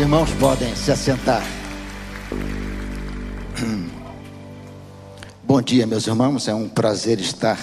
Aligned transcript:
irmãos 0.00 0.30
podem 0.40 0.74
se 0.74 0.90
assentar. 0.90 1.44
Bom 5.44 5.60
dia, 5.60 5.86
meus 5.86 6.06
irmãos. 6.06 6.48
É 6.48 6.54
um 6.54 6.70
prazer 6.70 7.20
estar 7.20 7.58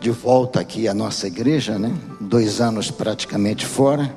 de 0.00 0.10
volta 0.10 0.58
aqui 0.58 0.88
à 0.88 0.94
nossa 0.94 1.26
igreja, 1.26 1.78
né? 1.78 1.94
Dois 2.18 2.62
anos 2.62 2.90
praticamente 2.90 3.66
fora 3.66 4.14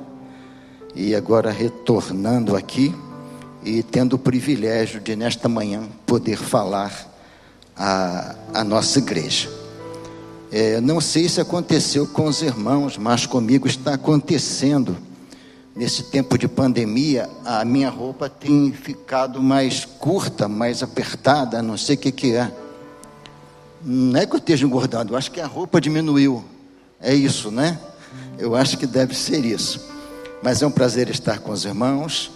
e 0.94 1.14
agora 1.14 1.50
retornando 1.50 2.56
aqui 2.56 2.94
e 3.62 3.82
tendo 3.82 4.14
o 4.14 4.18
privilégio 4.18 4.98
de 4.98 5.14
nesta 5.14 5.50
manhã 5.50 5.82
poder 6.06 6.38
falar 6.38 7.14
a, 7.76 8.34
a 8.54 8.64
nossa 8.64 9.00
igreja. 9.00 9.50
É, 10.50 10.80
não 10.80 11.02
sei 11.02 11.28
se 11.28 11.42
aconteceu 11.42 12.06
com 12.06 12.24
os 12.24 12.40
irmãos, 12.40 12.96
mas 12.96 13.26
comigo 13.26 13.68
está 13.68 13.94
acontecendo 13.94 14.96
nesse 15.76 16.04
tempo 16.04 16.38
de 16.38 16.48
pandemia, 16.48 17.28
a 17.44 17.62
minha 17.62 17.90
roupa 17.90 18.30
tem 18.30 18.72
ficado 18.72 19.42
mais 19.42 19.84
curta, 19.84 20.48
mais 20.48 20.82
apertada, 20.82 21.60
não 21.60 21.76
sei 21.76 21.96
o 21.96 21.98
que, 21.98 22.10
que 22.10 22.34
é. 22.34 22.50
Não 23.84 24.18
é 24.18 24.24
que 24.24 24.34
eu 24.34 24.38
esteja 24.38 24.64
engordando, 24.64 25.12
eu 25.12 25.18
acho 25.18 25.30
que 25.30 25.40
a 25.40 25.46
roupa 25.46 25.78
diminuiu. 25.78 26.42
É 26.98 27.14
isso, 27.14 27.50
né? 27.50 27.78
Eu 28.38 28.56
acho 28.56 28.78
que 28.78 28.86
deve 28.86 29.14
ser 29.14 29.44
isso. 29.44 29.86
Mas 30.42 30.62
é 30.62 30.66
um 30.66 30.70
prazer 30.70 31.10
estar 31.10 31.40
com 31.40 31.52
os 31.52 31.66
irmãos, 31.66 32.32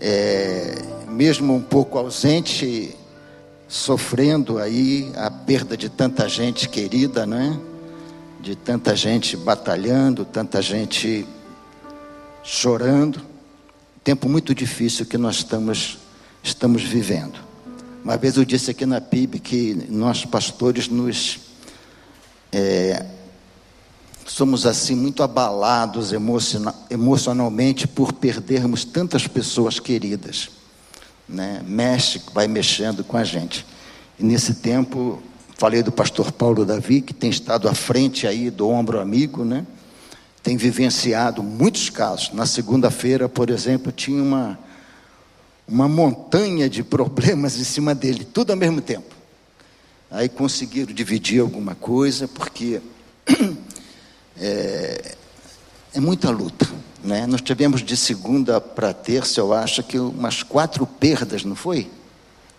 é, 0.00 0.82
mesmo 1.08 1.54
um 1.54 1.62
pouco 1.62 1.96
ausente, 1.96 2.96
sofrendo 3.68 4.58
aí 4.58 5.12
a 5.14 5.30
perda 5.30 5.76
de 5.76 5.88
tanta 5.88 6.28
gente 6.28 6.68
querida, 6.68 7.24
né? 7.24 7.56
De 8.40 8.56
tanta 8.56 8.96
gente 8.96 9.36
batalhando, 9.36 10.24
tanta 10.24 10.60
gente 10.60 11.24
chorando. 12.42 13.20
Tempo 14.02 14.28
muito 14.28 14.54
difícil 14.54 15.06
que 15.06 15.18
nós 15.18 15.36
estamos, 15.36 15.98
estamos 16.42 16.82
vivendo. 16.82 17.38
Uma 18.02 18.16
vez 18.16 18.36
eu 18.36 18.44
disse 18.44 18.70
aqui 18.70 18.86
na 18.86 19.00
PIB 19.00 19.40
que 19.40 19.86
nós 19.88 20.24
pastores 20.24 20.88
nos 20.88 21.38
é, 22.52 23.04
somos 24.26 24.64
assim 24.64 24.94
muito 24.94 25.22
abalados 25.22 26.12
emocionalmente 26.88 27.86
por 27.86 28.12
perdermos 28.12 28.84
tantas 28.84 29.26
pessoas 29.26 29.78
queridas. 29.78 30.50
Né? 31.28 31.62
Mexe, 31.66 32.22
vai 32.32 32.48
mexendo 32.48 33.04
com 33.04 33.16
a 33.16 33.24
gente. 33.24 33.66
E 34.18 34.24
nesse 34.24 34.54
tempo, 34.54 35.22
falei 35.56 35.82
do 35.82 35.92
pastor 35.92 36.32
Paulo 36.32 36.64
Davi, 36.64 37.00
que 37.00 37.12
tem 37.12 37.28
estado 37.28 37.68
à 37.68 37.74
frente 37.74 38.26
aí 38.26 38.50
do 38.50 38.68
ombro 38.68 39.00
amigo, 39.00 39.44
né? 39.44 39.66
Tem 40.42 40.56
vivenciado 40.56 41.42
muitos 41.42 41.90
casos. 41.90 42.32
Na 42.32 42.46
segunda-feira, 42.46 43.28
por 43.28 43.50
exemplo, 43.50 43.92
tinha 43.92 44.22
uma, 44.22 44.58
uma 45.66 45.88
montanha 45.88 46.68
de 46.68 46.82
problemas 46.82 47.58
em 47.58 47.64
cima 47.64 47.94
dele, 47.94 48.24
tudo 48.24 48.50
ao 48.50 48.56
mesmo 48.56 48.80
tempo. 48.80 49.14
Aí 50.10 50.28
conseguiram 50.28 50.92
dividir 50.92 51.40
alguma 51.40 51.74
coisa, 51.74 52.26
porque 52.26 52.80
é, 54.36 55.14
é 55.94 56.00
muita 56.00 56.30
luta. 56.30 56.68
Né? 57.02 57.26
Nós 57.26 57.40
tivemos 57.40 57.82
de 57.82 57.96
segunda 57.96 58.60
para 58.60 58.92
terça, 58.92 59.40
eu 59.40 59.52
acho 59.52 59.82
que 59.82 59.98
umas 59.98 60.42
quatro 60.42 60.86
perdas, 60.86 61.44
não 61.44 61.54
foi? 61.54 61.90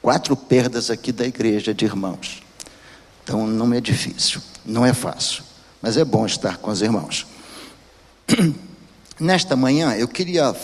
Quatro 0.02 0.36
perdas 0.36 0.90
aqui 0.90 1.12
da 1.12 1.26
igreja 1.26 1.74
de 1.74 1.86
irmãos. 1.86 2.42
Então 3.24 3.46
não 3.46 3.72
é 3.74 3.80
difícil, 3.80 4.42
não 4.66 4.86
é 4.86 4.94
fácil, 4.94 5.44
mas 5.82 5.96
é 5.96 6.04
bom 6.04 6.26
estar 6.26 6.58
com 6.58 6.72
os 6.72 6.82
irmãos. 6.82 7.28
Nesta 9.20 9.56
manhã 9.56 9.94
eu 9.96 10.08
queria 10.08 10.56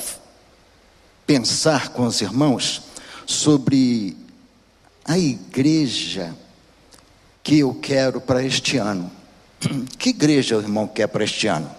pensar 1.26 1.90
com 1.90 2.06
os 2.06 2.22
irmãos 2.22 2.82
sobre 3.26 4.16
a 5.04 5.18
igreja 5.18 6.36
que 7.44 7.60
eu 7.60 7.74
quero 7.74 8.22
para 8.22 8.44
este 8.44 8.78
ano. 8.78 9.12
Que 9.98 10.10
igreja 10.10 10.58
o 10.58 10.62
irmão 10.62 10.88
quer 10.88 11.08
para 11.08 11.24
este 11.24 11.48
ano? 11.48 11.70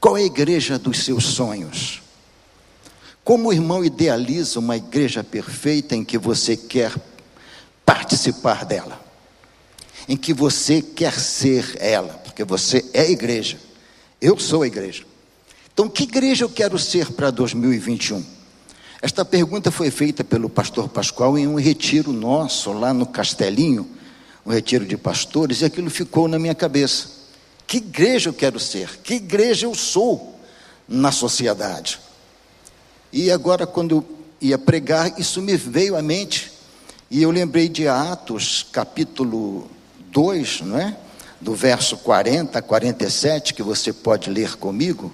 Qual 0.00 0.16
é 0.16 0.22
a 0.22 0.26
igreja 0.26 0.78
dos 0.78 1.04
seus 1.04 1.24
sonhos? 1.24 2.02
Como 3.24 3.48
o 3.48 3.52
irmão 3.52 3.84
idealiza 3.84 4.58
uma 4.58 4.76
igreja 4.76 5.22
perfeita 5.22 5.94
em 5.94 6.04
que 6.04 6.18
você 6.18 6.56
quer 6.56 6.94
participar 7.84 8.64
dela? 8.64 9.00
Em 10.08 10.16
que 10.16 10.32
você 10.32 10.80
quer 10.80 11.12
ser 11.12 11.76
ela? 11.80 12.27
Porque 12.38 12.44
você 12.44 12.84
é 12.94 13.10
igreja. 13.10 13.58
Eu 14.20 14.38
sou 14.38 14.62
a 14.62 14.66
igreja. 14.68 15.04
Então, 15.72 15.88
que 15.88 16.04
igreja 16.04 16.44
eu 16.44 16.48
quero 16.48 16.78
ser 16.78 17.10
para 17.10 17.32
2021? 17.32 18.24
Esta 19.02 19.24
pergunta 19.24 19.72
foi 19.72 19.90
feita 19.90 20.22
pelo 20.22 20.48
pastor 20.48 20.88
Pascoal 20.88 21.36
em 21.36 21.48
um 21.48 21.56
retiro 21.56 22.12
nosso 22.12 22.72
lá 22.72 22.94
no 22.94 23.06
Castelinho, 23.06 23.88
um 24.46 24.52
retiro 24.52 24.86
de 24.86 24.96
pastores, 24.96 25.62
e 25.62 25.64
aquilo 25.64 25.90
ficou 25.90 26.28
na 26.28 26.38
minha 26.38 26.54
cabeça. 26.54 27.08
Que 27.66 27.78
igreja 27.78 28.28
eu 28.28 28.34
quero 28.34 28.60
ser? 28.60 29.00
Que 29.02 29.14
igreja 29.14 29.66
eu 29.66 29.74
sou 29.74 30.38
na 30.88 31.10
sociedade? 31.10 31.98
E 33.12 33.32
agora, 33.32 33.66
quando 33.66 33.96
eu 33.96 34.18
ia 34.40 34.58
pregar, 34.58 35.18
isso 35.18 35.42
me 35.42 35.56
veio 35.56 35.96
à 35.96 36.02
mente, 36.02 36.52
e 37.10 37.20
eu 37.20 37.32
lembrei 37.32 37.68
de 37.68 37.88
Atos, 37.88 38.64
capítulo 38.70 39.68
2, 40.12 40.60
não 40.60 40.78
é? 40.78 40.96
Do 41.40 41.54
verso 41.54 41.96
40 41.98 42.58
a 42.58 42.62
47, 42.62 43.54
que 43.54 43.62
você 43.62 43.92
pode 43.92 44.30
ler 44.30 44.56
comigo, 44.56 45.12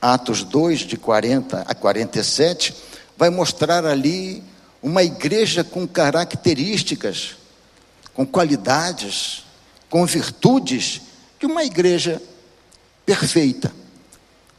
Atos 0.00 0.44
2, 0.44 0.80
de 0.80 0.96
40 0.96 1.62
a 1.66 1.74
47, 1.74 2.74
vai 3.16 3.30
mostrar 3.30 3.84
ali 3.84 4.42
uma 4.82 5.02
igreja 5.02 5.64
com 5.64 5.86
características, 5.86 7.36
com 8.14 8.24
qualidades, 8.24 9.44
com 9.90 10.06
virtudes 10.06 11.00
de 11.40 11.46
uma 11.46 11.64
igreja 11.64 12.22
perfeita. 13.04 13.72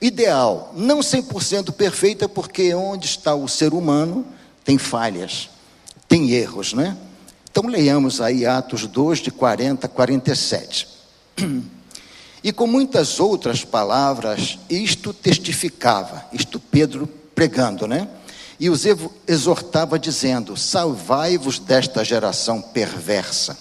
Ideal, 0.02 0.74
não 0.76 1.00
100% 1.00 1.72
perfeita, 1.74 2.28
porque 2.28 2.74
onde 2.74 3.06
está 3.06 3.36
o 3.36 3.48
ser 3.48 3.74
humano 3.74 4.26
tem 4.64 4.78
falhas, 4.78 5.50
tem 6.08 6.32
erros, 6.32 6.74
né? 6.74 6.98
Então 7.60 7.70
leiamos 7.70 8.22
aí 8.22 8.46
Atos 8.46 8.88
2, 8.88 9.20
de 9.20 9.32
40 9.32 9.86
a 9.86 9.90
47. 9.90 10.88
E 12.42 12.54
com 12.54 12.66
muitas 12.66 13.20
outras 13.20 13.66
palavras, 13.66 14.58
isto 14.70 15.12
testificava, 15.12 16.26
isto 16.32 16.58
Pedro 16.58 17.06
pregando, 17.36 17.86
né? 17.86 18.08
E 18.58 18.70
os 18.70 18.86
exortava, 19.28 20.00
dizendo: 20.00 20.56
Salvai-vos 20.56 21.60
desta 21.60 22.02
geração 22.02 22.62
perversa. 22.62 23.58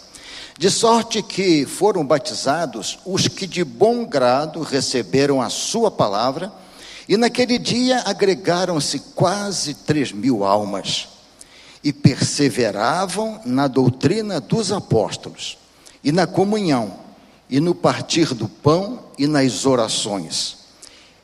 De 0.56 0.70
sorte 0.70 1.20
que 1.24 1.66
foram 1.66 2.06
batizados 2.06 3.00
os 3.04 3.26
que 3.26 3.48
de 3.48 3.64
bom 3.64 4.04
grado 4.06 4.62
receberam 4.62 5.42
a 5.42 5.50
sua 5.50 5.90
palavra, 5.90 6.52
e 7.08 7.16
naquele 7.16 7.58
dia 7.58 8.04
agregaram-se 8.06 9.00
quase 9.16 9.74
três 9.74 10.12
mil 10.12 10.44
almas 10.44 11.17
e 11.88 11.92
perseveravam 11.92 13.40
na 13.46 13.66
doutrina 13.66 14.42
dos 14.42 14.70
apóstolos, 14.70 15.56
e 16.04 16.12
na 16.12 16.26
comunhão, 16.26 16.92
e 17.48 17.60
no 17.60 17.74
partir 17.74 18.34
do 18.34 18.46
pão 18.46 19.04
e 19.16 19.26
nas 19.26 19.64
orações. 19.64 20.58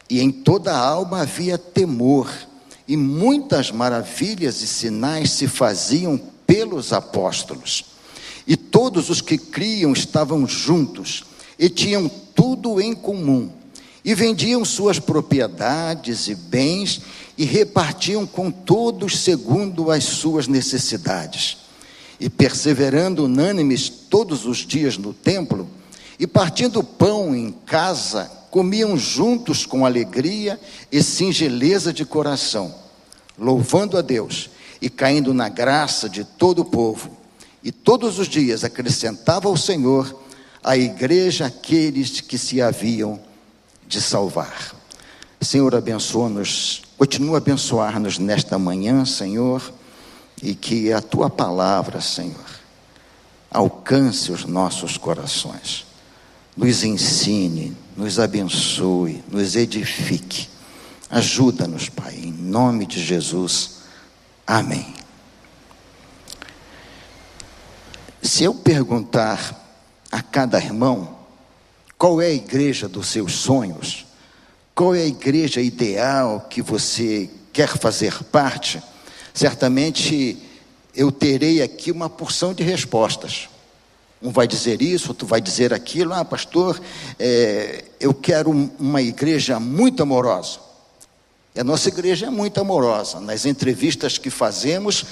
E 0.09 0.23
em 0.23 0.33
toda 0.33 0.73
a 0.73 0.79
alma 0.79 1.21
havia 1.21 1.59
temor, 1.59 2.33
e 2.89 2.97
muitas 2.97 3.71
maravilhas 3.71 4.63
e 4.63 4.67
sinais 4.67 5.33
se 5.33 5.47
faziam 5.47 6.19
pelos 6.47 6.95
apóstolos. 6.95 7.85
E 8.47 8.57
todos 8.57 9.11
os 9.11 9.21
que 9.21 9.37
criam 9.37 9.93
estavam 9.93 10.49
juntos 10.49 11.25
e 11.59 11.69
tinham 11.69 12.11
tudo 12.35 12.81
em 12.81 12.95
comum, 12.95 13.51
e 14.03 14.15
vendiam 14.15 14.65
suas 14.65 14.99
propriedades 14.99 16.27
e 16.27 16.35
bens 16.35 17.03
e 17.37 17.45
repartiam 17.45 18.27
com 18.27 18.51
todos 18.51 19.19
segundo 19.19 19.91
as 19.91 20.05
suas 20.05 20.47
necessidades. 20.47 21.59
E 22.21 22.31
perseverando 22.31 23.25
unânimes 23.25 23.89
todos 23.89 24.47
os 24.47 24.59
dias 24.59 24.97
no 24.97 25.13
templo, 25.13 25.69
e 26.19 26.27
partindo 26.27 26.83
pão 26.83 27.35
em 27.35 27.51
casa, 27.67 28.31
comiam 28.51 28.97
juntos 28.97 29.67
com 29.67 29.85
alegria 29.85 30.61
e 30.93 31.03
singeleza 31.03 31.93
de 31.93 32.05
coração, 32.05 32.73
louvando 33.37 33.99
a 33.99 34.01
Deus 34.01 34.49
e 34.81 34.89
caindo 34.89 35.35
na 35.35 35.49
graça 35.49 36.09
de 36.09 36.23
todo 36.23 36.61
o 36.61 36.65
povo. 36.65 37.11
E 37.65 37.73
todos 37.73 38.19
os 38.21 38.29
dias 38.29 38.63
acrescentava 38.63 39.49
ao 39.49 39.57
Senhor 39.57 40.23
a 40.63 40.77
igreja 40.77 41.47
aqueles 41.47 42.21
que 42.21 42.39
se 42.39 42.63
haviam 42.63 43.19
de 43.89 44.01
salvar. 44.01 44.75
Senhor, 45.41 45.75
abençoa-nos 45.75 46.84
Continua 46.97 47.37
a 47.37 47.39
abençoar-nos 47.39 48.19
nesta 48.19 48.59
manhã, 48.59 49.05
Senhor, 49.05 49.73
e 50.43 50.55
que 50.55 50.93
a 50.93 51.01
tua 51.01 51.29
palavra, 51.29 52.01
Senhor, 52.01 52.45
alcance 53.51 54.31
os 54.31 54.45
nossos 54.45 54.97
corações, 54.97 55.87
nos 56.57 56.85
ensine, 56.85 57.77
nos 57.97 58.19
abençoe, 58.19 59.23
nos 59.31 59.57
edifique, 59.57 60.49
Ajuda-nos, 61.15 61.89
Pai, 61.89 62.15
em 62.17 62.33
nome 62.33 62.87
de 62.87 63.01
Jesus. 63.01 63.77
Amém. 64.45 64.95
Se 68.21 68.43
eu 68.43 68.53
perguntar 68.53 69.79
a 70.11 70.21
cada 70.21 70.59
irmão 70.59 71.17
qual 71.97 72.21
é 72.21 72.27
a 72.27 72.35
igreja 72.35 72.89
dos 72.89 73.07
seus 73.07 73.33
sonhos, 73.33 74.04
qual 74.75 74.95
é 74.95 75.03
a 75.03 75.07
igreja 75.07 75.61
ideal 75.61 76.47
que 76.51 76.61
você 76.61 77.31
quer 77.53 77.69
fazer 77.79 78.25
parte, 78.25 78.83
certamente 79.33 80.37
eu 80.95 81.13
terei 81.13 81.63
aqui 81.63 81.93
uma 81.93 82.11
porção 82.11 82.53
de 82.53 82.63
respostas. 82.65 83.49
Um 84.21 84.31
vai 84.31 84.49
dizer 84.49 84.83
isso, 84.83 85.11
outro 85.11 85.27
vai 85.27 85.41
dizer 85.41 85.73
aquilo. 85.73 86.13
Ah, 86.13 86.25
pastor, 86.25 86.81
é, 87.19 87.85
eu 88.01 88.13
quero 88.13 88.51
uma 88.79 89.01
igreja 89.01 89.61
muito 89.61 90.03
amorosa. 90.03 90.59
E 91.55 91.61
a 91.61 91.65
nossa 91.65 91.89
igreja 91.89 92.27
é 92.27 92.31
muito 92.31 92.61
amorosa. 92.61 93.21
Nas 93.21 93.45
entrevistas 93.45 94.19
que 94.19 94.31
fazemos, 94.31 95.05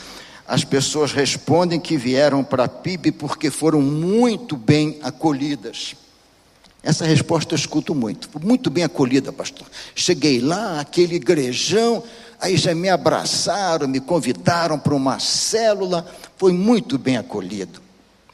as 0.46 0.64
pessoas 0.64 1.12
respondem 1.12 1.78
que 1.78 1.96
vieram 1.96 2.42
para 2.42 2.64
a 2.64 2.68
PIB 2.68 3.12
porque 3.12 3.50
foram 3.50 3.80
muito 3.80 4.56
bem 4.56 4.98
acolhidas. 5.02 5.94
Essa 6.82 7.04
resposta 7.04 7.54
eu 7.54 7.58
escuto 7.58 7.94
muito. 7.94 8.28
Muito 8.42 8.68
bem 8.68 8.82
acolhida, 8.82 9.32
pastor. 9.32 9.66
Cheguei 9.94 10.40
lá, 10.40 10.80
aquele 10.80 11.14
igrejão, 11.14 12.02
aí 12.40 12.56
já 12.56 12.74
me 12.74 12.88
abraçaram, 12.88 13.86
me 13.86 14.00
convidaram 14.00 14.78
para 14.78 14.94
uma 14.94 15.20
célula, 15.20 16.04
foi 16.36 16.52
muito 16.52 16.98
bem 16.98 17.16
acolhido. 17.16 17.80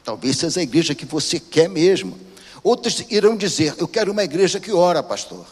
Talvez 0.03 0.37
seja 0.37 0.59
a 0.59 0.63
igreja 0.63 0.95
que 0.95 1.05
você 1.05 1.39
quer 1.39 1.69
mesmo. 1.69 2.17
Outros 2.63 3.05
irão 3.11 3.37
dizer: 3.37 3.75
Eu 3.77 3.87
quero 3.87 4.11
uma 4.11 4.23
igreja 4.23 4.59
que 4.59 4.71
ora, 4.71 5.03
pastor. 5.03 5.45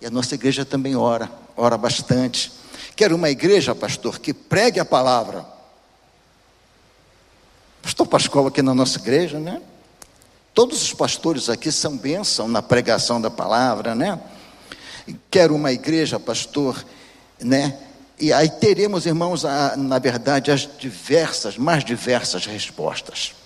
E 0.00 0.06
a 0.06 0.10
nossa 0.10 0.34
igreja 0.34 0.64
também 0.64 0.96
ora, 0.96 1.30
ora 1.56 1.78
bastante. 1.78 2.50
Quero 2.96 3.14
uma 3.14 3.30
igreja, 3.30 3.76
pastor, 3.76 4.18
que 4.18 4.34
pregue 4.34 4.80
a 4.80 4.84
palavra. 4.84 5.46
Pastor 7.80 8.06
Pascoal 8.06 8.48
aqui 8.48 8.60
na 8.60 8.74
nossa 8.74 8.98
igreja, 8.98 9.38
né? 9.38 9.62
Todos 10.58 10.82
os 10.82 10.92
pastores 10.92 11.48
aqui 11.48 11.70
são 11.70 11.96
bênção 11.96 12.48
na 12.48 12.60
pregação 12.60 13.20
da 13.20 13.30
palavra, 13.30 13.94
né? 13.94 14.20
Quero 15.30 15.54
uma 15.54 15.70
igreja, 15.70 16.18
pastor, 16.18 16.84
né? 17.38 17.78
E 18.18 18.32
aí 18.32 18.50
teremos, 18.50 19.06
irmãos, 19.06 19.44
a, 19.44 19.76
na 19.76 20.00
verdade, 20.00 20.50
as 20.50 20.68
diversas, 20.76 21.56
mais 21.56 21.84
diversas 21.84 22.44
respostas. 22.44 23.36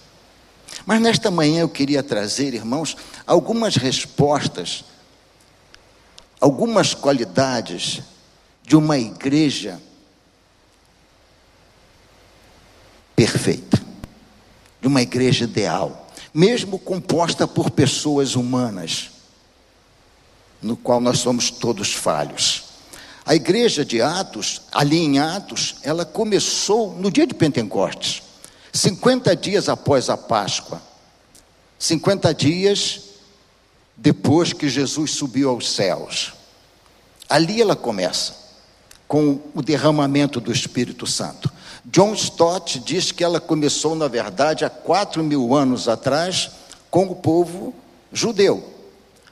Mas 0.86 1.02
nesta 1.02 1.30
manhã 1.30 1.60
eu 1.60 1.68
queria 1.68 2.02
trazer, 2.02 2.54
irmãos, 2.54 2.96
algumas 3.26 3.76
respostas, 3.76 4.82
algumas 6.40 6.94
qualidades 6.94 8.00
de 8.62 8.74
uma 8.74 8.96
igreja 8.96 9.78
perfeita, 13.14 13.78
de 14.80 14.88
uma 14.88 15.02
igreja 15.02 15.44
ideal, 15.44 16.01
mesmo 16.32 16.78
composta 16.78 17.46
por 17.46 17.70
pessoas 17.70 18.34
humanas, 18.34 19.10
no 20.60 20.76
qual 20.76 21.00
nós 21.00 21.18
somos 21.18 21.50
todos 21.50 21.92
falhos. 21.92 22.64
A 23.24 23.34
igreja 23.34 23.84
de 23.84 24.00
Atos, 24.02 24.62
ali 24.72 24.98
em 24.98 25.18
Atos, 25.18 25.76
ela 25.82 26.04
começou 26.04 26.92
no 26.94 27.10
dia 27.10 27.26
de 27.26 27.34
Pentecostes. 27.34 28.22
50 28.72 29.36
dias 29.36 29.68
após 29.68 30.08
a 30.08 30.16
Páscoa, 30.16 30.80
50 31.78 32.34
dias 32.34 33.00
depois 33.96 34.52
que 34.52 34.68
Jesus 34.68 35.12
subiu 35.12 35.50
aos 35.50 35.70
céus. 35.70 36.32
Ali 37.28 37.60
ela 37.60 37.76
começa, 37.76 38.34
com 39.06 39.40
o 39.54 39.62
derramamento 39.62 40.40
do 40.40 40.50
Espírito 40.50 41.06
Santo. 41.06 41.52
John 41.84 42.14
Stott 42.14 42.78
diz 42.78 43.10
que 43.10 43.24
ela 43.24 43.40
começou, 43.40 43.94
na 43.94 44.06
verdade, 44.06 44.64
há 44.64 44.70
quatro 44.70 45.22
mil 45.22 45.54
anos 45.54 45.88
atrás, 45.88 46.50
com 46.90 47.06
o 47.06 47.16
povo 47.16 47.74
judeu, 48.12 48.62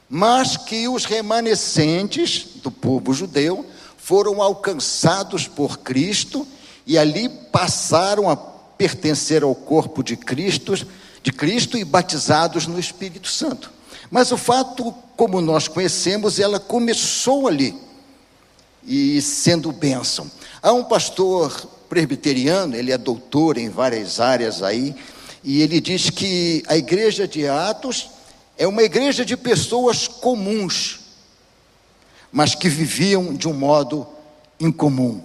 mas 0.09 0.57
que 0.57 0.89
os 0.89 1.05
remanescentes 1.05 2.47
do 2.63 2.71
povo 2.71 3.13
judeu 3.13 3.67
foram 3.99 4.43
alcançados 4.43 5.47
por 5.47 5.79
Cristo 5.79 6.47
e 6.87 6.99
ali 6.99 7.29
passaram 7.29 8.29
a 8.29 8.37
pertencer 8.37 9.43
ao 9.43 9.55
corpo 9.55 10.03
de 10.03 10.17
Cristo, 10.17 10.75
de 11.23 11.31
Cristo 11.31 11.77
e 11.77 11.85
batizados 11.85 12.67
no 12.67 12.81
Espírito 12.81 13.29
Santo. 13.29 13.71
Mas 14.11 14.33
o 14.33 14.37
fato, 14.37 14.93
como 15.17 15.41
nós 15.41 15.69
conhecemos, 15.69 16.41
ela 16.41 16.59
começou 16.59 17.47
ali 17.47 17.79
e 18.85 19.21
sendo 19.21 19.71
bênção. 19.71 20.29
Há 20.63 20.73
um 20.73 20.85
pastor 20.85 21.69
presbiteriano, 21.91 22.77
ele 22.77 22.93
é 22.93 22.97
doutor 22.97 23.59
em 23.59 23.69
várias 23.69 24.21
áreas 24.21 24.63
aí, 24.63 24.95
e 25.43 25.61
ele 25.61 25.81
diz 25.81 26.09
que 26.09 26.63
a 26.69 26.77
igreja 26.77 27.27
de 27.27 27.49
Atos 27.49 28.11
é 28.57 28.65
uma 28.65 28.85
igreja 28.85 29.25
de 29.25 29.37
pessoas 29.37 30.07
comuns, 30.07 31.01
mas 32.31 32.55
que 32.55 32.69
viviam 32.69 33.35
de 33.35 33.49
um 33.49 33.53
modo 33.53 34.07
incomum. 34.61 35.21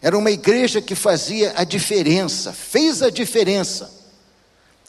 Era 0.00 0.16
uma 0.16 0.30
igreja 0.30 0.80
que 0.80 0.94
fazia 0.94 1.52
a 1.54 1.64
diferença, 1.64 2.50
fez 2.54 3.02
a 3.02 3.10
diferença, 3.10 3.92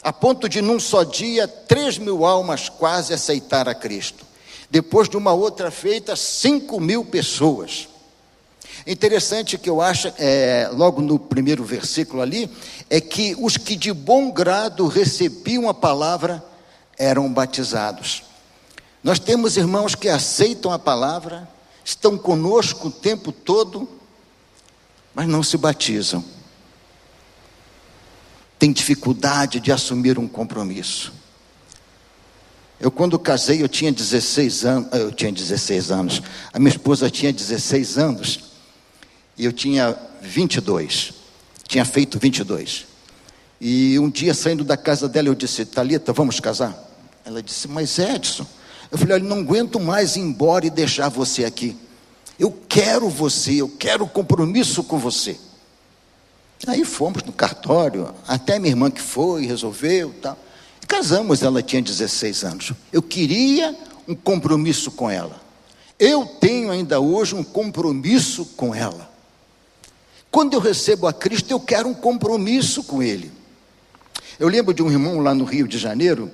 a 0.02 0.12
ponto 0.12 0.48
de 0.48 0.62
num 0.62 0.80
só 0.80 1.02
dia, 1.02 1.46
três 1.46 1.98
mil 1.98 2.24
almas 2.24 2.70
quase 2.70 3.12
aceitar 3.12 3.68
a 3.68 3.74
Cristo. 3.74 4.24
Depois 4.70 5.10
de 5.10 5.16
uma 5.16 5.32
outra 5.34 5.70
feita, 5.70 6.16
cinco 6.16 6.80
mil 6.80 7.04
pessoas. 7.04 7.88
Interessante 8.86 9.58
que 9.58 9.68
eu 9.68 9.80
acho, 9.80 10.12
é, 10.16 10.70
logo 10.72 11.02
no 11.02 11.18
primeiro 11.18 11.64
versículo 11.64 12.22
ali, 12.22 12.48
é 12.88 13.00
que 13.00 13.34
os 13.36 13.56
que 13.56 13.74
de 13.74 13.92
bom 13.92 14.30
grado 14.30 14.86
recebiam 14.86 15.68
a 15.68 15.74
palavra 15.74 16.44
eram 16.96 17.32
batizados. 17.32 18.22
Nós 19.02 19.18
temos 19.18 19.56
irmãos 19.56 19.96
que 19.96 20.08
aceitam 20.08 20.70
a 20.70 20.78
palavra, 20.78 21.48
estão 21.84 22.16
conosco 22.16 22.86
o 22.86 22.90
tempo 22.92 23.32
todo, 23.32 23.88
mas 25.12 25.26
não 25.26 25.42
se 25.42 25.56
batizam. 25.56 26.24
Tem 28.56 28.72
dificuldade 28.72 29.58
de 29.58 29.72
assumir 29.72 30.16
um 30.16 30.28
compromisso. 30.28 31.12
Eu 32.78 32.92
quando 32.92 33.18
casei, 33.18 33.62
eu 33.62 33.68
tinha 33.68 33.90
16 33.90 34.64
anos, 34.64 34.88
eu 34.92 35.10
tinha 35.10 35.32
16 35.32 35.90
anos. 35.90 36.22
A 36.52 36.58
minha 36.60 36.70
esposa 36.70 37.10
tinha 37.10 37.32
16 37.32 37.98
anos 37.98 38.45
e 39.36 39.44
eu 39.44 39.52
tinha 39.52 39.96
22. 40.20 41.12
Tinha 41.66 41.84
feito 41.84 42.18
22. 42.18 42.86
E 43.60 43.98
um 43.98 44.10
dia 44.10 44.34
saindo 44.34 44.64
da 44.64 44.76
casa 44.76 45.08
dela, 45.08 45.28
eu 45.28 45.34
disse: 45.34 45.64
"Talita, 45.64 46.12
vamos 46.12 46.40
casar?" 46.40 46.76
Ela 47.24 47.42
disse: 47.42 47.68
"Mas 47.68 47.98
Edson, 47.98 48.46
eu 48.90 48.98
falei: 48.98 49.14
"Olha, 49.14 49.24
não 49.24 49.38
aguento 49.38 49.80
mais 49.80 50.16
ir 50.16 50.20
embora 50.20 50.66
e 50.66 50.70
deixar 50.70 51.08
você 51.08 51.44
aqui. 51.44 51.76
Eu 52.38 52.56
quero 52.68 53.08
você, 53.08 53.54
eu 53.54 53.68
quero 53.68 54.06
compromisso 54.06 54.84
com 54.84 54.98
você. 54.98 55.38
Aí 56.66 56.84
fomos 56.84 57.22
no 57.22 57.32
cartório, 57.32 58.14
até 58.26 58.58
minha 58.58 58.72
irmã 58.72 58.90
que 58.90 59.00
foi, 59.00 59.46
resolveu, 59.46 60.14
tal. 60.22 60.38
E 60.82 60.86
casamos, 60.86 61.42
ela 61.42 61.62
tinha 61.62 61.82
16 61.82 62.44
anos. 62.44 62.72
Eu 62.92 63.02
queria 63.02 63.76
um 64.06 64.14
compromisso 64.14 64.90
com 64.90 65.10
ela. 65.10 65.40
Eu 65.98 66.26
tenho 66.26 66.70
ainda 66.70 67.00
hoje 67.00 67.34
um 67.34 67.42
compromisso 67.42 68.44
com 68.56 68.74
ela. 68.74 69.15
Quando 70.36 70.52
eu 70.52 70.60
recebo 70.60 71.06
a 71.06 71.14
Cristo, 71.14 71.50
eu 71.50 71.58
quero 71.58 71.88
um 71.88 71.94
compromisso 71.94 72.84
com 72.84 73.02
Ele. 73.02 73.32
Eu 74.38 74.48
lembro 74.48 74.74
de 74.74 74.82
um 74.82 74.90
irmão 74.90 75.18
lá 75.20 75.34
no 75.34 75.46
Rio 75.46 75.66
de 75.66 75.78
Janeiro, 75.78 76.30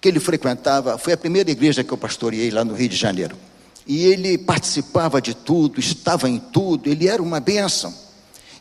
que 0.00 0.06
ele 0.06 0.20
frequentava, 0.20 0.96
foi 0.96 1.12
a 1.12 1.16
primeira 1.16 1.50
igreja 1.50 1.82
que 1.82 1.90
eu 1.90 1.98
pastoreei 1.98 2.52
lá 2.52 2.64
no 2.64 2.72
Rio 2.72 2.88
de 2.88 2.94
Janeiro 2.94 3.36
e 3.84 4.04
ele 4.04 4.38
participava 4.38 5.20
de 5.20 5.34
tudo, 5.34 5.80
estava 5.80 6.28
em 6.28 6.38
tudo, 6.38 6.88
ele 6.88 7.08
era 7.08 7.20
uma 7.20 7.40
bênção. 7.40 7.92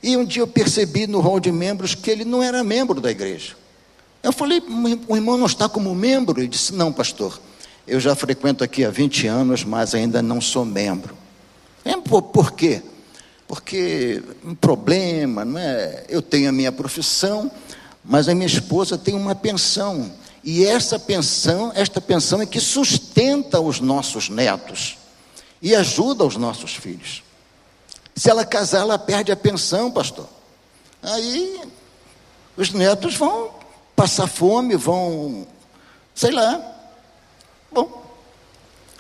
E 0.02 0.18
um 0.18 0.26
dia 0.26 0.42
eu 0.42 0.48
percebi 0.48 1.06
no 1.06 1.20
hall 1.20 1.40
de 1.40 1.52
membros 1.52 1.94
que 1.94 2.10
ele 2.10 2.26
não 2.26 2.42
era 2.42 2.64
membro 2.64 3.00
da 3.00 3.12
igreja. 3.12 3.56
Eu 4.24 4.34
falei, 4.34 4.64
o 5.08 5.16
irmão 5.16 5.38
não 5.38 5.46
está 5.46 5.70
como 5.70 5.94
membro? 5.94 6.40
Ele 6.40 6.48
disse, 6.48 6.74
não, 6.74 6.92
pastor, 6.92 7.40
eu 7.88 8.00
já 8.00 8.16
frequento 8.16 8.64
aqui 8.64 8.84
há 8.84 8.90
20 8.90 9.28
anos, 9.28 9.64
mas 9.64 9.94
ainda 9.94 10.24
não 10.24 10.42
sou 10.42 10.66
membro. 10.66 11.16
Por 12.34 12.54
quê? 12.54 12.82
Porque 13.48 14.24
um 14.44 14.56
problema, 14.56 15.46
não 15.46 15.60
é? 15.60 16.06
Eu 16.10 16.22
tenho 16.22 16.50
a 16.50 16.52
minha 16.52 16.72
profissão, 16.72 17.52
mas 18.04 18.28
a 18.28 18.34
minha 18.34 18.48
esposa 18.48 18.98
tem 18.98 19.14
uma 19.14 19.36
pensão. 19.36 20.12
E 20.44 20.66
essa 20.66 21.00
pensão, 21.00 21.72
esta 21.76 22.00
pensão 22.00 22.42
é 22.42 22.46
que 22.46 22.60
sustenta 22.60 23.60
os 23.60 23.80
nossos 23.80 24.30
netos 24.30 24.98
e 25.62 25.76
ajuda 25.76 26.24
os 26.24 26.38
nossos 26.38 26.76
filhos. 26.76 27.24
Se 28.16 28.30
ela 28.30 28.46
casar, 28.46 28.82
ela 28.82 29.00
perde 29.00 29.32
a 29.32 29.36
pensão, 29.36 29.92
pastor. 29.92 30.28
Aí 31.02 31.62
os 32.56 32.72
netos 32.72 33.16
vão 33.16 33.52
passar 33.96 34.28
fome, 34.28 34.76
vão, 34.76 35.48
sei 36.14 36.32
lá. 36.32 36.62
Bom, 37.72 38.05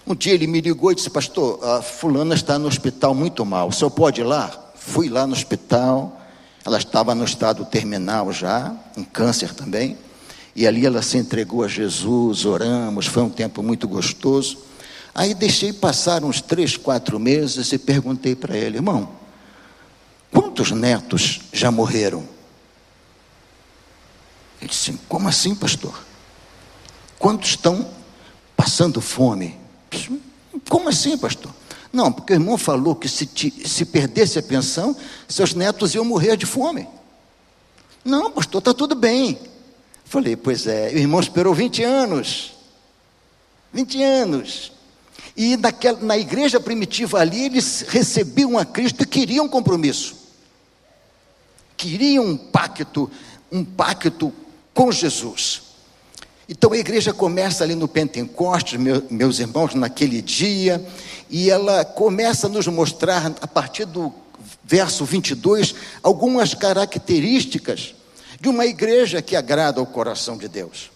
Um 0.07 0.13
dia 0.13 0.33
ele 0.33 0.45
me 0.45 0.61
ligou 0.61 0.91
e 0.91 0.95
disse: 0.95 1.09
Pastor, 1.09 1.63
a 1.63 1.81
fulana 1.81 2.35
está 2.35 2.59
no 2.59 2.67
hospital 2.67 3.15
muito 3.15 3.43
mal, 3.43 3.69
o 3.69 3.71
senhor 3.71 3.89
pode 3.89 4.21
ir 4.21 4.23
lá? 4.23 4.71
Fui 4.75 5.09
lá 5.09 5.25
no 5.25 5.33
hospital, 5.33 6.21
ela 6.63 6.77
estava 6.77 7.15
no 7.15 7.25
estado 7.25 7.65
terminal 7.65 8.31
já, 8.31 8.71
um 8.95 9.03
câncer 9.03 9.53
também, 9.53 9.97
e 10.55 10.67
ali 10.67 10.85
ela 10.85 11.01
se 11.01 11.17
entregou 11.17 11.63
a 11.63 11.67
Jesus, 11.67 12.45
oramos, 12.45 13.07
foi 13.07 13.23
um 13.23 13.29
tempo 13.29 13.63
muito 13.63 13.87
gostoso. 13.87 14.59
Aí 15.13 15.33
deixei 15.33 15.73
passar 15.73 16.23
uns 16.23 16.39
três, 16.39 16.77
quatro 16.77 17.19
meses 17.19 17.71
e 17.71 17.79
perguntei 17.79 18.35
para 18.35 18.55
ele: 18.55 18.77
Irmão, 18.77 19.09
quantos 20.31 20.69
netos 20.69 21.39
já 21.51 21.71
morreram? 21.71 22.23
Ele 24.61 24.69
disse: 24.69 24.99
Como 25.09 25.27
assim, 25.27 25.55
pastor? 25.55 25.99
Quantos 27.17 27.49
estão 27.49 27.89
passando 28.55 29.01
fome? 29.01 29.64
Como 30.69 30.89
assim, 30.89 31.17
pastor? 31.17 31.53
Não, 31.91 32.11
porque 32.11 32.33
o 32.33 32.35
irmão 32.35 32.57
falou 32.57 32.95
que 32.95 33.07
se, 33.07 33.25
te, 33.25 33.67
se 33.67 33.85
perdesse 33.85 34.37
a 34.37 34.43
pensão, 34.43 34.95
seus 35.27 35.53
netos 35.53 35.95
iam 35.95 36.03
morrer 36.03 36.35
de 36.35 36.45
fome. 36.45 36.87
Não, 38.03 38.31
pastor, 38.31 38.59
está 38.59 38.73
tudo 38.73 38.95
bem. 38.95 39.39
Falei, 40.03 40.35
pois 40.35 40.67
é, 40.67 40.91
o 40.93 40.97
irmão 40.97 41.19
esperou 41.19 41.53
20 41.53 41.83
anos. 41.83 42.53
20 43.73 44.03
anos. 44.03 44.71
E 45.35 45.57
naquela, 45.57 45.99
na 45.99 46.17
igreja 46.17 46.59
primitiva 46.59 47.19
ali, 47.19 47.45
eles 47.45 47.85
recebiam 47.87 48.57
a 48.57 48.65
Cristo 48.65 49.03
e 49.03 49.05
queriam 49.05 49.49
compromisso. 49.49 50.15
Queriam 51.75 52.25
um 52.25 52.37
pacto, 52.37 53.11
um 53.51 53.65
pacto 53.65 54.31
com 54.73 54.91
Jesus. 54.91 55.64
Então 56.47 56.71
a 56.73 56.77
igreja 56.77 57.11
começa 57.11 57.63
ali 57.63 57.73
no 57.73 57.87
Pentecostes, 57.87 58.79
meu, 58.79 59.03
meus 59.09 59.39
irmãos, 59.39 59.73
naquele 59.73 60.21
dia, 60.21 60.85
e 61.29 61.49
ela 61.49 61.83
começa 61.83 62.45
a 62.45 62.49
nos 62.49 62.67
mostrar, 62.67 63.33
a 63.41 63.47
partir 63.47 63.85
do 63.85 64.13
verso 64.63 65.03
22, 65.05 65.73
algumas 66.03 66.53
características 66.53 67.95
de 68.39 68.47
uma 68.47 68.65
igreja 68.65 69.23
que 69.23 69.35
agrada 69.35 69.79
ao 69.79 69.87
coração 69.87 70.37
de 70.37 70.47
Deus. 70.47 70.91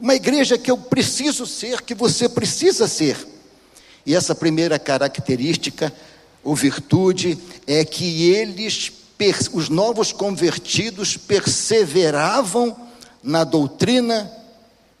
Uma 0.00 0.14
igreja 0.14 0.56
que 0.56 0.70
eu 0.70 0.78
preciso 0.78 1.46
ser, 1.46 1.82
que 1.82 1.94
você 1.94 2.26
precisa 2.28 2.88
ser. 2.88 3.16
E 4.06 4.14
essa 4.14 4.34
primeira 4.34 4.78
característica, 4.78 5.92
ou 6.42 6.56
virtude, 6.56 7.38
é 7.66 7.84
que 7.84 8.30
eles, 8.30 8.90
os 9.52 9.68
novos 9.68 10.10
convertidos, 10.10 11.18
perseveravam 11.18 12.91
na 13.22 13.44
doutrina 13.44 14.30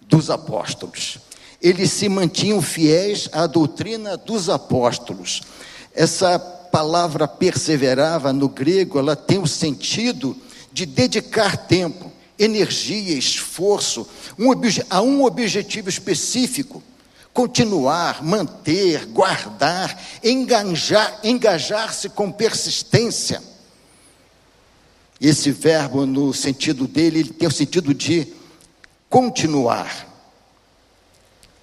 dos 0.00 0.30
apóstolos. 0.30 1.18
Eles 1.60 1.90
se 1.92 2.08
mantinham 2.08 2.60
fiéis 2.60 3.28
à 3.32 3.46
doutrina 3.46 4.16
dos 4.16 4.48
apóstolos. 4.48 5.42
Essa 5.94 6.38
palavra 6.38 7.28
perseverava 7.28 8.32
no 8.32 8.48
grego, 8.48 8.98
ela 8.98 9.14
tem 9.14 9.38
o 9.38 9.46
sentido 9.46 10.36
de 10.72 10.86
dedicar 10.86 11.56
tempo, 11.56 12.10
energia, 12.38 13.16
esforço 13.16 14.08
um, 14.38 14.50
a 14.88 15.02
um 15.02 15.24
objetivo 15.24 15.88
específico. 15.88 16.82
Continuar, 17.32 18.22
manter, 18.22 19.06
guardar, 19.06 19.98
engajar, 20.22 21.20
engajar-se 21.22 22.08
com 22.10 22.30
persistência. 22.30 23.42
Esse 25.22 25.52
verbo, 25.52 26.04
no 26.04 26.34
sentido 26.34 26.88
dele, 26.88 27.20
ele 27.20 27.32
tem 27.32 27.46
o 27.46 27.52
sentido 27.52 27.94
de 27.94 28.26
continuar. 29.08 30.08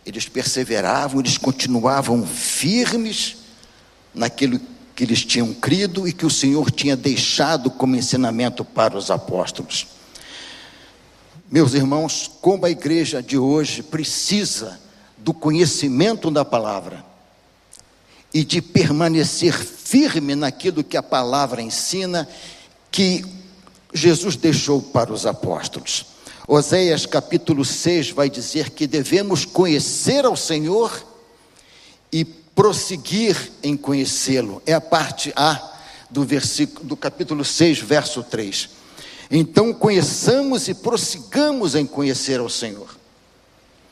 Eles 0.05 0.29
perseveravam, 0.29 1.19
eles 1.19 1.37
continuavam 1.37 2.25
firmes 2.25 3.35
naquilo 4.15 4.61
que 4.95 5.03
eles 5.03 5.25
tinham 5.25 5.53
crido 5.53 6.07
e 6.07 6.13
que 6.13 6.25
o 6.25 6.29
Senhor 6.29 6.71
tinha 6.71 6.95
deixado 6.95 7.69
como 7.69 7.97
ensinamento 7.97 8.63
para 8.63 8.97
os 8.97 9.11
apóstolos. 9.11 9.87
Meus 11.51 11.73
irmãos, 11.73 12.31
como 12.39 12.65
a 12.65 12.69
igreja 12.69 13.21
de 13.21 13.37
hoje 13.37 13.83
precisa 13.83 14.79
do 15.17 15.33
conhecimento 15.33 16.31
da 16.31 16.45
palavra 16.45 17.03
e 18.33 18.45
de 18.45 18.61
permanecer 18.61 19.53
firme 19.53 20.33
naquilo 20.33 20.81
que 20.81 20.95
a 20.95 21.03
palavra 21.03 21.61
ensina, 21.61 22.25
que 22.89 23.38
Jesus 23.93 24.35
deixou 24.35 24.81
para 24.81 25.11
os 25.11 25.25
apóstolos. 25.25 26.05
Oséias 26.47 27.05
capítulo 27.05 27.63
6 27.63 28.11
vai 28.11 28.29
dizer 28.29 28.71
que 28.71 28.87
devemos 28.87 29.45
conhecer 29.45 30.25
ao 30.25 30.35
Senhor 30.35 31.05
e 32.11 32.25
prosseguir 32.25 33.51
em 33.61 33.77
conhecê-lo. 33.77 34.61
É 34.65 34.73
a 34.73 34.81
parte 34.81 35.31
A 35.35 35.77
do 36.09 36.23
versículo 36.23 36.87
do 36.87 36.97
capítulo 36.97 37.45
6, 37.45 37.79
verso 37.79 38.23
3. 38.23 38.69
Então 39.29 39.71
conheçamos 39.73 40.67
e 40.67 40.73
prossigamos 40.73 41.75
em 41.75 41.85
conhecer 41.85 42.39
ao 42.39 42.49
Senhor. 42.49 42.97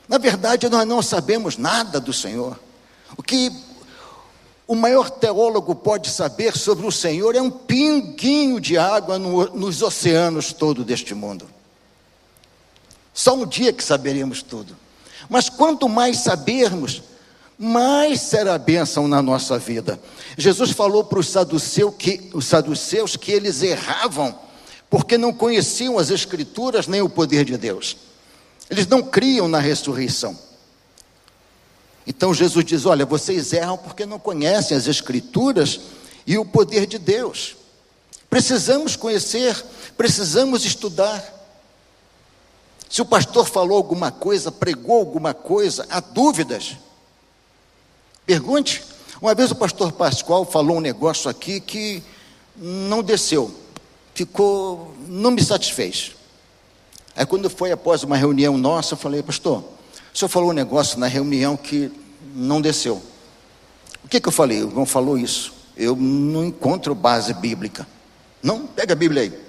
Na 0.08 0.18
verdade, 0.18 0.68
nós 0.70 0.88
não 0.88 1.02
sabemos 1.02 1.58
nada 1.58 2.00
do 2.00 2.12
Senhor. 2.12 2.60
O 3.16 3.22
que 3.22 3.52
o 4.68 4.76
maior 4.76 5.10
teólogo 5.10 5.74
pode 5.74 6.10
saber 6.10 6.58
sobre 6.58 6.86
o 6.86 6.92
Senhor 6.92 7.36
é 7.36 7.42
um 7.42 7.50
pinguinho 7.50 8.60
de 8.60 8.78
água 8.78 9.18
no, 9.18 9.46
nos 9.56 9.82
oceanos 9.82 10.52
todo 10.52 10.84
deste 10.84 11.16
mundo. 11.16 11.48
Só 13.14 13.34
um 13.34 13.46
dia 13.46 13.72
que 13.72 13.84
saberemos 13.84 14.44
tudo. 14.44 14.76
Mas 15.30 15.50
quanto 15.50 15.88
mais 15.88 16.18
sabermos, 16.18 17.02
mais 17.58 18.22
será 18.22 18.58
bênção 18.58 19.08
na 19.08 19.22
nossa 19.22 19.58
vida. 19.58 20.00
Jesus 20.38 20.72
falou 20.72 21.04
para 21.06 21.20
os 21.20 21.34
que, 21.98 22.30
os 22.34 22.46
saduceus 22.46 23.16
que 23.16 23.32
eles 23.32 23.64
erravam, 23.64 24.38
porque 24.90 25.18
não 25.18 25.34
conheciam 25.34 25.98
as 25.98 26.10
Escrituras 26.10 26.88
nem 26.88 27.02
o 27.02 27.10
poder 27.10 27.46
de 27.46 27.58
Deus. 27.58 27.98
Eles 28.70 28.86
não 28.86 29.02
criam 29.02 29.48
na 29.48 29.60
ressurreição. 29.60 30.38
Então 32.08 32.34
Jesus 32.34 32.64
diz: 32.64 32.86
Olha, 32.86 33.06
vocês 33.06 33.52
erram 33.52 33.78
porque 33.78 34.06
não 34.06 34.18
conhecem 34.18 34.76
as 34.76 34.88
Escrituras 34.88 35.82
e 36.26 36.38
o 36.38 36.46
poder 36.46 36.88
de 36.88 36.98
Deus. 36.98 37.58
Precisamos 38.30 38.96
conhecer, 38.96 39.62
precisamos 39.98 40.64
estudar. 40.64 41.36
Se 42.90 43.02
o 43.02 43.06
pastor 43.06 43.46
falou 43.46 43.76
alguma 43.76 44.10
coisa, 44.10 44.50
pregou 44.50 45.00
alguma 45.00 45.34
coisa, 45.34 45.86
há 45.90 46.00
dúvidas. 46.00 46.78
Pergunte. 48.26 48.84
Uma 49.20 49.34
vez 49.34 49.50
o 49.50 49.56
pastor 49.56 49.92
Pascoal 49.92 50.46
falou 50.46 50.78
um 50.78 50.82
negócio 50.82 51.28
aqui 51.28 51.60
que 51.60 52.04
não 52.56 53.02
desceu, 53.02 53.52
ficou, 54.14 54.94
não 55.08 55.32
me 55.32 55.44
satisfez. 55.44 56.12
Aí 57.16 57.26
quando 57.26 57.50
foi 57.50 57.72
após 57.72 58.04
uma 58.04 58.16
reunião 58.16 58.60
nossa, 58.60 58.94
eu 58.94 58.98
falei, 58.98 59.24
pastor, 59.24 59.64
o 60.18 60.20
senhor 60.20 60.30
falou 60.30 60.50
um 60.50 60.54
negócio 60.54 60.98
na 60.98 61.06
reunião 61.06 61.56
que 61.56 61.92
não 62.34 62.60
desceu. 62.60 63.00
O 64.04 64.08
que, 64.08 64.20
que 64.20 64.28
eu 64.28 64.32
falei? 64.32 64.64
O 64.64 64.68
irmão 64.68 64.84
falou 64.84 65.16
isso. 65.16 65.54
Eu 65.78 65.96
não 65.96 66.44
encontro 66.44 66.96
base 66.96 67.36
bíblica. 67.36 67.88
Não, 68.42 68.66
pega 68.66 68.94
a 68.94 68.96
Bíblia 68.96 69.22
aí. 69.22 69.40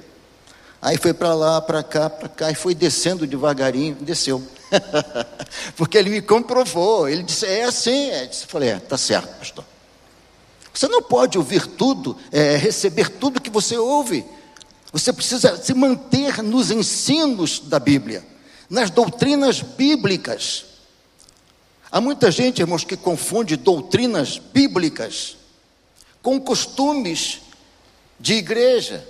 Aí 0.83 0.99
foi 0.99 1.15
para 1.15 1.33
lá, 1.33 1.59
para 1.63 1.83
cá, 1.83 2.11
para 2.11 2.29
cá, 2.29 2.51
e 2.51 2.55
foi 2.55 2.75
descendo 2.75 3.27
devagarinho, 3.27 3.95
desceu. 3.95 4.47
Porque 5.75 5.97
ele 5.97 6.11
me 6.11 6.21
comprovou. 6.21 7.09
Ele 7.09 7.23
disse: 7.23 7.47
É 7.47 7.65
assim. 7.65 8.11
Eu 8.11 8.29
falei: 8.47 8.69
É, 8.69 8.79
tá 8.79 8.99
certo, 8.99 9.39
pastor. 9.39 9.65
Você 10.75 10.87
não 10.87 11.01
pode 11.01 11.39
ouvir 11.39 11.67
tudo, 11.67 12.15
é, 12.31 12.57
receber 12.57 13.09
tudo 13.09 13.41
que 13.41 13.49
você 13.49 13.79
ouve. 13.79 14.23
Você 14.93 15.15
precisa 15.15 15.57
se 15.57 15.73
manter 15.73 16.43
nos 16.43 16.71
ensinos 16.71 17.59
da 17.59 17.79
Bíblia 17.79 18.23
nas 18.69 18.91
doutrinas 18.91 19.61
bíblicas. 19.61 20.65
Há 21.91 22.01
muita 22.01 22.31
gente, 22.31 22.61
irmãos, 22.61 22.85
que 22.85 22.97
confunde 22.97 23.57
doutrinas 23.57 24.39
bíblicas 24.39 25.37
com 26.21 26.39
costumes 26.39 27.41
de 28.21 28.35
igreja, 28.35 29.07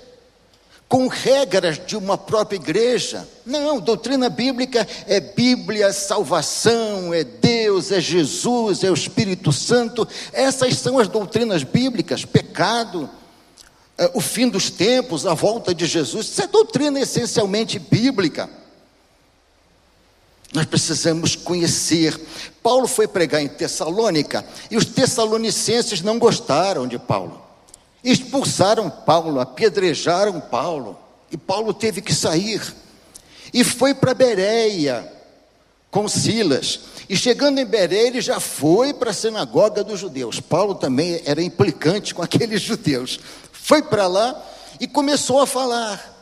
com 0.89 1.09
regras 1.09 1.85
de 1.85 1.97
uma 1.97 2.17
própria 2.17 2.57
igreja. 2.57 3.29
Não, 3.45 3.81
doutrina 3.81 4.31
bíblica 4.31 4.87
é 5.07 5.19
Bíblia, 5.19 5.93
salvação, 5.93 7.13
é 7.13 7.25
Deus, 7.25 7.91
é 7.91 8.01
Jesus, 8.01 8.85
é 8.85 8.91
o 8.91 8.95
Espírito 8.95 9.53
Santo. 9.53 10.07
Essas 10.33 10.77
são 10.77 10.99
as 10.99 11.09
doutrinas 11.09 11.65
bíblicas, 11.65 12.25
pecado, 12.25 13.11
é, 13.99 14.11
o 14.15 14.21
fim 14.21 14.49
dos 14.49 14.71
tempos, 14.71 15.27
a 15.27 15.35
volta 15.35 15.75
de 15.75 15.85
Jesus. 15.85 16.27
Isso 16.29 16.43
é 16.43 16.47
doutrina 16.47 17.01
essencialmente 17.01 17.79
bíblica. 17.79 18.49
Nós 20.53 20.65
precisamos 20.65 21.37
conhecer. 21.37 22.19
Paulo 22.63 22.87
foi 22.87 23.07
pregar 23.07 23.43
em 23.43 23.49
Tessalônica 23.49 24.45
e 24.71 24.77
os 24.77 24.85
tessalonicenses 24.85 26.01
não 26.01 26.19
gostaram 26.19 26.87
de 26.87 26.99
Paulo. 26.99 27.43
Expulsaram 28.03 28.89
Paulo, 28.89 29.41
apedrejaram 29.41 30.41
Paulo 30.41 30.99
e 31.31 31.37
Paulo 31.37 31.75
teve 31.75 32.01
que 32.01 32.15
sair. 32.15 32.63
E 33.53 33.65
foi 33.65 33.95
para 33.95 34.15
Bereia 34.15 35.13
com 35.91 36.09
Silas. 36.09 36.81
E 37.09 37.17
chegando 37.17 37.59
em 37.59 37.65
Beré, 37.65 38.07
ele 38.07 38.21
já 38.21 38.39
foi 38.39 38.93
para 38.93 39.11
a 39.11 39.15
sinagoga 39.15 39.83
dos 39.83 39.99
judeus. 39.99 40.41
Paulo 40.41 40.75
também 40.75 41.23
era 41.25 41.43
implicante 41.43 42.15
com 42.15 42.21
aqueles 42.23 42.61
judeus. 42.61 43.19
Foi 43.53 43.83
para 43.83 44.07
lá 44.07 44.45
e 44.79 44.87
começou 44.87 45.41
a 45.41 45.47
falar. 45.47 46.18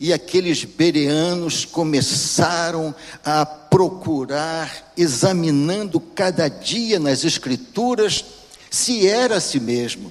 E 0.00 0.14
aqueles 0.14 0.64
bereanos 0.64 1.66
começaram 1.66 2.94
a 3.22 3.44
procurar, 3.44 4.92
examinando 4.96 6.00
cada 6.00 6.48
dia 6.48 6.98
nas 6.98 7.22
Escrituras, 7.22 8.24
se 8.70 9.06
era 9.06 9.36
a 9.36 9.40
si 9.40 9.60
mesmo. 9.60 10.10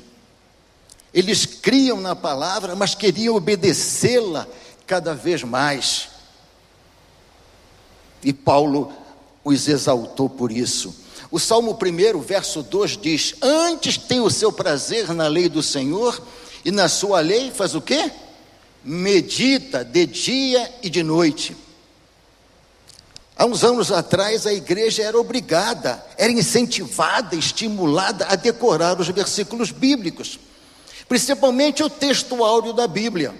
Eles 1.11 1.43
criam 1.43 1.99
na 1.99 2.15
palavra, 2.15 2.75
mas 2.75 2.93
queriam 2.93 3.35
obedecê-la 3.35 4.47
cada 4.85 5.15
vez 5.15 5.43
mais. 5.43 6.09
E 8.23 8.31
Paulo 8.31 8.93
os 9.43 9.67
exaltou 9.67 10.29
por 10.29 10.51
isso. 10.51 10.93
O 11.31 11.39
Salmo 11.39 11.75
1, 11.81 12.19
verso 12.19 12.61
2 12.61 12.95
diz: 12.97 13.33
Antes 13.41 13.97
tem 13.97 14.19
o 14.19 14.29
seu 14.29 14.51
prazer 14.51 15.11
na 15.15 15.27
lei 15.27 15.49
do 15.49 15.63
Senhor, 15.63 16.21
e 16.63 16.69
na 16.69 16.87
sua 16.87 17.21
lei 17.21 17.49
faz 17.49 17.73
o 17.73 17.81
quê? 17.81 18.11
Medita 18.83 19.83
de 19.83 20.05
dia 20.05 20.71
e 20.81 20.89
de 20.89 21.03
noite. 21.03 21.55
Há 23.39 23.45
uns 23.45 23.63
anos 23.63 23.89
atrás, 23.89 24.45
a 24.45 24.53
igreja 24.53 25.01
era 25.01 25.17
obrigada, 25.17 26.05
era 26.17 26.29
incentivada, 26.29 27.37
estimulada 27.37 28.25
a 28.25 28.35
decorar 28.35 28.99
os 28.99 29.07
versículos 29.07 29.71
bíblicos, 29.71 30.37
principalmente 31.07 31.81
o 31.81 31.89
texto 31.89 32.43
áureo 32.43 32.73
da 32.73 32.85
Bíblia, 32.85 33.33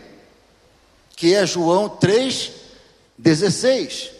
que 1.17 1.33
é 1.33 1.45
João 1.45 1.89
3,16. 1.89 4.11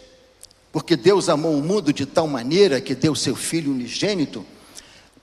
Porque 0.71 0.95
Deus 0.97 1.29
amou 1.29 1.57
o 1.57 1.63
mundo 1.63 1.93
de 1.93 2.05
tal 2.05 2.27
maneira 2.27 2.81
que 2.81 2.93
deu 2.93 3.15
seu 3.15 3.35
Filho 3.35 3.71
unigênito, 3.71 4.45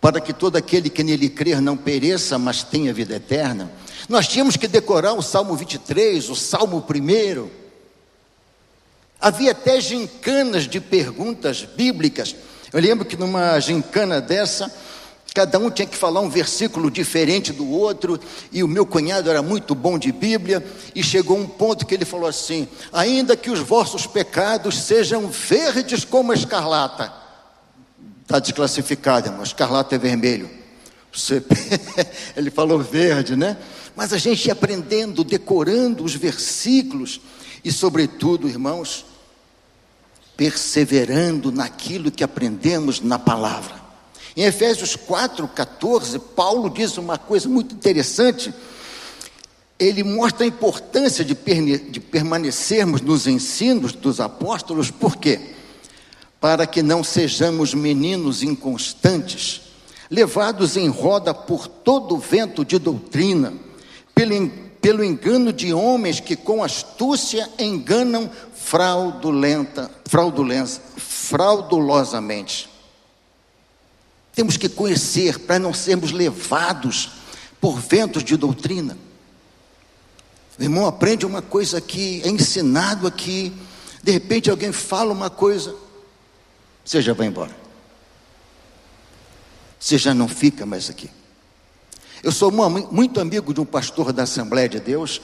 para 0.00 0.22
que 0.22 0.32
todo 0.32 0.56
aquele 0.56 0.88
que 0.88 1.04
nele 1.04 1.28
crer 1.28 1.60
não 1.60 1.76
pereça, 1.76 2.38
mas 2.38 2.62
tenha 2.62 2.94
vida 2.94 3.16
eterna. 3.16 3.70
Nós 4.08 4.28
tínhamos 4.28 4.56
que 4.56 4.68
decorar 4.68 5.14
o 5.14 5.22
Salmo 5.22 5.56
23, 5.56 6.30
o 6.30 6.36
Salmo 6.36 6.78
1 6.78 7.66
Havia 9.20 9.50
até 9.50 9.80
gincanas 9.80 10.68
de 10.68 10.78
perguntas 10.78 11.62
bíblicas. 11.62 12.36
Eu 12.72 12.80
lembro 12.80 13.04
que 13.04 13.16
numa 13.16 13.58
gincana 13.58 14.20
dessa, 14.20 14.72
cada 15.34 15.58
um 15.58 15.70
tinha 15.70 15.86
que 15.86 15.96
falar 15.96 16.20
um 16.20 16.28
versículo 16.28 16.90
diferente 16.90 17.52
do 17.52 17.68
outro, 17.68 18.20
e 18.52 18.62
o 18.62 18.68
meu 18.68 18.86
cunhado 18.86 19.28
era 19.28 19.42
muito 19.42 19.74
bom 19.74 19.98
de 19.98 20.12
Bíblia, 20.12 20.64
e 20.94 21.02
chegou 21.02 21.36
um 21.36 21.46
ponto 21.46 21.86
que 21.86 21.94
ele 21.94 22.04
falou 22.04 22.28
assim: 22.28 22.68
ainda 22.92 23.36
que 23.36 23.50
os 23.50 23.60
vossos 23.60 24.06
pecados 24.06 24.78
sejam 24.78 25.26
verdes 25.28 26.04
como 26.04 26.30
a 26.30 26.34
escarlata, 26.34 27.12
está 28.22 28.38
desclassificado, 28.38 29.28
irmão, 29.28 29.42
escarlata 29.42 29.94
é 29.94 29.98
vermelho. 29.98 30.48
Você... 31.12 31.42
ele 32.36 32.50
falou 32.50 32.78
verde, 32.78 33.34
né? 33.34 33.56
Mas 33.96 34.12
a 34.12 34.18
gente 34.18 34.46
ia 34.46 34.52
aprendendo, 34.52 35.24
decorando 35.24 36.04
os 36.04 36.14
versículos, 36.14 37.18
e, 37.64 37.72
sobretudo, 37.72 38.48
irmãos, 38.48 39.04
perseverando 40.36 41.50
naquilo 41.50 42.12
que 42.12 42.22
aprendemos 42.22 43.00
na 43.00 43.18
palavra. 43.18 43.74
Em 44.36 44.44
Efésios 44.44 44.96
4,14, 44.96 46.20
Paulo 46.20 46.68
diz 46.68 46.98
uma 46.98 47.16
coisa 47.16 47.48
muito 47.48 47.74
interessante. 47.74 48.52
Ele 49.78 50.04
mostra 50.04 50.44
a 50.44 50.46
importância 50.46 51.24
de, 51.24 51.34
de 51.34 51.98
permanecermos 52.00 53.00
nos 53.00 53.26
ensinos 53.26 53.92
dos 53.94 54.20
apóstolos, 54.20 54.90
por 54.90 55.16
quê? 55.16 55.54
Para 56.38 56.66
que 56.66 56.82
não 56.82 57.02
sejamos 57.02 57.72
meninos 57.72 58.42
inconstantes, 58.42 59.62
levados 60.10 60.76
em 60.76 60.88
roda 60.88 61.32
por 61.32 61.66
todo 61.66 62.18
vento 62.18 62.62
de 62.64 62.78
doutrina, 62.78 63.65
pelo 64.16 64.50
pelo 64.80 65.02
engano 65.02 65.52
de 65.52 65.74
homens 65.74 66.20
que 66.20 66.36
com 66.36 66.62
astúcia 66.62 67.50
enganam 67.58 68.30
fraudulenta, 68.54 69.90
fraudulenta, 70.06 70.80
fraudulosamente. 70.96 72.70
Temos 74.32 74.56
que 74.56 74.68
conhecer 74.68 75.40
para 75.40 75.58
não 75.58 75.74
sermos 75.74 76.12
levados 76.12 77.10
por 77.60 77.80
ventos 77.80 78.22
de 78.22 78.36
doutrina. 78.36 78.96
Irmão 80.56 80.86
aprende 80.86 81.26
uma 81.26 81.42
coisa 81.42 81.78
aqui, 81.78 82.22
é 82.24 82.28
ensinado 82.28 83.08
aqui, 83.08 83.52
de 84.04 84.12
repente 84.12 84.48
alguém 84.48 84.70
fala 84.70 85.12
uma 85.12 85.28
coisa, 85.28 85.74
você 86.84 87.02
já 87.02 87.12
vai 87.12 87.26
embora. 87.26 87.56
Você 89.80 89.98
já 89.98 90.14
não 90.14 90.28
fica 90.28 90.64
mais 90.64 90.88
aqui. 90.88 91.10
Eu 92.22 92.32
sou 92.32 92.50
muito 92.50 93.20
amigo 93.20 93.52
de 93.52 93.60
um 93.60 93.64
pastor 93.64 94.10
da 94.10 94.22
Assembleia 94.22 94.68
de 94.68 94.80
Deus, 94.80 95.20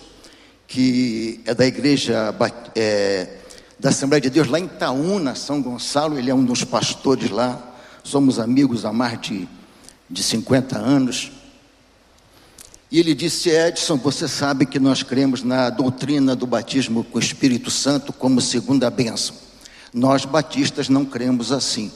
que 0.69 1.41
é 1.47 1.55
da 1.55 1.67
igreja 1.67 2.35
é, 2.75 3.39
da 3.79 3.89
Assembleia 3.89 4.21
de 4.21 4.29
Deus 4.29 4.47
lá 4.47 4.61
em 4.61 4.69
Taúna, 4.69 5.35
São 5.35 5.63
Gonçalo, 5.63 6.19
ele 6.19 6.31
é 6.31 6.35
um 6.35 6.45
dos 6.45 6.65
pastores 6.65 7.31
lá, 7.31 7.61
somos 8.05 8.39
amigos 8.39 8.85
há 8.85 8.93
mais 8.93 9.19
de, 9.21 9.49
de 10.09 10.23
50 10.23 10.79
anos. 10.79 11.33
E 12.91 13.01
ele 13.01 13.15
disse: 13.15 13.49
Edson, 13.49 13.97
você 13.97 14.29
sabe 14.29 14.67
que 14.67 14.79
nós 14.79 15.03
cremos 15.03 15.43
na 15.43 15.71
doutrina 15.71 16.37
do 16.37 16.47
batismo 16.47 17.05
com 17.05 17.17
o 17.17 17.23
Espírito 17.23 17.71
Santo 17.71 18.13
como 18.13 18.39
segunda 18.41 18.91
bênção. 18.91 19.35
Nós 19.95 20.27
batistas 20.27 20.91
não 20.91 21.07
cremos 21.07 21.53
assim. 21.53 21.91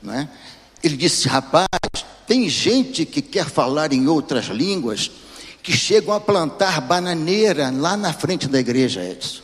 Não 0.00 0.14
é? 0.14 0.28
Ele 0.84 0.96
disse: 0.96 1.26
rapaz, 1.28 1.66
tem 2.30 2.48
gente 2.48 3.04
que 3.04 3.20
quer 3.20 3.50
falar 3.50 3.92
em 3.92 4.06
outras 4.06 4.44
línguas 4.44 5.10
que 5.64 5.72
chegam 5.72 6.14
a 6.14 6.20
plantar 6.20 6.80
bananeira 6.80 7.72
lá 7.76 7.96
na 7.96 8.12
frente 8.12 8.46
da 8.46 8.60
igreja, 8.60 9.02
Edson. 9.02 9.42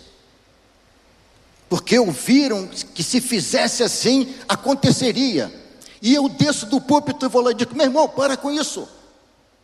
Porque 1.69 1.99
ouviram 1.99 2.69
que 2.95 3.03
se 3.03 3.21
fizesse 3.21 3.83
assim, 3.83 4.33
aconteceria. 4.49 5.53
E 6.01 6.15
eu 6.15 6.29
desço 6.29 6.67
do 6.67 6.81
púlpito 6.81 7.27
e 7.27 7.29
vou 7.29 7.43
lá 7.43 7.51
e 7.51 7.55
digo: 7.55 7.75
meu 7.75 7.87
irmão, 7.87 8.09
para 8.09 8.37
com 8.37 8.53
isso. 8.53 8.89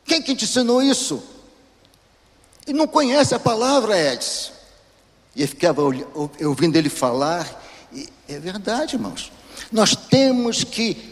Quem 0.04 0.20
que 0.20 0.34
te 0.34 0.44
ensinou 0.44 0.82
isso? 0.82 1.22
Ele 2.66 2.76
não 2.76 2.88
conhece 2.88 3.36
a 3.36 3.38
palavra, 3.38 3.96
Edson. 3.96 4.50
E 5.36 5.42
eu 5.42 5.48
ficava 5.48 5.80
ouvindo 5.80 6.74
ele 6.74 6.90
falar, 6.90 7.46
e 7.92 8.08
é 8.28 8.40
verdade, 8.40 8.96
irmãos. 8.96 9.30
Nós 9.70 9.94
temos 9.94 10.64
que 10.64 11.11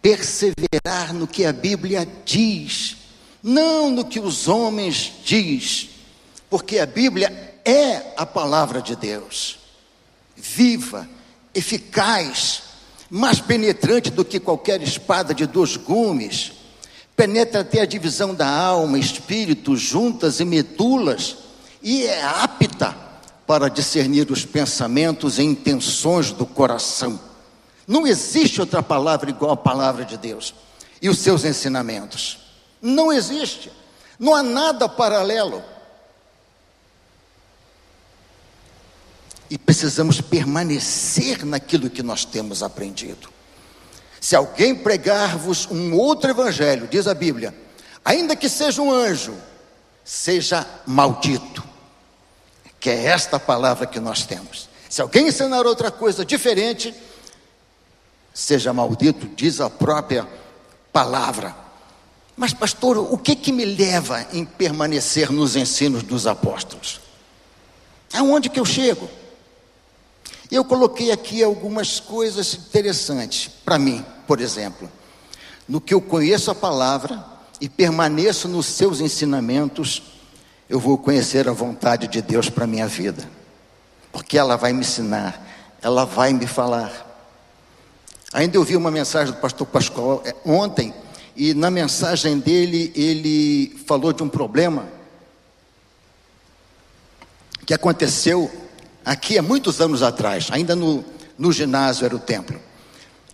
perseverar 0.00 1.12
no 1.12 1.26
que 1.26 1.44
a 1.44 1.52
Bíblia 1.52 2.06
diz, 2.24 2.96
não 3.42 3.90
no 3.90 4.04
que 4.04 4.20
os 4.20 4.48
homens 4.48 5.12
diz, 5.24 5.90
porque 6.48 6.78
a 6.78 6.86
Bíblia 6.86 7.60
é 7.64 8.14
a 8.16 8.24
palavra 8.24 8.80
de 8.80 8.96
Deus, 8.96 9.58
viva, 10.36 11.08
eficaz, 11.54 12.62
mais 13.10 13.40
penetrante 13.40 14.10
do 14.10 14.24
que 14.24 14.38
qualquer 14.38 14.82
espada 14.82 15.34
de 15.34 15.46
dois 15.46 15.76
gumes, 15.76 16.52
penetra 17.16 17.62
até 17.62 17.80
a 17.80 17.86
divisão 17.86 18.34
da 18.34 18.48
alma, 18.48 18.98
espírito, 18.98 19.76
juntas 19.76 20.40
e 20.40 20.44
medulas, 20.44 21.36
e 21.82 22.04
é 22.04 22.22
apta 22.22 22.96
para 23.46 23.68
discernir 23.68 24.30
os 24.30 24.44
pensamentos 24.44 25.38
e 25.38 25.42
intenções 25.42 26.30
do 26.30 26.44
coração. 26.46 27.27
Não 27.88 28.06
existe 28.06 28.60
outra 28.60 28.82
palavra 28.82 29.30
igual 29.30 29.52
à 29.52 29.56
palavra 29.56 30.04
de 30.04 30.18
Deus 30.18 30.54
e 31.00 31.08
os 31.08 31.20
seus 31.20 31.42
ensinamentos. 31.42 32.38
Não 32.82 33.10
existe. 33.10 33.72
Não 34.18 34.34
há 34.34 34.42
nada 34.42 34.86
paralelo. 34.86 35.64
E 39.48 39.56
precisamos 39.56 40.20
permanecer 40.20 41.46
naquilo 41.46 41.88
que 41.88 42.02
nós 42.02 42.26
temos 42.26 42.62
aprendido. 42.62 43.30
Se 44.20 44.36
alguém 44.36 44.74
pregar-vos 44.74 45.66
um 45.70 45.94
outro 45.94 46.28
evangelho, 46.28 46.86
diz 46.88 47.06
a 47.06 47.14
Bíblia, 47.14 47.54
ainda 48.04 48.36
que 48.36 48.50
seja 48.50 48.82
um 48.82 48.92
anjo, 48.92 49.34
seja 50.04 50.66
maldito. 50.84 51.64
Que 52.78 52.90
é 52.90 53.04
esta 53.04 53.40
palavra 53.40 53.86
que 53.86 53.98
nós 53.98 54.26
temos. 54.26 54.68
Se 54.90 55.00
alguém 55.00 55.28
ensinar 55.28 55.64
outra 55.64 55.90
coisa 55.90 56.22
diferente, 56.22 56.94
seja 58.38 58.72
maldito, 58.72 59.26
diz 59.34 59.60
a 59.60 59.68
própria 59.68 60.26
palavra. 60.92 61.56
Mas, 62.36 62.54
pastor, 62.54 62.96
o 62.96 63.18
que 63.18 63.34
que 63.34 63.50
me 63.50 63.64
leva 63.64 64.24
em 64.32 64.44
permanecer 64.44 65.32
nos 65.32 65.56
ensinos 65.56 66.04
dos 66.04 66.24
apóstolos? 66.24 67.00
Aonde 68.14 68.48
que 68.48 68.60
eu 68.60 68.64
chego? 68.64 69.10
Eu 70.48 70.64
coloquei 70.64 71.10
aqui 71.10 71.42
algumas 71.42 71.98
coisas 71.98 72.54
interessantes 72.54 73.50
para 73.64 73.76
mim, 73.76 74.06
por 74.24 74.40
exemplo, 74.40 74.88
no 75.68 75.80
que 75.80 75.92
eu 75.92 76.00
conheço 76.00 76.48
a 76.52 76.54
palavra 76.54 77.24
e 77.60 77.68
permaneço 77.68 78.46
nos 78.46 78.66
seus 78.66 79.00
ensinamentos, 79.00 80.00
eu 80.68 80.78
vou 80.78 80.96
conhecer 80.96 81.48
a 81.48 81.52
vontade 81.52 82.06
de 82.06 82.22
Deus 82.22 82.48
para 82.48 82.68
minha 82.68 82.86
vida, 82.86 83.28
porque 84.12 84.38
ela 84.38 84.54
vai 84.54 84.72
me 84.72 84.80
ensinar, 84.82 85.44
ela 85.82 86.04
vai 86.06 86.32
me 86.32 86.46
falar. 86.46 87.07
Ainda 88.32 88.56
eu 88.56 88.64
vi 88.64 88.76
uma 88.76 88.90
mensagem 88.90 89.32
do 89.32 89.40
pastor 89.40 89.66
Pascoal 89.66 90.22
é, 90.24 90.34
ontem, 90.44 90.92
e 91.34 91.54
na 91.54 91.70
mensagem 91.70 92.38
dele 92.38 92.92
ele 92.94 93.74
falou 93.86 94.12
de 94.12 94.22
um 94.22 94.28
problema 94.28 94.86
que 97.64 97.72
aconteceu 97.72 98.50
aqui 99.04 99.38
há 99.38 99.42
muitos 99.42 99.80
anos 99.80 100.02
atrás, 100.02 100.48
ainda 100.50 100.76
no, 100.76 101.02
no 101.38 101.50
ginásio 101.52 102.04
era 102.04 102.14
o 102.14 102.18
templo. 102.18 102.60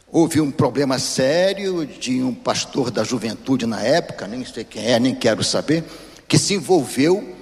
Houve 0.06 0.40
um 0.40 0.50
problema 0.50 0.96
sério 1.00 1.84
de 1.84 2.22
um 2.22 2.32
pastor 2.32 2.92
da 2.92 3.02
juventude 3.02 3.66
na 3.66 3.80
época, 3.80 4.28
nem 4.28 4.44
sei 4.44 4.62
quem 4.62 4.86
é, 4.86 5.00
nem 5.00 5.12
quero 5.12 5.42
saber, 5.42 5.82
que 6.28 6.38
se 6.38 6.54
envolveu 6.54 7.34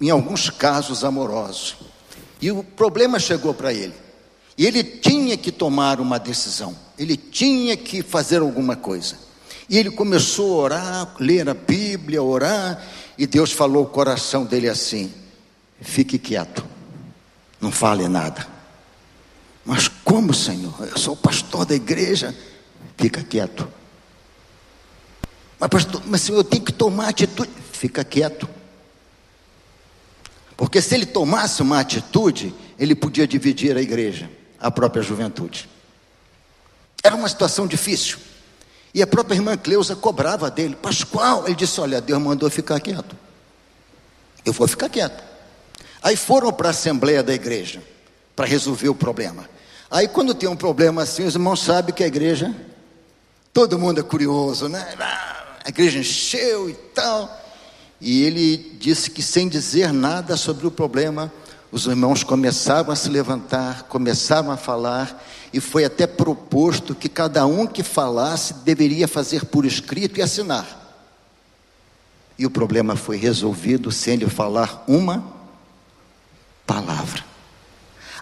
em 0.00 0.10
alguns 0.10 0.48
casos 0.48 1.02
amorosos. 1.02 1.76
E 2.40 2.52
o 2.52 2.62
problema 2.62 3.18
chegou 3.18 3.52
para 3.52 3.72
ele. 3.72 4.09
E 4.56 4.66
ele 4.66 4.82
tinha 4.82 5.36
que 5.36 5.50
tomar 5.50 6.00
uma 6.00 6.18
decisão, 6.18 6.76
ele 6.98 7.16
tinha 7.16 7.76
que 7.76 8.02
fazer 8.02 8.40
alguma 8.40 8.76
coisa. 8.76 9.16
E 9.68 9.78
ele 9.78 9.90
começou 9.90 10.60
a 10.60 10.64
orar, 10.64 11.14
ler 11.20 11.48
a 11.48 11.54
Bíblia, 11.54 12.22
orar, 12.22 12.84
e 13.16 13.26
Deus 13.26 13.52
falou 13.52 13.84
o 13.84 13.88
coração 13.88 14.44
dele 14.44 14.68
assim: 14.68 15.12
fique 15.80 16.18
quieto, 16.18 16.64
não 17.60 17.70
fale 17.70 18.08
nada. 18.08 18.46
Mas 19.64 19.88
como, 19.88 20.34
Senhor? 20.34 20.74
Eu 20.80 20.98
sou 20.98 21.14
pastor 21.14 21.64
da 21.64 21.74
igreja. 21.74 22.34
Fica 22.96 23.22
quieto. 23.22 23.68
Mas, 25.58 25.68
pastor, 25.68 26.02
mas 26.06 26.22
Senhor, 26.22 26.38
eu 26.38 26.44
tenho 26.44 26.64
que 26.64 26.72
tomar 26.72 27.08
atitude. 27.08 27.50
Fica 27.72 28.02
quieto. 28.02 28.48
Porque 30.56 30.82
se 30.82 30.94
ele 30.94 31.06
tomasse 31.06 31.62
uma 31.62 31.80
atitude, 31.80 32.54
ele 32.78 32.94
podia 32.94 33.26
dividir 33.26 33.76
a 33.76 33.80
igreja, 33.80 34.30
a 34.60 34.70
própria 34.70 35.02
juventude. 35.02 35.68
Era 37.02 37.16
uma 37.16 37.28
situação 37.28 37.66
difícil. 37.66 38.18
E 38.92 39.02
a 39.02 39.06
própria 39.06 39.36
irmã 39.36 39.56
Cleusa 39.56 39.96
cobrava 39.96 40.50
dele. 40.50 40.74
Pascoal, 40.74 41.46
ele 41.46 41.54
disse: 41.54 41.80
Olha, 41.80 42.00
Deus 42.00 42.20
mandou 42.20 42.50
ficar 42.50 42.80
quieto. 42.80 43.16
Eu 44.44 44.52
vou 44.52 44.66
ficar 44.66 44.88
quieto. 44.88 45.22
Aí 46.02 46.16
foram 46.16 46.52
para 46.52 46.68
a 46.68 46.70
assembleia 46.70 47.22
da 47.22 47.32
igreja 47.32 47.82
para 48.34 48.46
resolver 48.46 48.88
o 48.88 48.94
problema. 48.94 49.48
Aí 49.90 50.08
quando 50.08 50.34
tem 50.34 50.48
um 50.48 50.56
problema 50.56 51.02
assim, 51.02 51.24
os 51.24 51.34
irmãos 51.34 51.62
sabem 51.62 51.94
que 51.94 52.02
a 52.02 52.06
igreja, 52.06 52.54
todo 53.52 53.78
mundo 53.78 54.00
é 54.00 54.02
curioso, 54.02 54.68
né? 54.68 54.94
Ah, 54.98 55.58
a 55.64 55.68
igreja 55.68 55.98
encheu 55.98 56.70
e 56.70 56.74
tal. 56.74 57.38
E 58.00 58.24
ele 58.24 58.56
disse 58.80 59.10
que 59.10 59.22
sem 59.22 59.48
dizer 59.48 59.92
nada 59.92 60.36
sobre 60.36 60.66
o 60.66 60.70
problema, 60.70 61.30
os 61.72 61.86
irmãos 61.86 62.24
começaram 62.24 62.90
a 62.90 62.96
se 62.96 63.08
levantar, 63.08 63.84
começaram 63.84 64.50
a 64.50 64.56
falar, 64.56 65.22
e 65.52 65.60
foi 65.60 65.84
até 65.84 66.06
proposto 66.06 66.94
que 66.94 67.08
cada 67.08 67.46
um 67.46 67.66
que 67.66 67.82
falasse 67.82 68.54
deveria 68.54 69.06
fazer 69.06 69.44
por 69.44 69.64
escrito 69.64 70.18
e 70.18 70.22
assinar. 70.22 70.78
E 72.36 72.46
o 72.46 72.50
problema 72.50 72.96
foi 72.96 73.16
resolvido 73.16 73.92
sem 73.92 74.14
ele 74.14 74.28
falar 74.28 74.82
uma 74.88 75.24
palavra. 76.66 77.24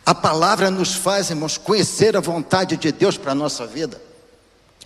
A 0.05 0.15
palavra 0.15 0.71
nos 0.71 0.95
faz, 0.95 1.31
irmãos, 1.31 1.57
conhecer 1.57 2.17
a 2.17 2.21
vontade 2.21 2.77
de 2.77 2.91
Deus 2.91 3.17
para 3.17 3.33
a 3.33 3.35
nossa 3.35 3.67
vida. 3.67 4.01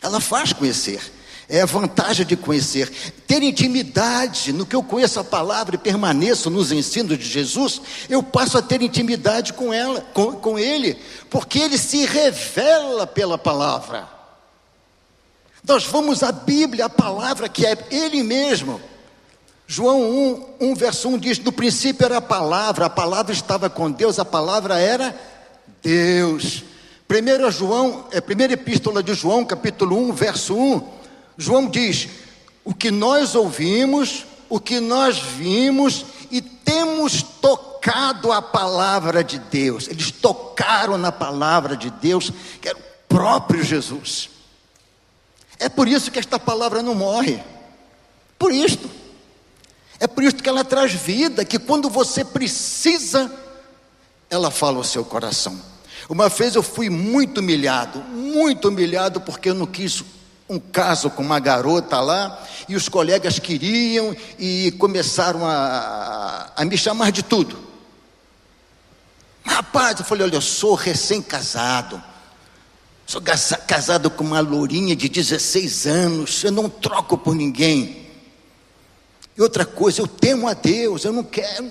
Ela 0.01 0.21
faz 0.21 0.53
conhecer 0.53 1.01
é 1.49 1.61
a 1.61 1.67
vantagem 1.67 2.25
de 2.25 2.37
conhecer, 2.37 2.91
ter 3.27 3.43
intimidade 3.43 4.53
no 4.53 4.65
que 4.65 4.77
eu 4.77 4.83
conheço 4.83 5.21
a 5.21 5.25
palavra 5.25 5.75
e 5.75 5.79
permaneço 5.79 6.49
nos 6.49 6.73
ensinos 6.73 7.19
de 7.19 7.25
Jesus, 7.25 7.81
eu 8.09 8.23
passo 8.23 8.59
a 8.59 8.63
ter 8.63 8.81
intimidade 8.83 9.53
com 9.53 9.73
ela, 9.73 10.01
com, 10.13 10.33
com 10.33 10.59
ele, 10.59 10.99
porque 11.29 11.59
ele 11.59 11.79
se 11.79 12.05
revela 12.07 13.07
pela 13.07 13.37
palavra. 13.37 14.09
Nós 15.67 15.85
vamos 15.85 16.23
à 16.23 16.33
Bíblia, 16.33 16.87
a 16.87 16.91
palavra 16.91 17.49
que 17.49 17.67
é 17.67 17.77
ele 17.91 18.23
mesmo. 18.23 18.81
João 19.67 20.03
1, 20.61 20.71
1, 20.71 20.75
verso 20.75 21.09
1 21.09 21.19
diz: 21.19 21.39
No 21.39 21.53
princípio 21.53 22.05
era 22.05 22.19
a 22.19 22.23
palavra, 22.23 22.87
a 22.87 22.91
palavra 22.91 23.33
estava 23.33 23.71
com 23.71 23.91
Deus, 23.91 24.19
a 24.19 24.25
palavra 24.25 24.79
era 24.79 25.15
Deus. 25.83 26.65
Primeiro 27.07 27.51
João, 27.51 28.07
é 28.11 28.21
primeira 28.21 28.55
epístola 28.55 29.03
de 29.03 29.15
João, 29.15 29.45
capítulo 29.45 29.97
1, 30.09 30.13
verso 30.13 30.55
1 30.57 31.02
João 31.37 31.69
diz: 31.69 32.09
o 32.65 32.75
que 32.75 32.91
nós 32.91 33.35
ouvimos, 33.35 34.25
o 34.49 34.61
que 34.61 34.81
nós 34.81 35.19
vimos 35.19 36.05
e 36.31 36.41
temos 36.41 37.23
tocado 37.23 38.33
a 38.33 38.41
palavra 38.41 39.25
de 39.25 39.39
Deus. 39.39 39.89
Eles 39.89 40.11
tocaram 40.11 40.97
na 40.97 41.11
palavra 41.11 41.77
de 41.77 41.91
Deus, 41.91 42.33
que 42.61 42.69
era 42.69 42.79
o 42.79 42.83
próprio 43.09 43.63
Jesus. 43.63 44.31
É 45.59 45.69
por 45.69 45.87
isso 45.89 46.11
que 46.11 46.19
esta 46.19 46.39
palavra 46.39 46.83
não 46.83 46.95
morre. 46.95 47.43
Por 48.39 48.53
isto. 48.53 48.91
É 50.01 50.07
por 50.07 50.25
isso 50.25 50.37
que 50.37 50.49
ela 50.49 50.65
traz 50.65 50.93
vida, 50.93 51.45
que 51.45 51.59
quando 51.59 51.89
você 51.89 52.25
precisa, 52.25 53.33
ela 54.29 54.51
fala 54.51 54.79
ao 54.79 54.85
seu 54.85 55.05
coração. 55.05 55.61
Uma 56.09 56.29
vez 56.29 56.57
eu 56.57 56.63
fui 56.63 56.91
muito 56.91 57.39
humilhado, 57.39 58.01
muito 58.01 58.69
humilhado, 58.69 59.21
porque 59.21 59.51
eu 59.51 59.55
não 59.55 59.67
quis 59.67 60.03
um 60.53 60.61
caso 60.61 61.09
com 61.09 61.23
uma 61.23 61.41
garota 61.41 61.99
lá, 62.01 62.47
e 62.69 62.77
os 62.77 62.89
colegas 62.89 63.39
queriam 63.39 64.15
e 64.39 64.71
começaram 64.73 65.47
a, 65.47 66.53
a 66.55 66.65
me 66.65 66.77
chamar 66.77 67.11
de 67.11 67.23
tudo. 67.23 67.59
Rapaz, 69.45 69.99
eu 69.99 70.05
falei: 70.05 70.25
olha, 70.27 70.37
eu 70.37 70.43
sou 70.43 70.75
recém-casado, 70.75 72.03
sou 73.07 73.23
casado 73.67 74.11
com 74.11 74.25
uma 74.25 74.41
lourinha 74.41 74.95
de 74.95 75.09
16 75.09 75.87
anos, 75.87 76.45
eu 76.45 76.53
não 76.53 76.69
troco 76.69 77.17
por 77.17 77.35
ninguém. 77.35 78.11
E 79.37 79.41
outra 79.41 79.65
coisa, 79.65 80.03
eu 80.03 80.07
temo 80.07 80.47
a 80.47 80.53
Deus, 80.53 81.05
eu 81.05 81.13
não 81.13 81.25
quero. 81.25 81.71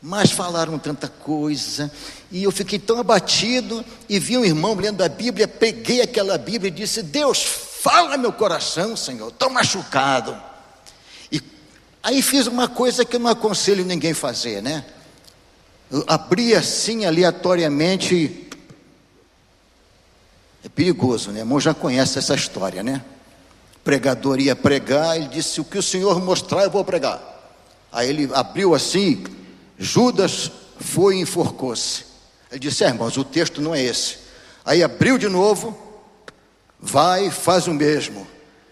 Mas 0.00 0.30
falaram 0.30 0.78
tanta 0.78 1.08
coisa, 1.08 1.90
e 2.30 2.44
eu 2.44 2.52
fiquei 2.52 2.78
tão 2.78 2.98
abatido, 2.98 3.84
e 4.08 4.18
vi 4.18 4.36
um 4.36 4.44
irmão 4.44 4.74
lendo 4.74 5.02
a 5.02 5.08
Bíblia, 5.08 5.48
peguei 5.48 6.00
aquela 6.00 6.38
Bíblia 6.38 6.68
e 6.68 6.74
disse: 6.74 7.02
Deus, 7.02 7.65
Fala 7.86 8.16
meu 8.16 8.32
coração, 8.32 8.96
Senhor, 8.96 9.28
estou 9.28 9.48
machucado. 9.48 10.36
E 11.30 11.40
aí 12.02 12.20
fiz 12.20 12.48
uma 12.48 12.66
coisa 12.66 13.04
que 13.04 13.14
eu 13.14 13.20
não 13.20 13.30
aconselho 13.30 13.84
ninguém 13.84 14.12
fazer, 14.12 14.60
né? 14.60 14.84
Eu 15.88 16.02
abri 16.08 16.52
assim 16.52 17.04
aleatoriamente. 17.04 18.48
É 20.64 20.68
perigoso, 20.68 21.30
né? 21.30 21.38
Irmão 21.38 21.60
já 21.60 21.72
conhece 21.72 22.18
essa 22.18 22.34
história, 22.34 22.82
né? 22.82 23.04
Pregador 23.84 24.40
ia 24.40 24.56
pregar, 24.56 25.14
ele 25.14 25.28
disse: 25.28 25.60
O 25.60 25.64
que 25.64 25.78
o 25.78 25.82
Senhor 25.82 26.20
mostrar, 26.20 26.64
eu 26.64 26.70
vou 26.72 26.84
pregar. 26.84 27.22
Aí 27.92 28.08
ele 28.08 28.28
abriu 28.34 28.74
assim, 28.74 29.22
Judas 29.78 30.50
foi 30.80 31.18
e 31.18 31.20
enforcou-se. 31.20 32.04
Ele 32.50 32.58
disse: 32.58 32.82
É, 32.82 32.88
irmãos, 32.88 33.16
o 33.16 33.22
texto 33.22 33.62
não 33.62 33.72
é 33.72 33.80
esse. 33.80 34.18
Aí 34.64 34.82
abriu 34.82 35.16
de 35.16 35.28
novo, 35.28 35.85
vai, 36.80 37.30
faz 37.30 37.66
o 37.66 37.74
mesmo. 37.74 38.26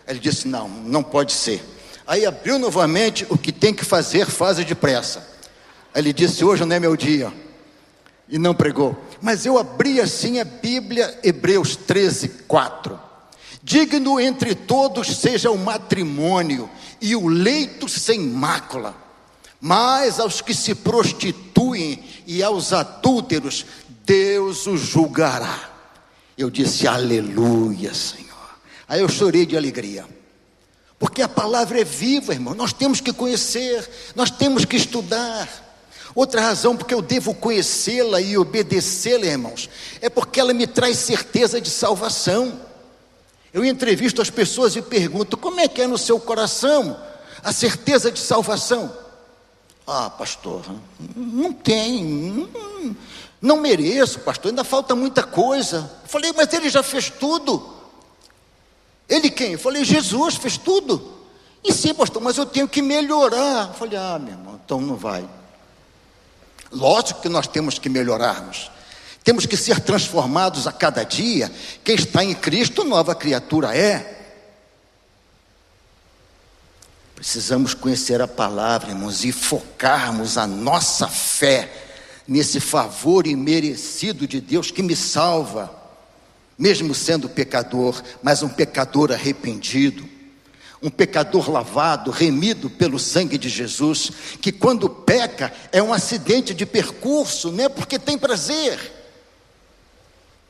Ele 0.07 0.19
disse: 0.19 0.49
Não, 0.49 0.69
não 0.69 1.03
pode 1.03 1.33
ser. 1.33 1.63
Aí 2.07 2.27
abriu 2.27 2.59
novamente: 2.59 3.27
O 3.31 3.39
que 3.39 3.53
tem 3.53 3.75
que 3.75 3.85
fazer, 3.85 4.27
faz 4.27 4.57
depressa. 4.59 5.27
Ele 5.95 6.13
disse: 6.13 6.45
Hoje 6.45 6.65
não 6.65 6.77
é 6.77 6.81
meu 6.81 6.97
dia. 6.97 7.33
E 8.29 8.39
não 8.39 8.55
pregou. 8.55 8.97
Mas 9.21 9.45
eu 9.45 9.59
abri 9.59 10.01
assim 10.01 10.41
a 10.41 10.45
Bíblia, 10.45 11.19
Hebreus 11.23 11.77
13, 11.77 12.29
4. 12.49 12.99
Digno 13.63 14.21
entre 14.21 14.55
todos 14.55 15.17
seja 15.17 15.51
o 15.51 15.59
matrimônio 15.59 16.69
e 17.01 17.17
o 17.17 17.29
leito 17.29 17.89
sem 17.89 18.21
mácula. 18.21 18.95
Mas 19.61 20.21
aos 20.21 20.43
que 20.43 20.53
se 20.53 20.75
prostituem 20.75 22.05
e 22.27 22.43
aos 22.43 22.75
adúlteros, 22.75 23.65
Deus 24.05 24.67
os 24.67 24.81
julgará. 24.81 25.74
Eu 26.37 26.51
disse, 26.51 26.87
aleluia, 26.87 27.95
Senhor. 27.95 28.25
Aí 28.89 29.01
eu 29.01 29.09
chorei 29.09 29.47
de 29.47 29.57
alegria. 29.57 30.07
Porque 30.99 31.23
a 31.23 31.29
palavra 31.29 31.81
é 31.81 31.85
viva, 31.85 32.33
irmão. 32.33 32.55
Nós 32.55 32.73
temos 32.73 33.01
que 33.01 33.13
conhecer, 33.13 33.89
nós 34.15 34.31
temos 34.31 34.65
que 34.65 34.77
estudar. 34.77 35.49
Outra 36.15 36.41
razão 36.41 36.77
porque 36.77 36.95
eu 36.95 37.03
devo 37.03 37.35
conhecê-la 37.35 38.21
e 38.21 38.39
obedecê-la, 38.39 39.27
irmãos, 39.27 39.69
é 40.01 40.09
porque 40.09 40.39
ela 40.39 40.55
me 40.55 40.67
traz 40.67 40.99
certeza 40.99 41.61
de 41.61 41.69
salvação. 41.69 42.61
Eu 43.53 43.65
entrevisto 43.65 44.23
as 44.23 44.31
pessoas 44.31 44.77
e 44.77 44.83
pergunto: 44.83 45.37
como 45.37 45.61
é 45.61 45.69
que 45.69 45.83
é 45.83 45.87
no 45.87 45.99
seu 45.99 46.21
coração 46.21 46.97
a 47.43 47.53
certeza 47.53 48.11
de 48.11 48.21
salvação? 48.21 48.93
Ah, 49.87 50.09
pastor, 50.09 50.65
não 51.15 51.53
tem. 51.53 52.49
Não 53.45 53.59
mereço, 53.59 54.21
pastor, 54.21 54.49
ainda 54.49 54.65
falta 54.65 54.95
muita 54.95 55.23
coisa. 55.23 55.91
Eu 56.03 56.09
falei, 56.09 56.33
mas 56.35 56.51
ele 56.55 56.71
já 56.71 56.83
fez 56.83 57.11
tudo. 57.11 57.75
Ele 59.07 59.29
quem? 59.29 59.53
Eu 59.53 59.59
falei, 59.59 59.85
Jesus 59.85 60.37
fez 60.37 60.57
tudo. 60.57 61.13
E 61.63 61.71
sim, 61.71 61.93
pastor, 61.93 62.23
mas 62.23 62.39
eu 62.39 62.47
tenho 62.47 62.67
que 62.67 62.81
melhorar. 62.81 63.69
Eu 63.69 63.75
falei, 63.75 63.99
ah, 63.99 64.19
meu 64.19 64.33
irmão, 64.33 64.59
então 64.65 64.81
não 64.81 64.97
vai. 64.97 65.29
Lógico 66.73 67.21
que 67.21 67.29
nós 67.29 67.47
temos 67.47 67.79
que 67.79 67.91
melhorarmos. 67.91 68.71
Temos 69.23 69.45
que 69.45 69.59
ser 69.59 69.79
transformados 69.79 70.67
a 70.67 70.73
cada 70.73 71.05
dia. 71.05 71.53
Quem 71.85 71.97
está 71.97 72.25
em 72.25 72.35
Cristo, 72.35 72.83
nova 72.83 73.15
criatura 73.15 73.77
é. 73.77 74.23
Precisamos 77.15 77.75
conhecer 77.75 78.23
a 78.23 78.27
palavra, 78.27 78.89
irmãos, 78.89 79.23
e 79.23 79.33
focarmos 79.33 80.39
a 80.39 80.47
nossa 80.47 81.09
fé 81.09 81.84
nesse 82.27 82.61
favor 82.61 83.27
imerecido 83.27 84.27
de 84.27 84.41
Deus 84.41 84.71
que 84.71 84.83
me 84.83 84.97
salva, 84.97 85.71
mesmo 86.59 86.95
sendo 86.95 87.29
pecador, 87.29 88.03
mas 88.23 88.43
um 88.43 88.49
pecador 88.49 89.13
arrependido, 89.13 90.09
um 90.83 90.91
pecador 90.91 91.51
lavado, 91.51 92.11
remido 92.11 92.69
pelo 92.69 92.99
sangue 92.99 93.39
de 93.39 93.49
Jesus, 93.49 94.11
que 94.41 94.53
quando 94.53 94.89
peca 94.89 95.53
é 95.73 95.83
um 95.83 95.93
acidente 95.93 96.53
de 96.53 96.67
percurso, 96.67 97.51
não 97.51 97.65
é 97.65 97.69
porque 97.69 97.99
tem 97.99 98.19
prazer. 98.19 98.93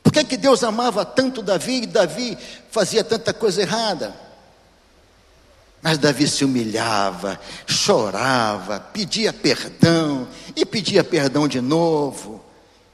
Por 0.03 0.11
que, 0.11 0.23
que 0.23 0.37
Deus 0.37 0.63
amava 0.63 1.03
tanto 1.03 1.41
Davi 1.41 1.83
e 1.83 1.87
Davi 1.87 2.37
fazia 2.69 3.03
tanta 3.03 3.33
coisa 3.33 3.61
errada? 3.61 4.24
Mas 5.85 5.99
Davi 5.99 6.27
se 6.27 6.43
humilhava, 6.43 7.39
chorava, 7.67 8.79
pedia 8.79 9.31
perdão 9.31 10.27
e 10.55 10.65
pedia 10.65 11.03
perdão 11.03 11.47
de 11.47 11.61
novo. 11.61 12.43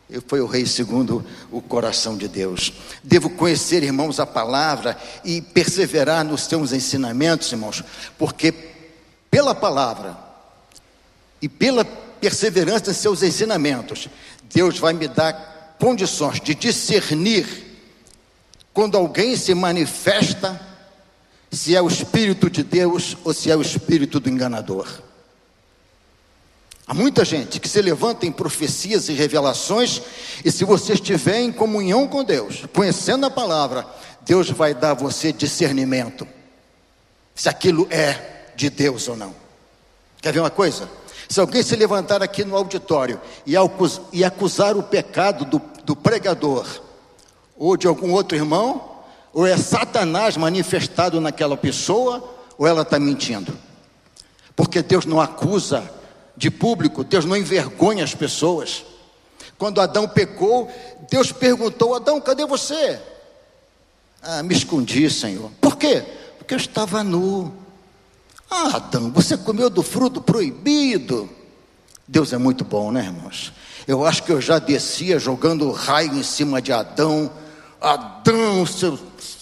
Eu 0.09 0.21
foi 0.27 0.41
o 0.41 0.45
rei 0.45 0.65
segundo 0.65 1.25
o 1.49 1.61
coração 1.61 2.17
de 2.17 2.27
Deus. 2.27 2.73
Devo 3.01 3.29
conhecer, 3.29 3.81
irmãos, 3.81 4.19
a 4.19 4.25
palavra 4.25 4.97
e 5.23 5.41
perseverar 5.41 6.25
nos 6.25 6.41
seus 6.41 6.73
ensinamentos, 6.73 7.49
irmãos, 7.53 7.81
porque 8.17 8.53
pela 9.31 9.55
palavra 9.55 10.17
e 11.41 11.47
pela 11.47 11.85
perseverança 11.85 12.91
em 12.91 12.93
seus 12.93 13.23
ensinamentos, 13.23 14.09
Deus 14.53 14.77
vai 14.77 14.91
me 14.91 15.07
dar 15.07 15.77
condições 15.79 16.41
de 16.41 16.53
discernir 16.53 17.47
quando 18.73 18.97
alguém 18.97 19.37
se 19.37 19.53
manifesta 19.53 20.70
se 21.51 21.75
é 21.75 21.81
o 21.81 21.87
Espírito 21.87 22.49
de 22.49 22.63
Deus 22.63 23.17
ou 23.25 23.33
se 23.33 23.51
é 23.51 23.55
o 23.55 23.61
Espírito 23.61 24.19
do 24.19 24.29
enganador. 24.29 24.87
Há 26.87 26.93
muita 26.93 27.23
gente 27.23 27.59
que 27.59 27.69
se 27.69 27.81
levanta 27.81 28.25
em 28.25 28.31
profecias 28.31 29.07
e 29.09 29.13
revelações, 29.13 30.01
e 30.43 30.51
se 30.51 30.65
você 30.65 30.93
estiver 30.93 31.39
em 31.39 31.51
comunhão 31.51 32.07
com 32.07 32.23
Deus, 32.23 32.65
conhecendo 32.73 33.25
a 33.25 33.29
palavra, 33.29 33.85
Deus 34.21 34.49
vai 34.49 34.73
dar 34.73 34.91
a 34.91 34.95
você 34.95 35.31
discernimento, 35.31 36.27
se 37.35 37.47
aquilo 37.47 37.87
é 37.89 38.51
de 38.55 38.69
Deus 38.69 39.07
ou 39.07 39.15
não. 39.15 39.33
Quer 40.21 40.33
ver 40.33 40.39
uma 40.39 40.49
coisa? 40.49 40.89
Se 41.29 41.39
alguém 41.39 41.63
se 41.63 41.75
levantar 41.75 42.21
aqui 42.21 42.43
no 42.43 42.57
auditório 42.57 43.21
e 43.45 44.23
acusar 44.25 44.75
o 44.75 44.83
pecado 44.83 45.45
do, 45.45 45.61
do 45.85 45.95
pregador 45.95 46.67
ou 47.57 47.77
de 47.77 47.87
algum 47.87 48.11
outro 48.11 48.37
irmão, 48.37 48.90
ou 49.33 49.47
é 49.47 49.57
Satanás 49.57 50.35
manifestado 50.37 51.21
naquela 51.21 51.55
pessoa, 51.55 52.23
ou 52.57 52.67
ela 52.67 52.81
está 52.81 52.99
mentindo. 52.99 53.57
Porque 54.55 54.81
Deus 54.81 55.05
não 55.05 55.19
acusa 55.19 55.89
de 56.35 56.51
público, 56.51 57.03
Deus 57.03 57.25
não 57.25 57.37
envergonha 57.37 58.03
as 58.03 58.13
pessoas. 58.13 58.83
Quando 59.57 59.79
Adão 59.79 60.07
pecou, 60.07 60.69
Deus 61.09 61.31
perguntou: 61.31 61.95
Adão, 61.95 62.19
cadê 62.19 62.45
você? 62.45 62.99
Ah, 64.21 64.43
me 64.43 64.53
escondi, 64.53 65.09
Senhor. 65.09 65.49
Por 65.59 65.77
quê? 65.77 66.03
Porque 66.37 66.53
eu 66.53 66.57
estava 66.57 67.03
nu. 67.03 67.53
Ah, 68.49 68.75
Adão, 68.75 69.11
você 69.11 69.37
comeu 69.37 69.69
do 69.69 69.81
fruto 69.81 70.21
proibido. 70.21 71.29
Deus 72.07 72.33
é 72.33 72.37
muito 72.37 72.65
bom, 72.65 72.91
né, 72.91 73.05
irmãos? 73.05 73.53
Eu 73.87 74.05
acho 74.05 74.23
que 74.23 74.31
eu 74.31 74.41
já 74.41 74.59
descia 74.59 75.17
jogando 75.17 75.71
raio 75.71 76.13
em 76.13 76.23
cima 76.23 76.61
de 76.61 76.73
Adão. 76.73 77.31
Adão, 77.79 78.65
seu 78.65 78.99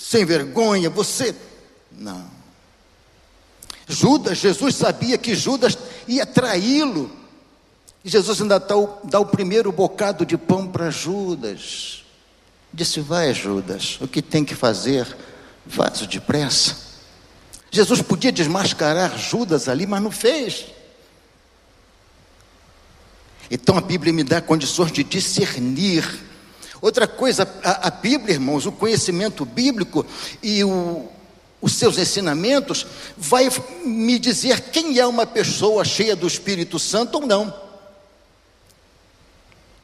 sem 0.10 0.26
vergonha, 0.26 0.90
você. 0.90 1.36
Não. 1.92 2.26
Judas, 3.88 4.40
Jesus 4.40 4.76
sabia 4.76 5.20
que 5.20 5.36
Judas 5.36 5.78
ia 6.08 6.26
traí-lo. 6.26 7.12
E 8.04 8.10
Jesus 8.10 8.42
ainda 8.42 8.60
dá 8.60 8.76
o, 8.76 8.98
dá 9.04 9.20
o 9.20 9.28
primeiro 9.28 9.72
bocado 9.72 10.26
de 10.26 10.36
pão 10.36 10.66
para 10.68 10.90
Judas. 10.90 12.04
Disse: 12.74 13.02
Vai, 13.02 13.36
Judas, 13.36 14.00
o 14.02 14.08
que 14.08 14.20
tem 14.20 14.44
que 14.44 14.56
fazer? 14.56 15.16
Vaso 15.64 16.08
depressa. 16.08 16.76
Jesus 17.70 18.02
podia 18.02 18.32
desmascarar 18.32 19.16
Judas 19.16 19.70
ali, 19.70 19.86
mas 19.86 20.02
não 20.02 20.10
fez. 20.10 20.66
Então 23.52 23.78
a 23.78 23.82
Bíblia 23.82 24.12
me 24.12 24.24
dá 24.24 24.42
condições 24.42 24.92
de 24.92 25.04
discernir 25.04 26.29
Outra 26.82 27.08
coisa, 27.08 27.48
a, 27.64 27.88
a 27.88 27.92
Bíblia, 27.92 28.36
irmãos, 28.36 28.66
o 28.66 28.72
conhecimento 28.72 29.44
bíblico 29.44 30.06
e 30.42 30.64
o, 30.64 31.10
os 31.62 31.74
seus 31.74 31.98
ensinamentos 31.98 32.86
vai 33.18 33.50
me 33.84 34.18
dizer 34.18 34.62
quem 34.72 34.98
é 34.98 35.06
uma 35.06 35.26
pessoa 35.26 35.84
cheia 35.84 36.16
do 36.16 36.28
Espírito 36.28 36.80
Santo 36.80 37.16
ou 37.16 37.28
não. 37.28 37.54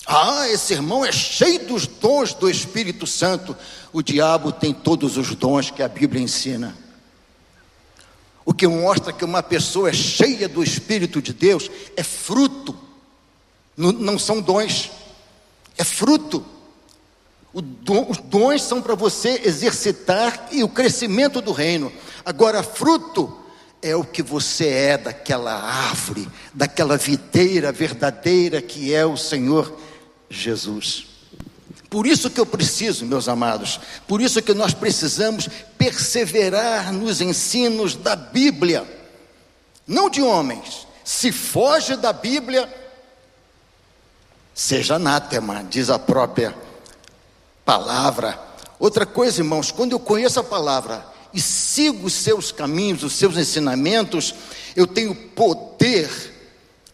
Ah, 0.08 0.47
esse 0.47 0.73
irmão 0.73 1.03
é 1.03 1.12
cheio 1.12 1.65
dos 1.67 1.88
dons 1.88 2.34
do 2.34 2.49
Espírito 2.49 3.05
Santo. 3.08 3.58
O 3.91 4.01
diabo 4.01 4.51
tem 4.51 4.73
todos 4.73 5.17
os 5.17 5.34
dons 5.36 5.71
que 5.71 5.81
a 5.81 5.88
Bíblia 5.88 6.21
ensina. 6.21 6.77
O 8.45 8.53
que 8.53 8.67
mostra 8.67 9.12
que 9.12 9.25
uma 9.25 9.41
pessoa 9.41 9.89
é 9.89 9.93
cheia 9.93 10.47
do 10.47 10.63
Espírito 10.63 11.21
de 11.21 11.34
Deus 11.34 11.69
é 11.97 12.03
fruto, 12.03 12.77
não, 13.75 13.91
não 13.91 14.19
são 14.19 14.39
dons, 14.39 14.91
é 15.75 15.84
fruto 15.84 16.45
os 17.55 18.17
dons 18.17 18.61
são 18.63 18.81
para 18.81 18.95
você 18.95 19.41
exercitar 19.45 20.49
e 20.51 20.61
o 20.61 20.67
crescimento 20.67 21.39
do 21.39 21.53
reino. 21.53 21.89
Agora, 22.25 22.61
fruto 22.61 23.33
é 23.81 23.95
o 23.95 24.03
que 24.03 24.21
você 24.21 24.67
é 24.67 24.97
daquela 24.97 25.53
árvore, 25.53 26.27
daquela 26.53 26.97
videira 26.97 27.71
verdadeira 27.71 28.61
que 28.61 28.93
é 28.93 29.05
o 29.05 29.15
Senhor 29.15 29.73
Jesus. 30.29 31.05
Por 31.89 32.05
isso 32.05 32.29
que 32.29 32.41
eu 32.41 32.45
preciso, 32.45 33.05
meus 33.05 33.29
amados, 33.29 33.79
por 34.05 34.19
isso 34.19 34.41
que 34.41 34.53
nós 34.53 34.73
precisamos 34.73 35.47
perseverar 35.77 36.91
nos 36.91 37.21
ensinos 37.21 37.95
da 37.95 38.17
Bíblia, 38.17 38.85
não 39.87 40.09
de 40.09 40.21
homens. 40.21 40.85
Se 41.05 41.31
foge 41.31 41.95
da 41.95 42.11
Bíblia, 42.11 42.67
seja 44.53 44.95
anátema, 44.95 45.65
diz 45.69 45.89
a 45.89 45.97
própria 45.97 46.53
palavra. 47.65 48.39
Outra 48.80 49.06
coisa, 49.06 49.41
irmãos, 49.41 49.71
quando 49.71 49.93
eu 49.93 49.99
conheço 49.99 50.39
a 50.39 50.43
palavra 50.43 51.06
e 51.34 51.41
sigo 51.41 52.08
os 52.08 52.13
seus 52.13 52.51
caminhos, 52.51 53.04
os 53.04 53.13
seus 53.13 53.36
ensinamentos, 53.36 54.34
eu 54.75 54.86
tenho 54.86 55.13
poder 55.15 56.10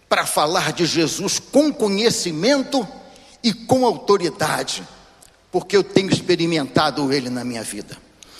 para 0.08 0.26
falar 0.26 0.72
de 0.72 0.86
Jesus 0.86 1.40
com 1.40 1.72
conhecimento 1.72 2.88
e 3.44 3.54
com 3.54 3.86
autoridade, 3.86 4.84
porque 5.52 5.76
eu 5.76 5.84
tenho 5.84 6.12
experimentado 6.12 7.12
ele 7.12 7.30
na 7.30 7.44
minha 7.44 7.64
vida. 7.64 7.98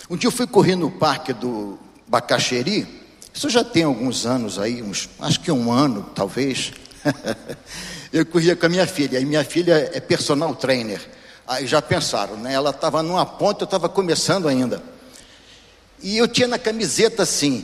Um 0.08 0.16
dia 0.16 0.28
eu 0.28 0.32
fui 0.32 0.46
correr 0.46 0.76
no 0.76 0.90
parque 0.90 1.32
do 1.32 1.78
Bacaxeri, 2.06 3.02
isso 3.32 3.48
já 3.48 3.64
tem 3.64 3.84
alguns 3.84 4.26
anos 4.26 4.58
aí, 4.58 4.82
uns, 4.82 5.08
acho 5.20 5.40
que 5.40 5.50
um 5.50 5.72
ano, 5.72 6.10
talvez. 6.14 6.72
eu 8.12 8.26
corria 8.26 8.54
com 8.54 8.66
a 8.66 8.68
minha 8.68 8.86
filha, 8.86 9.18
e 9.18 9.24
minha 9.24 9.44
filha 9.44 9.90
é 9.92 10.00
personal 10.00 10.54
trainer. 10.54 11.00
Aí 11.52 11.66
já 11.66 11.82
pensaram, 11.82 12.38
né? 12.38 12.54
Ela 12.54 12.70
estava 12.70 13.02
numa 13.02 13.26
ponta, 13.26 13.64
eu 13.64 13.66
estava 13.66 13.86
começando 13.86 14.48
ainda. 14.48 14.82
E 16.00 16.16
eu 16.16 16.26
tinha 16.26 16.48
na 16.48 16.58
camiseta 16.58 17.24
assim: 17.24 17.62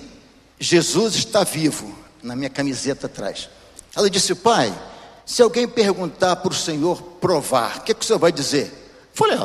Jesus 0.61 1.15
está 1.15 1.43
vivo, 1.43 1.99
na 2.23 2.37
minha 2.37 2.51
camiseta 2.51 3.07
atrás. 3.07 3.49
Ela 3.97 4.11
disse: 4.11 4.35
Pai, 4.35 4.79
se 5.25 5.41
alguém 5.41 5.67
perguntar 5.67 6.37
para 6.37 6.53
o 6.53 6.55
Senhor 6.55 7.01
provar, 7.19 7.79
o 7.79 7.81
que, 7.81 7.95
que 7.95 8.05
o 8.05 8.07
Senhor 8.07 8.19
vai 8.19 8.31
dizer? 8.31 8.67
Eu 8.67 9.15
falei: 9.15 9.39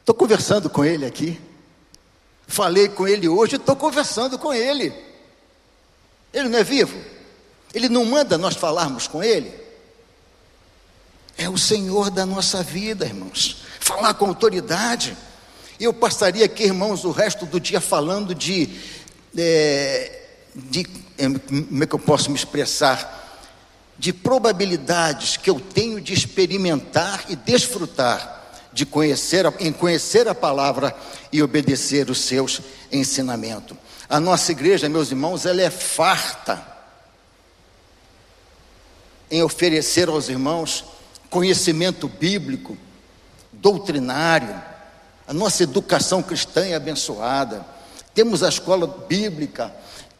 Estou 0.00 0.14
conversando 0.14 0.68
com 0.68 0.84
ele 0.84 1.06
aqui. 1.06 1.40
Falei 2.48 2.88
com 2.88 3.06
ele 3.06 3.28
hoje, 3.28 3.54
estou 3.54 3.76
conversando 3.76 4.40
com 4.40 4.52
ele. 4.52 4.92
Ele 6.34 6.48
não 6.48 6.58
é 6.58 6.64
vivo? 6.64 6.98
Ele 7.72 7.88
não 7.88 8.04
manda 8.04 8.36
nós 8.36 8.56
falarmos 8.56 9.06
com 9.06 9.22
ele? 9.22 9.54
É 11.40 11.48
o 11.48 11.56
Senhor 11.56 12.10
da 12.10 12.26
nossa 12.26 12.62
vida, 12.62 13.06
irmãos. 13.06 13.62
Falar 13.80 14.12
com 14.12 14.26
autoridade. 14.26 15.16
Eu 15.80 15.90
passaria 15.90 16.44
aqui, 16.44 16.64
irmãos, 16.64 17.02
o 17.02 17.10
resto 17.10 17.46
do 17.46 17.58
dia 17.58 17.80
falando 17.80 18.34
de, 18.34 18.68
é, 19.34 20.20
de 20.54 20.86
é, 21.16 21.24
como 21.30 21.82
é 21.82 21.86
que 21.86 21.94
eu 21.94 21.98
posso 21.98 22.28
me 22.30 22.36
expressar? 22.36 23.40
De 23.98 24.12
probabilidades 24.12 25.38
que 25.38 25.48
eu 25.48 25.58
tenho 25.58 25.98
de 25.98 26.12
experimentar 26.12 27.24
e 27.30 27.34
desfrutar 27.34 28.38
de 28.72 28.86
conhecer, 28.86 29.44
em 29.58 29.72
conhecer 29.72 30.28
a 30.28 30.34
palavra 30.34 30.94
e 31.32 31.42
obedecer 31.42 32.08
os 32.08 32.20
seus 32.20 32.60
ensinamentos. 32.92 33.76
A 34.08 34.20
nossa 34.20 34.52
igreja, 34.52 34.88
meus 34.90 35.10
irmãos, 35.10 35.44
ela 35.46 35.60
é 35.60 35.70
farta 35.70 36.64
em 39.28 39.42
oferecer 39.42 40.08
aos 40.08 40.28
irmãos 40.28 40.84
conhecimento 41.30 42.08
bíblico, 42.08 42.76
doutrinário, 43.52 44.60
a 45.26 45.32
nossa 45.32 45.62
educação 45.62 46.22
cristã 46.22 46.66
é 46.66 46.74
abençoada, 46.74 47.64
temos 48.12 48.42
a 48.42 48.48
escola 48.48 48.86
bíblica, 48.86 49.72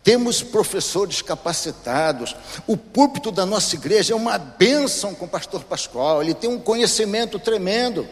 temos 0.05 0.41
professores 0.43 1.21
capacitados, 1.21 2.37
o 2.67 2.77
púlpito 2.77 3.33
da 3.33 3.45
nossa 3.45 3.75
igreja 3.75 4.13
é 4.15 4.17
uma 4.17 4.39
bênção 4.39 5.15
com 5.15 5.25
o 5.25 5.29
pastor 5.29 5.65
Pascoal, 5.65 6.23
ele 6.23 6.33
tem 6.33 6.49
um 6.49 6.61
conhecimento 6.61 7.39
tremendo. 7.39 8.09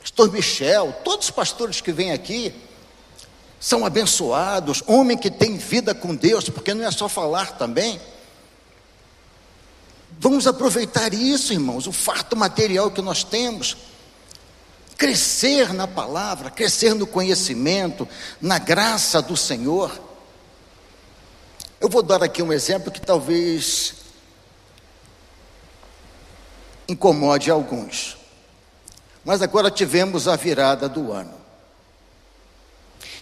Pastor 0.00 0.32
Michel, 0.32 0.94
todos 1.04 1.26
os 1.26 1.30
pastores 1.30 1.80
que 1.80 1.92
vêm 1.92 2.12
aqui 2.12 2.52
são 3.60 3.86
abençoados, 3.86 4.82
homem 4.86 5.16
que 5.16 5.30
tem 5.30 5.56
vida 5.56 5.94
com 5.94 6.14
Deus, 6.14 6.48
porque 6.48 6.74
não 6.74 6.84
é 6.84 6.90
só 6.90 7.08
falar 7.08 7.52
também. 7.52 8.00
Vamos 10.20 10.48
aproveitar 10.48 11.14
isso, 11.14 11.52
irmãos, 11.52 11.86
o 11.86 11.92
farto 11.92 12.36
material 12.36 12.90
que 12.90 13.00
nós 13.00 13.22
temos. 13.22 13.76
Crescer 14.96 15.72
na 15.72 15.86
palavra, 15.86 16.50
crescer 16.50 16.92
no 16.92 17.06
conhecimento, 17.06 18.06
na 18.40 18.58
graça 18.58 19.22
do 19.22 19.36
Senhor. 19.36 19.92
Eu 21.80 21.88
vou 21.88 22.02
dar 22.02 22.20
aqui 22.20 22.42
um 22.42 22.52
exemplo 22.52 22.90
que 22.90 23.00
talvez 23.00 23.94
incomode 26.88 27.48
alguns. 27.48 28.16
Mas 29.24 29.40
agora 29.40 29.70
tivemos 29.70 30.26
a 30.26 30.34
virada 30.34 30.88
do 30.88 31.12
ano. 31.12 31.34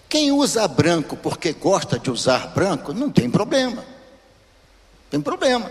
Quem 0.08 0.32
usa 0.32 0.66
branco 0.66 1.14
porque 1.14 1.52
gosta 1.52 1.98
de 1.98 2.10
usar 2.10 2.46
branco, 2.54 2.94
não 2.94 3.10
tem 3.10 3.28
problema. 3.28 3.84
Tem 5.10 5.20
problema. 5.20 5.70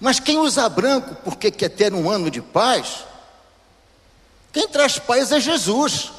Mas 0.00 0.18
quem 0.18 0.38
usa 0.38 0.68
branco 0.68 1.14
porque 1.22 1.50
quer 1.50 1.68
ter 1.68 1.92
um 1.92 2.10
ano 2.10 2.30
de 2.30 2.40
paz, 2.40 3.04
quem 4.50 4.66
traz 4.66 4.98
paz 4.98 5.30
é 5.30 5.38
Jesus. 5.38 6.10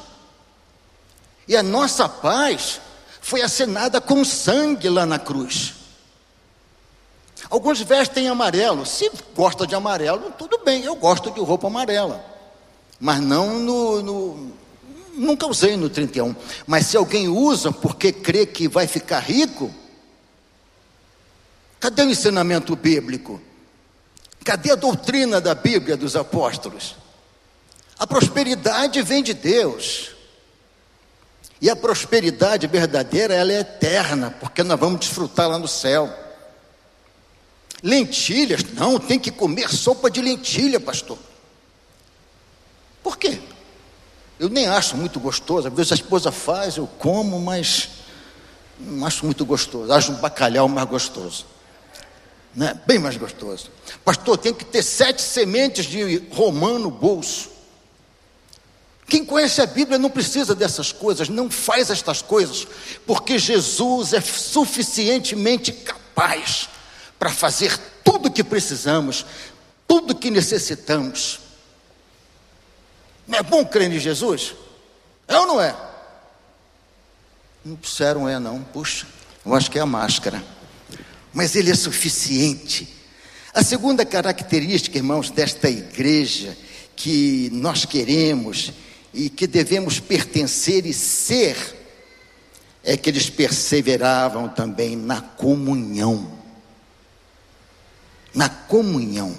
E 1.48 1.56
a 1.56 1.62
nossa 1.62 2.08
paz 2.08 2.80
foi 3.20 3.42
assinada 3.42 4.00
com 4.00 4.24
sangue 4.24 4.88
lá 4.88 5.04
na 5.04 5.18
cruz. 5.18 5.74
Alguns 7.50 7.80
vestem 7.80 8.28
amarelo. 8.28 8.86
Se 8.86 9.10
gosta 9.34 9.66
de 9.66 9.74
amarelo, 9.74 10.32
tudo 10.38 10.58
bem, 10.64 10.84
eu 10.84 10.94
gosto 10.94 11.30
de 11.30 11.40
roupa 11.40 11.66
amarela. 11.66 12.24
Mas 13.00 13.20
não 13.20 13.58
no, 13.58 14.02
no. 14.02 14.52
Nunca 15.14 15.46
usei 15.46 15.76
no 15.76 15.90
31. 15.90 16.34
Mas 16.66 16.86
se 16.86 16.96
alguém 16.96 17.28
usa 17.28 17.72
porque 17.72 18.12
crê 18.12 18.46
que 18.46 18.68
vai 18.68 18.86
ficar 18.86 19.18
rico, 19.18 19.74
cadê 21.80 22.02
o 22.02 22.10
ensinamento 22.10 22.74
bíblico? 22.76 23.40
Cadê 24.44 24.72
a 24.72 24.76
doutrina 24.76 25.40
da 25.40 25.54
Bíblia 25.54 25.96
dos 25.96 26.16
apóstolos? 26.16 26.96
A 27.98 28.06
prosperidade 28.06 29.00
vem 29.02 29.22
de 29.22 29.34
Deus. 29.34 30.10
E 31.60 31.70
a 31.70 31.76
prosperidade 31.76 32.66
verdadeira, 32.66 33.34
ela 33.34 33.52
é 33.52 33.60
eterna, 33.60 34.32
porque 34.40 34.64
nós 34.64 34.80
vamos 34.80 35.00
desfrutar 35.00 35.48
lá 35.48 35.58
no 35.58 35.68
céu. 35.68 36.12
Lentilhas, 37.80 38.64
não, 38.74 38.98
tem 38.98 39.18
que 39.18 39.30
comer 39.30 39.68
sopa 39.68 40.10
de 40.10 40.20
lentilha, 40.20 40.80
pastor. 40.80 41.18
Por 43.02 43.16
quê? 43.16 43.40
Eu 44.40 44.48
nem 44.48 44.66
acho 44.66 44.96
muito 44.96 45.20
gostoso. 45.20 45.68
Às 45.68 45.74
vezes 45.74 45.92
a 45.92 45.94
esposa 45.94 46.32
faz, 46.32 46.76
eu 46.76 46.88
como, 46.98 47.40
mas 47.40 47.90
não 48.78 49.06
acho 49.06 49.24
muito 49.24 49.44
gostoso. 49.44 49.92
Acho 49.92 50.10
um 50.10 50.16
bacalhau 50.16 50.68
mais 50.68 50.88
gostoso. 50.88 51.46
Né? 52.54 52.78
Bem 52.86 52.98
mais 52.98 53.16
gostoso. 53.16 53.70
Pastor, 54.04 54.36
tem 54.36 54.52
que 54.52 54.64
ter 54.64 54.82
sete 54.82 55.22
sementes 55.22 55.86
de 55.86 56.18
romã 56.30 56.78
no 56.78 56.90
bolso. 56.90 57.50
Quem 59.06 59.24
conhece 59.24 59.60
a 59.60 59.66
Bíblia 59.66 59.98
não 59.98 60.10
precisa 60.10 60.54
dessas 60.54 60.90
coisas, 60.90 61.28
não 61.28 61.50
faz 61.50 61.90
estas 61.90 62.22
coisas, 62.22 62.66
porque 63.06 63.38
Jesus 63.38 64.12
é 64.12 64.20
suficientemente 64.20 65.72
capaz 65.72 66.68
para 67.18 67.30
fazer 67.30 67.78
tudo 68.02 68.28
o 68.28 68.32
que 68.32 68.42
precisamos, 68.42 69.26
tudo 69.86 70.12
o 70.12 70.16
que 70.16 70.30
necessitamos. 70.30 71.40
Não 73.26 73.38
é 73.38 73.42
bom 73.42 73.64
crer 73.64 73.92
em 73.92 73.98
Jesus? 73.98 74.54
É 75.28 75.38
ou 75.38 75.46
não 75.46 75.60
é? 75.60 75.76
Não 77.64 77.76
disseram 77.76 78.28
é 78.28 78.38
não, 78.38 78.62
puxa, 78.62 79.06
eu 79.44 79.54
acho 79.54 79.70
que 79.70 79.78
é 79.78 79.82
a 79.82 79.86
máscara. 79.86 80.42
Mas 81.32 81.56
ele 81.56 81.70
é 81.70 81.74
suficiente. 81.74 82.88
A 83.54 83.62
segunda 83.62 84.04
característica, 84.04 84.96
irmãos, 84.96 85.30
desta 85.30 85.68
igreja 85.68 86.56
que 86.96 87.50
nós 87.52 87.84
queremos 87.84 88.72
e 89.12 89.28
que 89.28 89.46
devemos 89.46 90.00
pertencer 90.00 90.86
e 90.86 90.92
ser, 90.92 91.56
é 92.84 92.96
que 92.96 93.10
eles 93.10 93.30
perseveravam 93.30 94.48
também 94.48 94.96
na 94.96 95.20
comunhão. 95.20 96.32
Na 98.34 98.48
comunhão. 98.48 99.36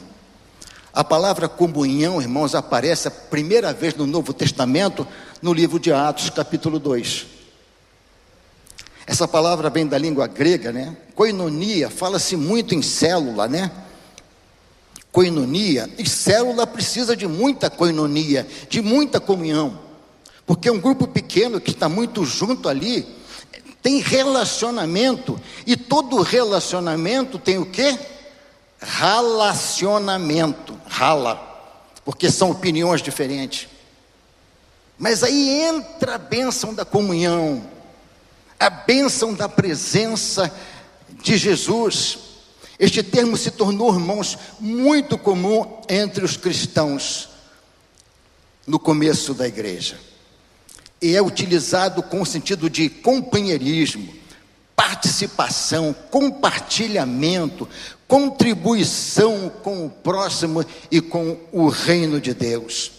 A 0.93 1.03
palavra 1.03 1.49
comunhão, 1.49 2.21
irmãos, 2.21 2.53
aparece 2.53 3.07
a 3.07 3.11
primeira 3.11 3.73
vez 3.73 3.95
no 3.95 4.05
Novo 4.05 4.31
Testamento, 4.31 5.07
no 5.41 5.51
livro 5.51 5.79
de 5.79 5.91
Atos, 5.91 6.29
capítulo 6.29 6.77
2. 6.77 7.32
Essa 9.05 9.27
palavra 9.27 9.69
vem 9.69 9.85
da 9.85 9.97
língua 9.97 10.27
grega, 10.27 10.71
né? 10.71 10.95
Koinonia, 11.15 11.89
fala-se 11.89 12.35
muito 12.35 12.73
em 12.73 12.81
célula, 12.81 13.47
né? 13.47 13.71
coinonia, 15.13 15.87
e 15.95 16.09
célula 16.09 16.65
precisa 16.65 17.15
de 17.15 17.27
muita 17.27 17.69
coinonia, 17.69 18.47
de 18.67 18.81
muita 18.81 19.19
comunhão, 19.19 19.79
porque 20.43 20.71
um 20.71 20.79
grupo 20.79 21.07
pequeno 21.07 21.61
que 21.61 21.69
está 21.69 21.87
muito 21.87 22.25
junto 22.25 22.67
ali 22.67 23.05
tem 23.83 23.99
relacionamento, 23.99 25.39
e 25.67 25.77
todo 25.77 26.23
relacionamento 26.23 27.37
tem 27.37 27.59
o 27.59 27.65
que? 27.65 27.95
Relacionamento, 28.79 30.75
rala, 30.87 31.35
porque 32.03 32.31
são 32.31 32.49
opiniões 32.49 33.01
diferentes. 33.01 33.67
Mas 34.97 35.21
aí 35.21 35.61
entra 35.61 36.15
a 36.15 36.17
bênção 36.17 36.73
da 36.73 36.83
comunhão, 36.83 37.63
a 38.63 38.69
bênção 38.69 39.33
da 39.33 39.49
presença 39.49 40.53
de 41.21 41.37
Jesus. 41.37 42.17
Este 42.79 43.03
termo 43.03 43.37
se 43.37 43.51
tornou, 43.51 43.93
irmãos, 43.93 44.37
muito 44.59 45.17
comum 45.17 45.81
entre 45.89 46.23
os 46.23 46.37
cristãos 46.37 47.29
no 48.65 48.79
começo 48.79 49.33
da 49.33 49.47
igreja. 49.47 49.97
E 51.01 51.15
é 51.15 51.21
utilizado 51.21 52.01
com 52.01 52.21
o 52.21 52.25
sentido 52.25 52.69
de 52.69 52.89
companheirismo, 52.89 54.13
participação, 54.75 55.93
compartilhamento, 56.09 57.67
contribuição 58.07 59.51
com 59.61 59.85
o 59.85 59.89
próximo 59.89 60.65
e 60.89 61.01
com 61.01 61.37
o 61.51 61.67
reino 61.67 62.21
de 62.21 62.33
Deus. 62.33 62.91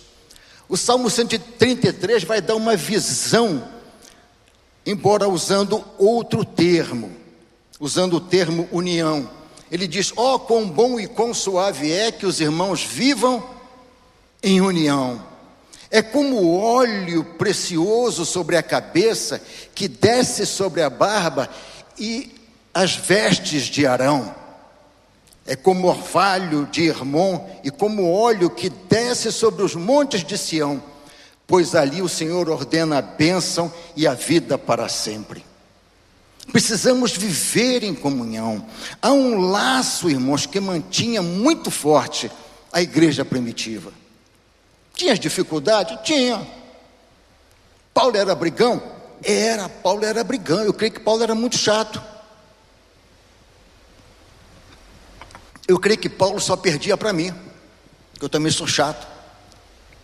O 0.69 0.77
Salmo 0.77 1.09
133 1.09 2.25
vai 2.25 2.41
dar 2.41 2.57
uma 2.57 2.77
visão, 2.77 3.67
embora 4.87 5.29
usando 5.29 5.85
outro 5.99 6.45
termo, 6.45 7.11
usando 7.81 8.15
o 8.17 8.21
termo 8.21 8.69
união 8.71 9.29
ele 9.75 9.89
diz: 9.89 10.13
Ó, 10.17 10.35
oh, 10.35 10.39
quão 10.39 10.69
bom 10.69 11.01
e 11.01 11.09
quão 11.09 11.35
suave 11.35 11.91
é 11.91 12.13
que 12.13 12.25
os 12.25 12.41
irmãos 12.41 12.85
vivam 12.85 13.43
em 14.41 14.61
união. 14.61 15.21
É 15.91 16.01
como 16.01 16.57
óleo 16.57 17.25
precioso 17.37 18.25
sobre 18.25 18.57
a 18.57 18.63
cabeça 18.63 19.43
que 19.75 19.89
desce 19.89 20.47
sobre 20.47 20.81
a 20.81 20.89
barba 20.89 21.49
e 21.99 22.33
as 22.73 22.95
vestes 22.95 23.65
de 23.65 23.85
Arão. 23.85 24.33
É 25.45 25.57
como 25.57 25.89
orvalho 25.89 26.69
de 26.71 26.87
Hermon 26.87 27.45
e 27.65 27.71
como 27.71 28.13
óleo 28.13 28.51
que 28.51 28.71
desce 28.71 29.33
sobre 29.33 29.65
os 29.65 29.75
montes 29.75 30.25
de 30.25 30.39
Sião, 30.39 30.81
pois 31.47 31.75
ali 31.75 32.03
o 32.03 32.09
Senhor 32.09 32.49
ordena 32.49 32.99
a 32.99 33.03
bênção 33.03 33.73
e 33.97 34.07
a 34.07 34.15
vida 34.15 34.57
para 34.57 34.89
sempre. 34.89 35.45
Precisamos 36.53 37.13
viver 37.13 37.83
em 37.83 37.95
comunhão. 37.95 38.67
Há 39.01 39.13
um 39.13 39.41
laço, 39.41 40.11
irmãos, 40.11 40.47
que 40.47 40.61
mantinha 40.61 41.23
muito 41.23 41.71
forte 41.71 42.31
a 42.73 42.83
igreja 42.83 43.25
primitiva. 43.25 43.93
Tinha 44.95 45.17
dificuldade? 45.17 45.99
Tinha. 46.05 46.47
Paulo 47.93 48.17
era 48.17 48.35
brigão? 48.35 48.83
Era, 49.23 49.69
Paulo 49.69 50.05
era 50.05 50.23
brigão. 50.23 50.61
Eu 50.61 50.75
creio 50.75 50.93
que 50.93 51.01
Paulo 51.01 51.23
era 51.23 51.35
muito 51.35 51.57
chato. 51.57 52.03
Eu 55.67 55.79
creio 55.79 55.99
que 55.99 56.11
Paulo 56.11 56.41
só 56.41 56.57
perdia 56.57 56.97
para 56.97 57.13
mim, 57.13 57.35
eu 58.21 58.29
também 58.29 58.53
sou 58.53 58.67
chato, 58.67 59.07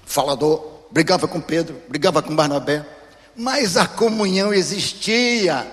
falador, 0.07 0.70
brigava 0.91 1.29
com 1.29 1.41
Pedro, 1.41 1.81
brigava 1.89 2.23
com 2.23 2.35
Barnabé, 2.35 2.85
mas 3.37 3.77
a 3.77 3.87
comunhão 3.87 4.53
existia 4.53 5.67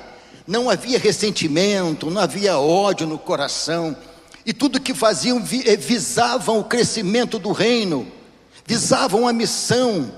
não 0.48 0.70
havia 0.70 0.98
ressentimento, 0.98 2.10
não 2.10 2.22
havia 2.22 2.58
ódio 2.58 3.06
no 3.06 3.20
coração, 3.20 3.96
e 4.46 4.54
tudo 4.54 4.80
que 4.80 4.94
faziam 4.94 5.44
eh, 5.66 5.76
visavam 5.76 6.60
o 6.60 6.64
crescimento 6.64 7.38
do 7.38 7.52
reino, 7.52 8.10
visavam 8.66 9.28
a 9.28 9.34
missão 9.34 10.10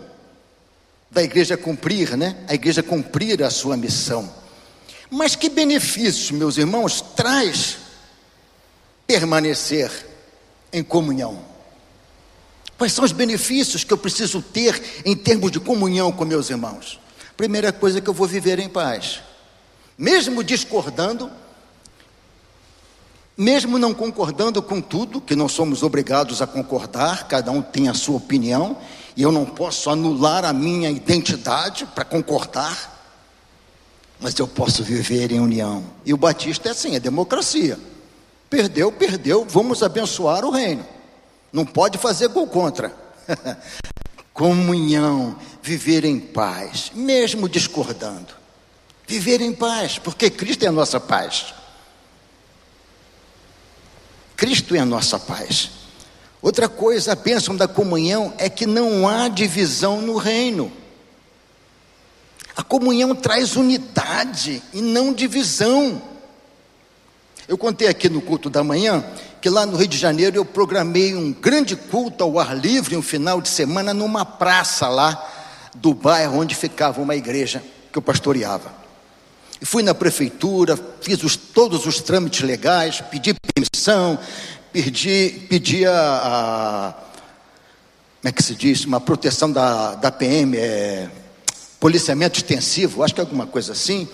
da 1.09 1.23
igreja 1.23 1.57
cumprir, 1.57 2.15
né? 2.15 2.37
A 2.47 2.53
igreja 2.53 2.83
cumprir 2.83 3.41
a 3.41 3.49
sua 3.49 3.75
missão. 3.75 4.31
Mas 5.09 5.35
que 5.35 5.49
benefícios, 5.49 6.29
meus 6.29 6.57
irmãos, 6.57 7.01
traz 7.01 7.77
permanecer 9.07 9.91
em 10.71 10.83
comunhão? 10.83 11.48
Quais 12.79 12.93
são 12.93 13.03
os 13.03 13.11
benefícios 13.11 13.83
que 13.83 13.91
eu 13.91 13.97
preciso 13.97 14.41
ter 14.41 15.01
em 15.03 15.13
termos 15.13 15.51
de 15.51 15.59
comunhão 15.59 16.13
com 16.13 16.23
meus 16.23 16.49
irmãos? 16.49 16.97
Primeira 17.35 17.73
coisa 17.73 17.99
que 17.99 18.09
eu 18.09 18.13
vou 18.13 18.25
viver 18.25 18.57
em 18.57 18.69
paz. 18.69 19.19
Mesmo 19.97 20.41
discordando, 20.41 21.29
mesmo 23.37 23.77
não 23.77 23.93
concordando 23.93 24.61
com 24.61 24.79
tudo, 24.79 25.19
que 25.19 25.35
não 25.35 25.49
somos 25.49 25.83
obrigados 25.83 26.41
a 26.41 26.47
concordar, 26.47 27.27
cada 27.27 27.51
um 27.51 27.61
tem 27.61 27.89
a 27.89 27.93
sua 27.93 28.15
opinião, 28.15 28.77
e 29.13 29.23
eu 29.23 29.31
não 29.31 29.45
posso 29.45 29.89
anular 29.89 30.45
a 30.45 30.53
minha 30.53 30.89
identidade 30.89 31.85
para 31.85 32.05
concordar, 32.05 32.97
mas 34.21 34.39
eu 34.39 34.47
posso 34.47 34.85
viver 34.85 35.33
em 35.33 35.41
união. 35.41 35.83
E 36.05 36.13
o 36.13 36.17
Batista 36.17 36.69
é 36.69 36.71
assim, 36.71 36.95
é 36.95 36.99
democracia. 36.99 37.77
Perdeu, 38.49 38.89
perdeu, 38.89 39.45
vamos 39.49 39.83
abençoar 39.83 40.45
o 40.45 40.49
reino. 40.49 40.98
Não 41.51 41.65
pode 41.65 41.97
fazer 41.97 42.27
gol 42.29 42.47
contra. 42.47 42.93
Comunhão, 44.33 45.37
viver 45.61 46.05
em 46.05 46.19
paz, 46.19 46.91
mesmo 46.93 47.49
discordando. 47.49 48.33
Viver 49.07 49.41
em 49.41 49.53
paz, 49.53 49.97
porque 49.97 50.29
Cristo 50.29 50.63
é 50.63 50.67
a 50.67 50.71
nossa 50.71 50.99
paz. 50.99 51.53
Cristo 54.37 54.75
é 54.75 54.79
a 54.79 54.85
nossa 54.85 55.19
paz. 55.19 55.71
Outra 56.41 56.69
coisa, 56.69 57.11
a 57.11 57.15
bênção 57.15 57.55
da 57.55 57.67
comunhão 57.67 58.33
é 58.37 58.49
que 58.49 58.65
não 58.65 59.07
há 59.07 59.27
divisão 59.27 60.01
no 60.01 60.15
reino. 60.15 60.71
A 62.55 62.63
comunhão 62.63 63.13
traz 63.13 63.55
unidade 63.55 64.63
e 64.73 64.81
não 64.81 65.13
divisão. 65.13 66.01
Eu 67.47 67.57
contei 67.57 67.87
aqui 67.87 68.07
no 68.07 68.21
culto 68.21 68.49
da 68.49 68.63
manhã 68.63 69.03
que 69.41 69.49
lá 69.49 69.65
no 69.65 69.77
Rio 69.77 69.87
de 69.87 69.97
Janeiro 69.97 70.35
eu 70.35 70.45
programei 70.45 71.15
um 71.15 71.31
grande 71.31 71.75
culto 71.75 72.23
ao 72.23 72.39
ar 72.39 72.55
livre, 72.55 72.97
um 72.97 73.01
final 73.01 73.41
de 73.41 73.49
semana, 73.49 73.93
numa 73.93 74.25
praça 74.25 74.87
lá 74.87 75.27
do 75.75 75.93
bairro 75.93 76.39
onde 76.39 76.55
ficava 76.55 77.01
uma 77.01 77.15
igreja 77.15 77.63
que 77.91 77.97
eu 77.97 78.01
pastoreava. 78.01 78.73
E 79.61 79.65
fui 79.65 79.83
na 79.83 79.93
prefeitura, 79.93 80.77
fiz 81.01 81.23
os, 81.23 81.35
todos 81.35 81.85
os 81.85 82.01
trâmites 82.01 82.41
legais, 82.41 83.01
pedi 83.01 83.33
permissão, 83.33 84.17
pedi, 84.71 85.45
pedi 85.49 85.85
a, 85.85 85.93
a, 85.93 86.93
como 88.21 88.29
é 88.29 88.31
que 88.31 88.43
se 88.43 88.55
diz, 88.55 88.85
uma 88.85 88.99
proteção 88.99 89.51
da, 89.51 89.95
da 89.95 90.11
PM, 90.11 90.57
é, 90.57 91.09
policiamento 91.79 92.37
extensivo, 92.37 93.03
acho 93.03 93.13
que 93.13 93.21
é 93.21 93.23
alguma 93.23 93.47
coisa 93.47 93.71
assim. 93.71 94.07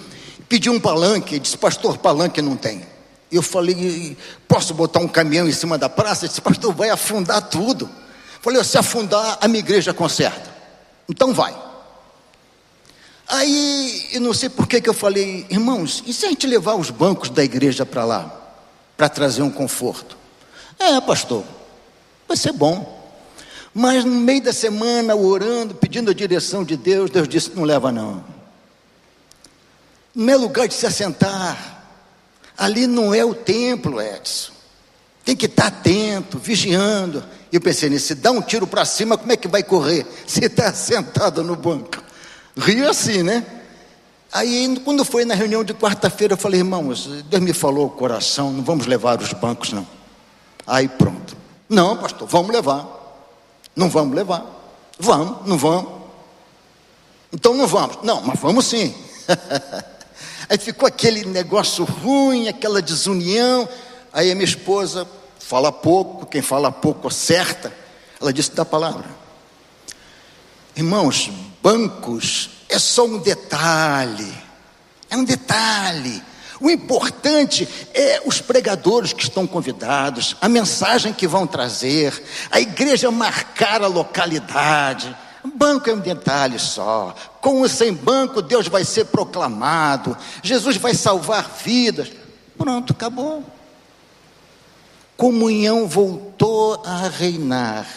Pedi 0.48 0.70
um 0.70 0.80
palanque, 0.80 1.40
disse, 1.40 1.58
pastor, 1.58 1.98
palanque 1.98 2.42
não 2.42 2.56
tem. 2.56 2.95
Eu 3.32 3.42
falei, 3.42 4.18
posso 4.48 4.74
botar 4.74 5.00
um 5.00 5.08
caminhão 5.08 5.48
em 5.48 5.52
cima 5.52 5.78
da 5.78 5.90
praça? 5.90 6.26
Ele 6.26 6.30
disse, 6.30 6.42
pastor, 6.42 6.74
vai 6.74 6.90
afundar 6.90 7.42
tudo. 7.50 7.90
Falei, 8.42 8.64
se 8.64 8.78
afundar, 8.78 9.38
a 9.42 9.48
minha 9.48 9.60
igreja 9.60 9.94
conserta. 9.94 10.54
Então 11.10 11.34
vai. 11.34 11.56
Aí, 13.28 14.10
eu 14.14 14.22
não 14.22 14.34
sei 14.34 14.50
por 14.50 14.68
que 14.68 14.88
eu 14.88 14.94
falei, 14.94 15.46
irmãos, 15.50 16.04
e 16.06 16.14
se 16.14 16.26
a 16.26 16.30
gente 16.30 16.46
levar 16.46 16.76
os 16.76 16.92
bancos 16.92 17.30
da 17.30 17.44
igreja 17.44 17.86
para 17.86 18.06
lá, 18.06 18.32
para 18.96 19.10
trazer 19.10 19.42
um 19.42 19.50
conforto? 19.50 20.16
É, 20.78 21.02
pastor, 21.02 21.44
vai 22.28 22.38
ser 22.38 22.52
bom. 22.52 23.04
Mas 23.74 24.06
no 24.06 24.12
meio 24.12 24.42
da 24.42 24.54
semana, 24.54 25.16
orando, 25.16 25.76
pedindo 25.76 26.12
a 26.12 26.14
direção 26.14 26.64
de 26.64 26.78
Deus, 26.78 27.10
Deus 27.10 27.28
disse: 27.28 27.52
não 27.56 27.64
leva 27.64 27.92
não. 27.92 28.24
Não 30.14 30.34
é 30.34 30.38
lugar 30.38 30.68
de 30.68 30.74
se 30.74 30.86
assentar. 30.86 31.75
Ali 32.58 32.88
não 32.88 33.14
é 33.14 33.24
o 33.24 33.34
templo, 33.34 34.02
Edson. 34.02 34.54
Tem 35.24 35.36
que 35.36 35.48
estar 35.48 35.68
atento, 35.68 36.38
vigiando. 36.38 37.24
E 37.52 37.56
eu 37.56 37.62
pensei 37.62 37.90
nisso: 37.90 38.08
se 38.08 38.16
dá 38.16 38.32
um 38.32 38.42
tiro 38.42 38.68
para 38.68 38.86
cima, 38.86 39.18
como 39.18 39.32
é 39.32 39.38
que 39.38 39.48
vai 39.48 39.64
correr? 39.64 40.06
Se 40.28 40.46
está 40.46 40.72
sentado 40.74 41.44
no 41.44 41.56
banco. 41.56 42.04
Rio 42.56 42.90
assim, 42.90 43.24
né? 43.24 43.44
Aí, 44.32 44.80
quando 44.84 45.04
foi 45.04 45.26
na 45.26 45.34
reunião 45.34 45.64
de 45.64 45.74
quarta-feira, 45.74 46.34
eu 46.34 46.38
falei, 46.38 46.60
irmãos, 46.60 47.08
Deus 47.30 47.42
me 47.42 47.54
falou 47.54 47.88
o 47.88 47.90
coração, 47.90 48.52
não 48.52 48.64
vamos 48.64 48.86
levar 48.86 49.22
os 49.22 49.32
bancos, 49.34 49.72
não. 49.72 49.88
Aí 50.68 50.88
pronto. 50.88 51.38
Não, 51.70 51.98
pastor, 51.98 52.28
vamos 52.28 52.52
levar. 52.52 52.86
Não 53.76 53.90
vamos 53.90 54.16
levar. 54.16 54.46
Vamos, 55.00 55.48
não 55.48 55.58
vamos. 55.58 55.92
Então 57.32 57.54
não 57.54 57.68
vamos. 57.68 58.00
Não, 58.04 58.22
mas 58.22 58.40
vamos 58.40 58.66
sim. 58.66 58.94
Aí 60.50 60.58
ficou 60.58 60.88
aquele 60.88 61.26
negócio 61.26 61.84
ruim, 61.84 62.48
aquela 62.48 62.82
desunião. 62.82 63.68
Aí 64.14 64.32
a 64.32 64.36
minha 64.36 64.46
esposa 64.46 65.08
fala 65.40 65.72
pouco, 65.72 66.26
quem 66.26 66.42
fala 66.42 66.72
pouco 66.72 67.08
acerta. 67.08 67.74
Ela 68.20 68.32
disse 68.32 68.52
da 68.52 68.66
palavra. 68.66 69.06
Irmãos, 70.76 71.32
bancos 71.62 72.50
é 72.70 72.78
só 72.78 73.06
um 73.06 73.18
detalhe. 73.18 74.34
É 75.10 75.16
um 75.16 75.24
detalhe. 75.24 76.22
O 76.60 76.70
importante 76.70 77.68
é 77.94 78.22
os 78.26 78.40
pregadores 78.40 79.14
que 79.14 79.24
estão 79.24 79.46
convidados, 79.46 80.36
a 80.42 80.48
mensagem 80.48 81.12
que 81.12 81.28
vão 81.28 81.46
trazer, 81.46 82.24
a 82.50 82.60
igreja 82.60 83.12
marcar 83.12 83.84
a 83.84 83.88
localidade. 83.88 85.16
Banco 85.56 85.90
é 85.90 85.94
um 85.94 86.00
detalhe 86.00 86.60
só. 86.60 87.16
Com 87.42 87.62
ou 87.62 87.70
sem 87.70 87.94
banco, 87.94 88.42
Deus 88.42 88.68
vai 88.68 88.84
ser 88.84 89.06
proclamado. 89.06 90.18
Jesus 90.44 90.76
vai 90.78 90.94
salvar 90.94 91.50
vidas. 91.64 92.12
Pronto, 92.58 92.92
acabou. 92.92 93.44
Comunhão 95.16 95.88
voltou 95.88 96.82
a 96.86 97.08
reinar. 97.08 97.88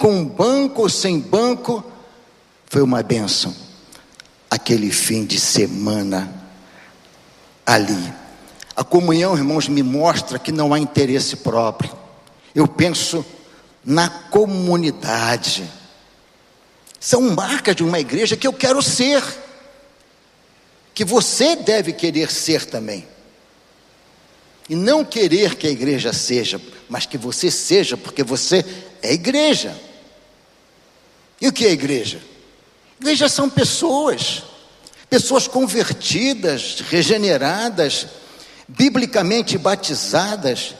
Com 0.00 0.24
banco 0.24 0.82
ou 0.82 0.88
sem 0.88 1.20
banco, 1.20 1.84
foi 2.66 2.80
uma 2.80 3.02
bênção. 3.02 3.54
Aquele 4.50 4.90
fim 4.90 5.24
de 5.24 5.38
semana 5.38 6.32
ali. 7.66 8.12
A 8.74 8.84
comunhão, 8.84 9.36
irmãos, 9.36 9.68
me 9.68 9.82
mostra 9.82 10.38
que 10.38 10.52
não 10.52 10.72
há 10.72 10.78
interesse 10.78 11.36
próprio. 11.36 11.90
Eu 12.54 12.66
penso 12.66 13.24
na 13.84 14.08
comunidade. 14.08 15.70
São 16.98 17.20
marcas 17.20 17.76
de 17.76 17.84
uma 17.84 18.00
igreja 18.00 18.36
que 18.36 18.46
eu 18.46 18.52
quero 18.52 18.82
ser, 18.82 19.22
que 20.94 21.04
você 21.04 21.56
deve 21.56 21.92
querer 21.92 22.30
ser 22.30 22.64
também. 22.64 23.06
E 24.68 24.74
não 24.74 25.04
querer 25.04 25.54
que 25.54 25.66
a 25.66 25.70
igreja 25.70 26.12
seja, 26.12 26.60
mas 26.88 27.06
que 27.06 27.16
você 27.16 27.50
seja, 27.50 27.96
porque 27.96 28.22
você 28.22 28.64
é 29.02 29.12
igreja. 29.12 29.76
E 31.40 31.46
o 31.46 31.52
que 31.52 31.66
é 31.66 31.70
igreja? 31.70 32.20
Igreja 33.00 33.28
são 33.28 33.48
pessoas, 33.48 34.42
pessoas 35.08 35.46
convertidas, 35.46 36.80
regeneradas, 36.88 38.06
biblicamente 38.66 39.56
batizadas, 39.58 40.74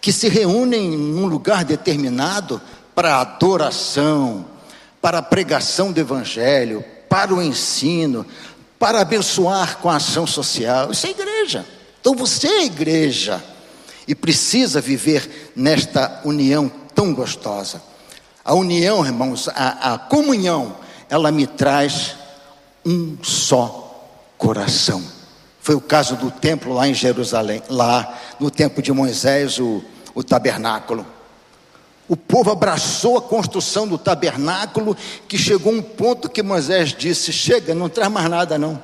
que 0.00 0.12
se 0.12 0.28
reúnem 0.28 0.90
num 0.90 1.26
lugar 1.26 1.64
determinado 1.64 2.60
para 2.94 3.20
adoração, 3.20 4.44
para 5.02 5.18
a 5.18 5.22
pregação 5.22 5.92
do 5.92 6.00
Evangelho, 6.00 6.84
para 7.08 7.34
o 7.34 7.42
ensino, 7.42 8.24
para 8.78 9.00
abençoar 9.00 9.78
com 9.78 9.90
a 9.90 9.96
ação 9.96 10.26
social. 10.26 10.92
Isso 10.92 11.06
é 11.06 11.10
igreja. 11.10 11.66
Então 12.00 12.14
você 12.14 12.46
é 12.46 12.64
igreja 12.64 13.42
e 14.06 14.14
precisa 14.14 14.80
viver 14.80 15.52
nesta 15.54 16.22
união 16.24 16.70
tão 16.94 17.12
gostosa. 17.12 17.82
A 18.44 18.54
união, 18.54 19.04
irmãos, 19.04 19.48
a, 19.48 19.94
a 19.94 19.98
comunhão 19.98 20.76
ela 21.10 21.30
me 21.30 21.46
traz 21.46 22.16
um 22.84 23.18
só 23.22 24.08
coração. 24.38 25.02
Foi 25.60 25.74
o 25.74 25.80
caso 25.80 26.16
do 26.16 26.30
templo 26.30 26.72
lá 26.72 26.88
em 26.88 26.94
Jerusalém, 26.94 27.62
lá 27.68 28.18
no 28.40 28.50
tempo 28.50 28.82
de 28.82 28.92
Moisés, 28.92 29.58
o, 29.58 29.82
o 30.14 30.24
tabernáculo. 30.24 31.06
O 32.12 32.16
povo 32.16 32.50
abraçou 32.50 33.16
a 33.16 33.22
construção 33.22 33.88
do 33.88 33.96
tabernáculo, 33.96 34.94
que 35.26 35.38
chegou 35.38 35.72
um 35.72 35.80
ponto 35.80 36.28
que 36.28 36.42
Moisés 36.42 36.94
disse: 36.94 37.32
Chega, 37.32 37.74
não 37.74 37.88
traz 37.88 38.10
mais 38.10 38.28
nada, 38.28 38.58
não. 38.58 38.82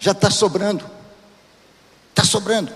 Já 0.00 0.12
está 0.12 0.30
sobrando. 0.30 0.84
Está 2.10 2.24
sobrando. 2.24 2.72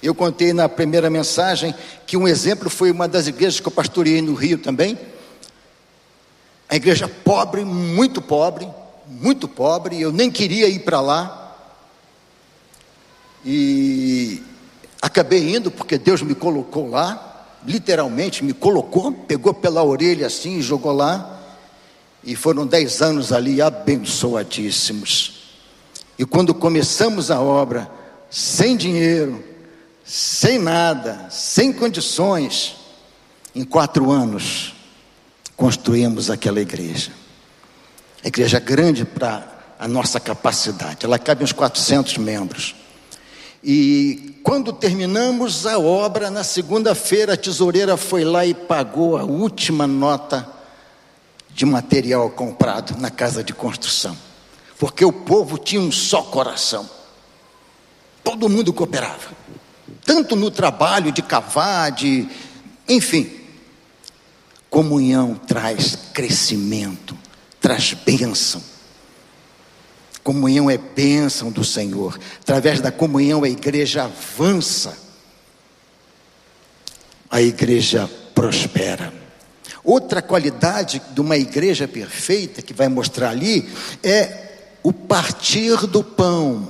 Eu 0.00 0.14
contei 0.14 0.52
na 0.52 0.68
primeira 0.68 1.10
mensagem 1.10 1.74
que 2.06 2.16
um 2.16 2.28
exemplo 2.28 2.70
foi 2.70 2.92
uma 2.92 3.08
das 3.08 3.26
igrejas 3.26 3.58
que 3.58 3.66
eu 3.66 3.72
pastoreei 3.72 4.22
no 4.22 4.34
Rio 4.34 4.58
também 4.58 4.96
a 6.72 6.76
igreja 6.76 7.06
pobre, 7.06 7.66
muito 7.66 8.22
pobre, 8.22 8.66
muito 9.06 9.46
pobre, 9.46 10.00
eu 10.00 10.10
nem 10.10 10.30
queria 10.30 10.66
ir 10.68 10.78
para 10.78 11.02
lá. 11.02 11.54
E 13.44 14.42
acabei 15.02 15.54
indo 15.54 15.70
porque 15.70 15.98
Deus 15.98 16.22
me 16.22 16.34
colocou 16.34 16.88
lá. 16.88 17.31
Literalmente 17.66 18.44
me 18.44 18.52
colocou, 18.52 19.12
pegou 19.12 19.54
pela 19.54 19.82
orelha 19.82 20.26
assim 20.26 20.58
e 20.58 20.62
jogou 20.62 20.92
lá. 20.92 21.40
E 22.24 22.36
foram 22.36 22.66
dez 22.66 23.02
anos 23.02 23.32
ali 23.32 23.60
abençoadíssimos. 23.60 25.42
E 26.18 26.24
quando 26.24 26.54
começamos 26.54 27.30
a 27.30 27.40
obra, 27.40 27.90
sem 28.30 28.76
dinheiro, 28.76 29.42
sem 30.04 30.58
nada, 30.58 31.26
sem 31.30 31.72
condições, 31.72 32.76
em 33.54 33.64
quatro 33.64 34.10
anos, 34.10 34.74
construímos 35.56 36.30
aquela 36.30 36.60
igreja. 36.60 37.12
A 38.24 38.28
igreja 38.28 38.58
grande 38.60 39.04
para 39.04 39.74
a 39.78 39.88
nossa 39.88 40.20
capacidade, 40.20 41.04
ela 41.04 41.18
cabe 41.18 41.42
uns 41.42 41.52
400 41.52 42.18
membros. 42.18 42.74
E 43.62 44.40
quando 44.42 44.72
terminamos 44.72 45.66
a 45.66 45.78
obra, 45.78 46.30
na 46.30 46.42
segunda-feira, 46.42 47.34
a 47.34 47.36
tesoureira 47.36 47.96
foi 47.96 48.24
lá 48.24 48.44
e 48.44 48.54
pagou 48.54 49.16
a 49.16 49.22
última 49.22 49.86
nota 49.86 50.48
de 51.48 51.64
material 51.64 52.30
comprado 52.30 52.98
na 52.98 53.10
casa 53.10 53.44
de 53.44 53.52
construção. 53.52 54.16
Porque 54.78 55.04
o 55.04 55.12
povo 55.12 55.58
tinha 55.58 55.80
um 55.80 55.92
só 55.92 56.22
coração. 56.22 56.88
Todo 58.24 58.48
mundo 58.48 58.72
cooperava. 58.72 59.30
Tanto 60.04 60.34
no 60.34 60.50
trabalho 60.50 61.12
de 61.12 61.22
cavar, 61.22 61.92
de. 61.92 62.28
Enfim. 62.88 63.38
Comunhão 64.68 65.34
traz 65.34 65.96
crescimento, 66.14 67.16
traz 67.60 67.92
bênção. 67.92 68.71
Comunhão 70.22 70.70
é 70.70 70.78
bênção 70.78 71.50
do 71.50 71.64
Senhor. 71.64 72.18
Através 72.40 72.80
da 72.80 72.92
comunhão 72.92 73.42
a 73.42 73.48
igreja 73.48 74.04
avança. 74.04 74.96
A 77.28 77.42
igreja 77.42 78.08
prospera. 78.34 79.12
Outra 79.82 80.22
qualidade 80.22 81.02
de 81.12 81.20
uma 81.20 81.36
igreja 81.36 81.88
perfeita 81.88 82.62
que 82.62 82.72
vai 82.72 82.88
mostrar 82.88 83.30
ali 83.30 83.68
é 84.02 84.50
o 84.82 84.92
partir 84.92 85.86
do 85.88 86.04
pão. 86.04 86.68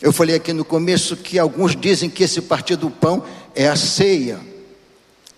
Eu 0.00 0.12
falei 0.12 0.36
aqui 0.36 0.52
no 0.52 0.64
começo 0.64 1.16
que 1.16 1.38
alguns 1.38 1.74
dizem 1.74 2.10
que 2.10 2.24
esse 2.24 2.42
partir 2.42 2.76
do 2.76 2.90
pão 2.90 3.24
é 3.54 3.68
a 3.68 3.76
ceia. 3.76 4.38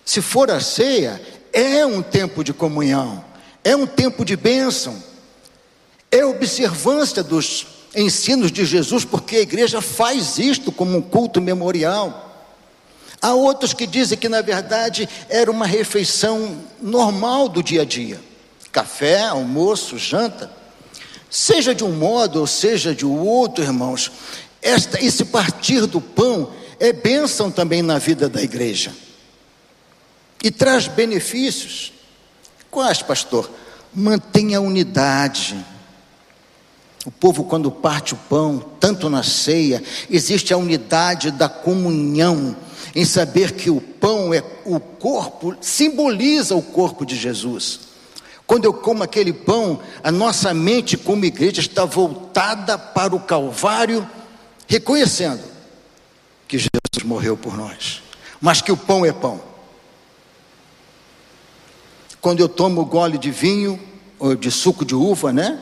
Se 0.03 0.21
for 0.21 0.51
a 0.51 0.59
ceia, 0.59 1.21
é 1.53 1.85
um 1.85 2.01
tempo 2.01 2.43
de 2.43 2.51
comunhão, 2.51 3.23
é 3.63 3.75
um 3.75 3.87
tempo 3.87 4.25
de 4.25 4.35
bênção 4.35 5.01
é 6.15 6.25
observância 6.25 7.21
dos 7.21 7.67
ensinos 7.95 8.51
de 8.51 8.65
Jesus, 8.65 9.03
porque 9.03 9.37
a 9.37 9.41
igreja 9.41 9.81
faz 9.81 10.37
isto 10.37 10.71
como 10.71 10.97
um 10.97 11.01
culto 11.01 11.41
memorial. 11.41 12.21
Há 13.21 13.33
outros 13.33 13.73
que 13.73 13.87
dizem 13.87 14.17
que, 14.17 14.29
na 14.29 14.41
verdade, 14.41 15.09
era 15.29 15.49
uma 15.49 15.65
refeição 15.65 16.57
normal 16.81 17.49
do 17.49 17.61
dia 17.61 17.81
a 17.81 17.85
dia: 17.85 18.19
café, 18.71 19.23
almoço, 19.25 19.97
janta. 19.97 20.51
Seja 21.29 21.75
de 21.75 21.83
um 21.83 21.91
modo 21.91 22.39
ou 22.39 22.47
seja 22.47 22.95
de 22.95 23.05
outro, 23.05 23.63
irmãos, 23.63 24.11
esta, 24.61 25.03
esse 25.03 25.25
partir 25.25 25.85
do 25.85 25.99
pão 25.99 26.51
é 26.79 26.93
bênção 26.93 27.51
também 27.51 27.81
na 27.81 27.97
vida 27.97 28.29
da 28.29 28.41
igreja 28.41 28.93
e 30.41 30.51
traz 30.51 30.87
benefícios. 30.87 31.91
Quais, 32.69 33.01
pastor? 33.01 33.49
Mantenha 33.93 34.59
a 34.59 34.61
unidade 34.61 35.55
o 37.05 37.11
povo, 37.11 37.43
quando 37.43 37.69
parte 37.69 38.15
o 38.15 38.17
pão, 38.17 38.65
tanto 38.79 39.09
na 39.11 39.21
ceia, 39.21 39.83
existe 40.09 40.51
a 40.51 40.57
unidade 40.57 41.29
da 41.29 41.47
comunhão, 41.47 42.55
em 42.95 43.05
saber 43.05 43.51
que 43.51 43.69
o 43.69 43.79
pão 43.79 44.33
é 44.33 44.43
o 44.65 44.79
corpo, 44.79 45.55
simboliza 45.61 46.55
o 46.55 46.63
corpo 46.63 47.05
de 47.05 47.15
Jesus. 47.15 47.81
Quando 48.47 48.65
eu 48.65 48.73
como 48.73 49.03
aquele 49.03 49.33
pão, 49.33 49.79
a 50.03 50.11
nossa 50.11 50.53
mente, 50.53 50.97
como 50.97 51.25
igreja, 51.25 51.61
está 51.61 51.85
voltada 51.85 52.77
para 52.77 53.15
o 53.15 53.19
Calvário, 53.19 54.07
reconhecendo 54.67 55.43
que 56.47 56.57
Jesus 56.57 57.03
morreu 57.03 57.37
por 57.37 57.55
nós, 57.55 58.01
mas 58.41 58.61
que 58.61 58.71
o 58.71 58.77
pão 58.77 59.05
é 59.05 59.11
pão. 59.11 59.39
Quando 62.19 62.39
eu 62.39 62.49
tomo 62.49 62.85
gole 62.85 63.19
de 63.19 63.29
vinho, 63.29 63.79
ou 64.17 64.35
de 64.35 64.49
suco 64.49 64.83
de 64.83 64.95
uva, 64.95 65.31
né? 65.31 65.59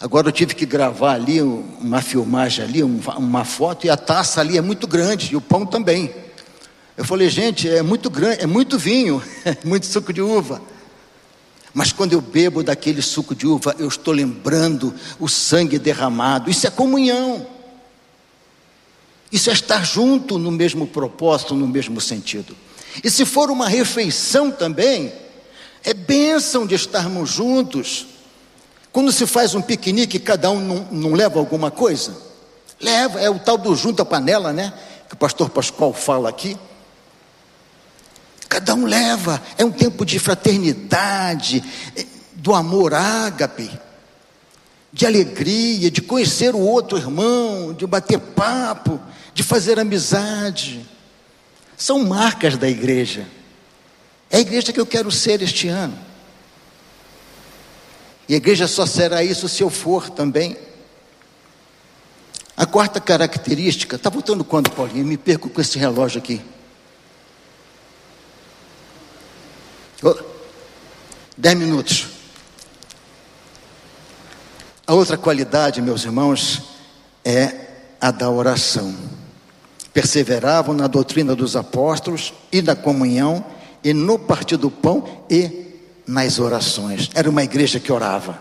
Agora 0.00 0.28
eu 0.28 0.32
tive 0.32 0.54
que 0.54 0.64
gravar 0.64 1.14
ali 1.14 1.42
uma 1.42 2.00
filmagem 2.00 2.64
ali, 2.64 2.82
uma 2.82 3.44
foto, 3.44 3.86
e 3.86 3.90
a 3.90 3.96
taça 3.96 4.40
ali 4.40 4.56
é 4.56 4.60
muito 4.60 4.86
grande, 4.86 5.32
e 5.32 5.36
o 5.36 5.40
pão 5.40 5.66
também. 5.66 6.14
Eu 6.96 7.04
falei, 7.04 7.28
gente, 7.28 7.68
é 7.68 7.82
muito 7.82 8.08
grande, 8.08 8.42
é 8.42 8.46
muito 8.46 8.78
vinho, 8.78 9.22
é 9.44 9.56
muito 9.66 9.86
suco 9.86 10.12
de 10.12 10.22
uva. 10.22 10.62
Mas 11.74 11.92
quando 11.92 12.12
eu 12.12 12.20
bebo 12.20 12.62
daquele 12.62 13.02
suco 13.02 13.34
de 13.34 13.46
uva, 13.46 13.74
eu 13.78 13.88
estou 13.88 14.14
lembrando 14.14 14.94
o 15.18 15.28
sangue 15.28 15.78
derramado. 15.78 16.50
Isso 16.50 16.66
é 16.66 16.70
comunhão. 16.70 17.46
Isso 19.30 19.50
é 19.50 19.52
estar 19.52 19.84
junto 19.84 20.38
no 20.38 20.50
mesmo 20.50 20.86
propósito, 20.86 21.54
no 21.54 21.68
mesmo 21.68 22.00
sentido. 22.00 22.56
E 23.02 23.10
se 23.10 23.24
for 23.24 23.50
uma 23.50 23.68
refeição 23.68 24.50
também, 24.50 25.12
é 25.84 25.92
bênção 25.92 26.66
de 26.66 26.74
estarmos 26.74 27.30
juntos. 27.30 28.06
Quando 28.92 29.12
se 29.12 29.26
faz 29.26 29.54
um 29.54 29.60
piquenique, 29.60 30.18
cada 30.18 30.50
um 30.50 30.60
não, 30.60 30.88
não 30.90 31.12
leva 31.14 31.38
alguma 31.38 31.70
coisa? 31.70 32.16
Leva, 32.80 33.20
é 33.20 33.28
o 33.28 33.38
tal 33.38 33.58
do 33.58 33.74
junta 33.74 34.04
panela, 34.04 34.52
né? 34.52 34.72
Que 35.08 35.14
o 35.14 35.18
pastor 35.18 35.50
Pascoal 35.50 35.92
fala 35.92 36.28
aqui. 36.28 36.56
Cada 38.48 38.74
um 38.74 38.86
leva, 38.86 39.42
é 39.58 39.64
um 39.64 39.70
tempo 39.70 40.06
de 40.06 40.18
fraternidade, 40.18 41.62
é, 41.94 42.06
do 42.34 42.54
amor 42.54 42.94
ágape, 42.94 43.70
de 44.90 45.04
alegria, 45.06 45.90
de 45.90 46.00
conhecer 46.00 46.54
o 46.54 46.60
outro 46.60 46.96
irmão, 46.96 47.74
de 47.74 47.86
bater 47.86 48.18
papo, 48.18 48.98
de 49.34 49.42
fazer 49.42 49.78
amizade. 49.78 50.88
São 51.76 52.04
marcas 52.04 52.56
da 52.56 52.68
igreja. 52.68 53.26
É 54.30 54.38
a 54.38 54.40
igreja 54.40 54.72
que 54.72 54.80
eu 54.80 54.86
quero 54.86 55.10
ser 55.10 55.42
este 55.42 55.68
ano. 55.68 56.07
E 58.28 58.34
a 58.34 58.36
igreja 58.36 58.68
só 58.68 58.84
será 58.84 59.24
isso 59.24 59.48
se 59.48 59.62
eu 59.62 59.70
for 59.70 60.10
também. 60.10 60.56
A 62.56 62.66
quarta 62.66 63.00
característica, 63.00 63.96
está 63.96 64.10
voltando 64.10 64.44
quando, 64.44 64.70
Paulinho? 64.70 65.06
Me 65.06 65.16
perco 65.16 65.48
com 65.48 65.60
esse 65.60 65.78
relógio 65.78 66.18
aqui. 66.18 66.42
Oh, 70.02 70.14
dez 71.36 71.56
minutos. 71.56 72.08
A 74.86 74.94
outra 74.94 75.16
qualidade, 75.16 75.80
meus 75.80 76.04
irmãos, 76.04 76.62
é 77.24 77.68
a 78.00 78.10
da 78.10 78.28
oração. 78.28 78.94
Perseveravam 79.92 80.74
na 80.74 80.86
doutrina 80.86 81.34
dos 81.34 81.56
apóstolos 81.56 82.32
e 82.50 82.60
da 82.60 82.76
comunhão, 82.76 83.44
e 83.82 83.92
no 83.94 84.18
partir 84.18 84.56
do 84.56 84.70
pão 84.70 85.24
e 85.30 85.67
nas 86.08 86.38
orações. 86.38 87.10
Era 87.14 87.28
uma 87.28 87.44
igreja 87.44 87.78
que 87.78 87.92
orava. 87.92 88.40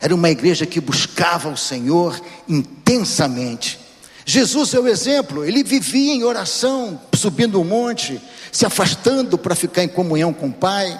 Era 0.00 0.14
uma 0.14 0.30
igreja 0.30 0.64
que 0.64 0.80
buscava 0.80 1.48
o 1.48 1.56
Senhor 1.56 2.18
intensamente. 2.48 3.80
Jesus 4.24 4.72
é 4.72 4.78
o 4.78 4.86
exemplo, 4.86 5.44
ele 5.44 5.64
vivia 5.64 6.14
em 6.14 6.22
oração, 6.22 7.00
subindo 7.14 7.60
o 7.60 7.64
monte, 7.64 8.20
se 8.52 8.64
afastando 8.64 9.36
para 9.36 9.56
ficar 9.56 9.82
em 9.82 9.88
comunhão 9.88 10.32
com 10.32 10.46
o 10.46 10.52
Pai. 10.52 10.96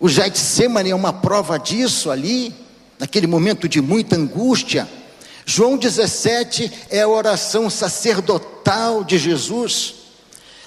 O 0.00 0.08
Getsemane 0.08 0.90
é 0.90 0.94
uma 0.94 1.12
prova 1.12 1.56
disso 1.56 2.10
ali, 2.10 2.52
naquele 2.98 3.28
momento 3.28 3.68
de 3.68 3.80
muita 3.80 4.16
angústia. 4.16 4.88
João 5.44 5.76
17 5.76 6.72
é 6.90 7.02
a 7.02 7.08
oração 7.08 7.70
sacerdotal 7.70 9.04
de 9.04 9.18
Jesus. 9.18 10.05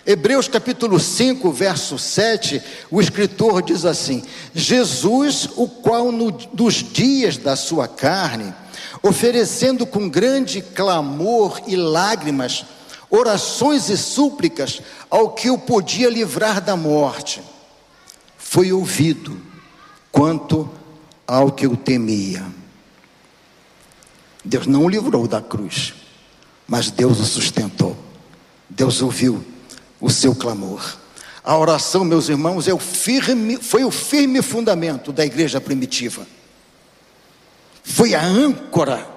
Hebreus 0.09 0.47
capítulo 0.47 0.99
5, 0.99 1.51
verso 1.51 1.99
7, 1.99 2.59
o 2.89 2.99
escritor 2.99 3.61
diz 3.61 3.85
assim: 3.85 4.23
Jesus, 4.55 5.47
o 5.55 5.67
qual 5.67 6.11
no, 6.11 6.35
nos 6.51 6.77
dias 6.77 7.37
da 7.37 7.55
sua 7.55 7.87
carne, 7.87 8.51
oferecendo 9.03 9.85
com 9.85 10.09
grande 10.09 10.63
clamor 10.63 11.61
e 11.67 11.75
lágrimas, 11.75 12.65
orações 13.07 13.87
e 13.89 13.95
súplicas 13.95 14.81
ao 15.11 15.29
que 15.29 15.51
o 15.51 15.59
podia 15.59 16.09
livrar 16.09 16.59
da 16.59 16.75
morte, 16.75 17.43
foi 18.35 18.73
ouvido 18.73 19.39
quanto 20.11 20.67
ao 21.27 21.51
que 21.51 21.67
o 21.67 21.77
temia. 21.77 22.43
Deus 24.43 24.65
não 24.65 24.85
o 24.85 24.89
livrou 24.89 25.27
da 25.27 25.39
cruz, 25.39 25.93
mas 26.67 26.89
Deus 26.89 27.19
o 27.19 27.25
sustentou. 27.25 27.95
Deus 28.67 29.03
ouviu 29.03 29.45
o 29.99 30.09
seu 30.09 30.33
clamor. 30.35 30.97
A 31.43 31.57
oração, 31.57 32.03
meus 32.03 32.29
irmãos, 32.29 32.67
é 32.67 32.73
o 32.73 32.79
firme, 32.79 33.57
foi 33.57 33.83
o 33.83 33.91
firme 33.91 34.41
fundamento 34.41 35.11
da 35.11 35.25
igreja 35.25 35.59
primitiva. 35.59 36.25
Foi 37.83 38.13
a 38.13 38.23
âncora 38.23 39.07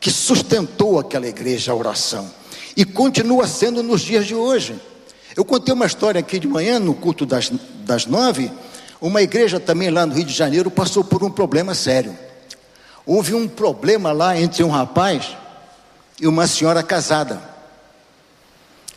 que 0.00 0.10
sustentou 0.10 0.98
aquela 0.98 1.26
igreja, 1.26 1.72
a 1.72 1.74
oração. 1.74 2.30
E 2.76 2.84
continua 2.84 3.46
sendo 3.46 3.82
nos 3.82 4.00
dias 4.00 4.26
de 4.26 4.34
hoje. 4.34 4.80
Eu 5.34 5.44
contei 5.44 5.72
uma 5.72 5.86
história 5.86 6.18
aqui 6.18 6.38
de 6.38 6.48
manhã, 6.48 6.78
no 6.78 6.94
culto 6.94 7.24
das, 7.24 7.50
das 7.84 8.06
nove. 8.06 8.50
Uma 9.00 9.22
igreja 9.22 9.60
também 9.60 9.90
lá 9.90 10.06
no 10.06 10.14
Rio 10.14 10.24
de 10.24 10.32
Janeiro 10.32 10.70
passou 10.70 11.04
por 11.04 11.22
um 11.22 11.30
problema 11.30 11.74
sério. 11.74 12.16
Houve 13.04 13.34
um 13.34 13.46
problema 13.46 14.12
lá 14.12 14.38
entre 14.38 14.64
um 14.64 14.70
rapaz 14.70 15.36
e 16.20 16.26
uma 16.26 16.46
senhora 16.46 16.82
casada. 16.82 17.55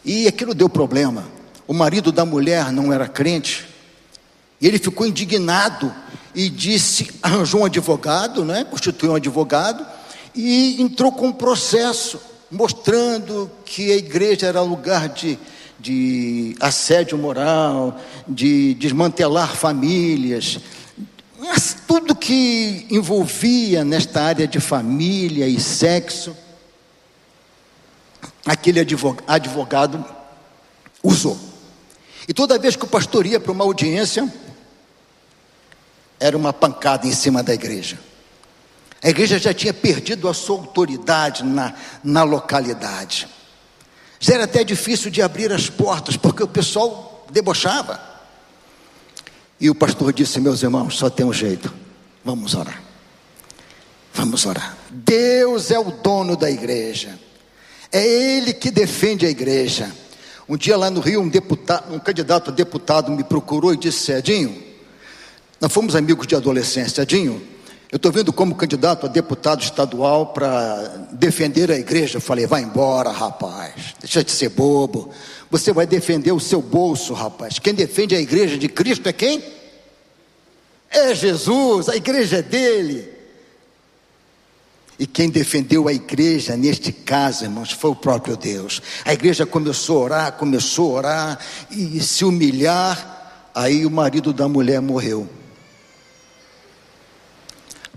E 0.03 0.27
aquilo 0.27 0.53
deu 0.53 0.69
problema. 0.69 1.25
O 1.67 1.73
marido 1.73 2.11
da 2.11 2.25
mulher 2.25 2.71
não 2.71 2.91
era 2.91 3.07
crente. 3.07 3.67
E 4.61 4.67
ele 4.67 4.79
ficou 4.79 5.05
indignado 5.05 5.93
e 6.33 6.49
disse, 6.49 7.11
arranjou 7.21 7.61
um 7.61 7.65
advogado, 7.65 8.43
né? 8.43 8.63
constituiu 8.63 9.13
um 9.13 9.15
advogado 9.15 9.85
e 10.35 10.81
entrou 10.81 11.11
com 11.11 11.27
um 11.27 11.33
processo 11.33 12.19
mostrando 12.51 13.49
que 13.63 13.91
a 13.91 13.95
igreja 13.95 14.47
era 14.47 14.61
lugar 14.61 15.09
de, 15.09 15.37
de 15.79 16.55
assédio 16.59 17.17
moral, 17.17 17.99
de 18.27 18.73
desmantelar 18.75 19.55
famílias, 19.55 20.59
tudo 21.87 22.15
que 22.15 22.85
envolvia 22.89 23.83
nesta 23.83 24.21
área 24.21 24.47
de 24.47 24.59
família 24.59 25.47
e 25.47 25.59
sexo, 25.59 26.35
aquele 28.49 28.79
advogado 29.27 30.03
usou. 31.03 31.39
E 32.27 32.33
toda 32.33 32.57
vez 32.57 32.75
que 32.75 32.83
o 32.83 32.87
pastor 32.87 33.27
ia 33.27 33.39
para 33.39 33.51
uma 33.51 33.63
audiência, 33.63 34.27
era 36.19 36.35
uma 36.35 36.51
pancada 36.51 37.05
em 37.05 37.13
cima 37.13 37.43
da 37.43 37.53
igreja. 37.53 37.99
A 39.03 39.09
igreja 39.09 39.37
já 39.37 39.53
tinha 39.53 39.71
perdido 39.71 40.27
a 40.27 40.33
sua 40.33 40.57
autoridade 40.57 41.43
na, 41.43 41.75
na 42.03 42.23
localidade. 42.23 43.27
Já 44.19 44.33
era 44.33 44.45
até 44.45 44.63
difícil 44.63 45.11
de 45.11 45.21
abrir 45.21 45.53
as 45.53 45.69
portas, 45.69 46.17
porque 46.17 46.41
o 46.41 46.47
pessoal 46.47 47.27
debochava. 47.29 48.01
E 49.59 49.69
o 49.69 49.75
pastor 49.75 50.11
disse: 50.11 50.39
Meus 50.39 50.63
irmãos, 50.63 50.97
só 50.97 51.07
tem 51.07 51.23
um 51.23 51.31
jeito, 51.31 51.71
vamos 52.25 52.55
orar. 52.55 52.81
Vamos 54.11 54.43
orar. 54.47 54.75
Deus 54.89 55.69
é 55.69 55.77
o 55.77 55.91
dono 55.91 56.35
da 56.35 56.49
igreja, 56.49 57.17
é 57.91 58.05
Ele 58.05 58.53
que 58.53 58.69
defende 58.71 59.25
a 59.25 59.29
igreja. 59.29 59.91
Um 60.47 60.57
dia 60.57 60.77
lá 60.77 60.89
no 60.89 60.99
Rio, 60.99 61.21
um, 61.21 61.29
deputado, 61.29 61.93
um 61.93 61.99
candidato 61.99 62.49
a 62.49 62.53
deputado 62.53 63.11
me 63.11 63.23
procurou 63.23 63.73
e 63.73 63.77
disse: 63.77 64.11
Edinho, 64.11 64.55
nós 65.61 65.71
fomos 65.71 65.95
amigos 65.95 66.25
de 66.25 66.35
adolescência. 66.35 67.01
Edinho, 67.01 67.41
eu 67.91 67.97
estou 67.97 68.11
vendo 68.11 68.31
como 68.31 68.53
candidato 68.53 69.07
a 69.07 69.09
deputado 69.09 69.63
estadual 69.63 70.27
para 70.27 71.07
defender 71.11 71.71
a 71.71 71.75
igreja. 71.75 72.17
Eu 72.17 72.21
falei, 72.21 72.45
vai 72.45 72.61
embora, 72.61 73.09
rapaz, 73.09 73.95
deixa 73.99 74.23
de 74.23 74.31
ser 74.31 74.49
bobo. 74.49 75.09
Você 75.49 75.73
vai 75.73 75.87
defender 75.87 76.31
o 76.31 76.39
seu 76.39 76.61
bolso, 76.61 77.13
rapaz. 77.13 77.57
Quem 77.57 77.73
defende 77.73 78.15
a 78.15 78.19
igreja 78.19 78.59
de 78.59 78.69
Cristo 78.69 79.09
é 79.09 79.13
quem? 79.13 79.43
É 80.91 81.15
Jesus, 81.15 81.89
a 81.89 81.95
igreja 81.95 82.37
é 82.37 82.41
dele. 82.43 83.18
E 84.99 85.07
quem 85.07 85.29
defendeu 85.29 85.87
a 85.87 85.93
igreja, 85.93 86.57
neste 86.57 86.91
caso, 86.91 87.45
irmãos, 87.45 87.71
foi 87.71 87.89
o 87.89 87.95
próprio 87.95 88.35
Deus. 88.35 88.81
A 89.05 89.13
igreja 89.13 89.45
começou 89.45 90.01
a 90.01 90.03
orar, 90.03 90.31
começou 90.33 90.91
a 90.91 90.97
orar 90.97 91.39
e 91.71 92.01
se 92.01 92.25
humilhar. 92.25 93.49
Aí 93.55 93.85
o 93.85 93.89
marido 93.89 94.33
da 94.33 94.49
mulher 94.49 94.81
morreu. 94.81 95.27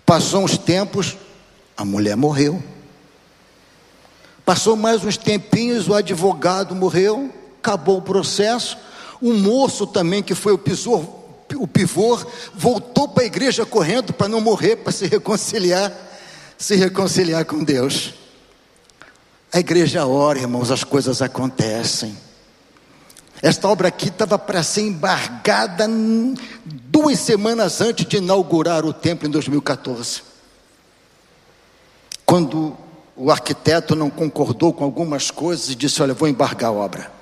Passou 0.06 0.44
uns 0.44 0.56
tempos, 0.56 1.16
a 1.76 1.84
mulher 1.84 2.16
morreu. 2.16 2.62
Passou 4.44 4.76
mais 4.76 5.04
uns 5.04 5.16
tempinhos, 5.16 5.88
o 5.88 5.94
advogado 5.94 6.72
morreu, 6.72 7.32
acabou 7.58 7.98
o 7.98 8.02
processo. 8.02 8.78
O 9.20 9.32
moço 9.32 9.88
também, 9.88 10.22
que 10.22 10.36
foi 10.36 10.52
o 10.52 10.58
pisor, 10.58 11.04
o 11.56 11.66
pivô, 11.66 12.16
voltou 12.54 13.08
para 13.08 13.24
a 13.24 13.26
igreja 13.26 13.66
correndo 13.66 14.12
para 14.12 14.28
não 14.28 14.40
morrer, 14.40 14.76
para 14.76 14.92
se 14.92 15.06
reconciliar, 15.06 15.92
se 16.62 16.76
reconciliar 16.76 17.44
com 17.44 17.64
Deus. 17.64 18.14
A 19.52 19.58
igreja 19.58 20.06
ora, 20.06 20.38
irmãos, 20.38 20.70
as 20.70 20.84
coisas 20.84 21.20
acontecem. 21.20 22.16
Esta 23.42 23.66
obra 23.66 23.88
aqui 23.88 24.06
estava 24.06 24.38
para 24.38 24.62
ser 24.62 24.82
embargada 24.82 25.88
duas 26.64 27.18
semanas 27.18 27.80
antes 27.80 28.06
de 28.06 28.18
inaugurar 28.18 28.84
o 28.84 28.92
templo 28.92 29.26
em 29.26 29.30
2014. 29.32 30.22
Quando 32.24 32.76
o 33.16 33.32
arquiteto 33.32 33.96
não 33.96 34.08
concordou 34.08 34.72
com 34.72 34.84
algumas 34.84 35.32
coisas 35.32 35.68
e 35.68 35.74
disse: 35.74 36.00
Olha, 36.00 36.14
vou 36.14 36.28
embargar 36.28 36.70
a 36.70 36.72
obra. 36.72 37.12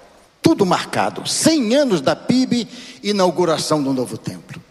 Tudo 0.43 0.67
marcado. 0.67 1.27
100 1.27 1.77
anos 1.77 2.01
da 2.03 2.15
PIB, 2.15 2.69
inauguração 3.03 3.83
do 3.83 3.95
novo 3.95 4.19
templo. 4.19 4.63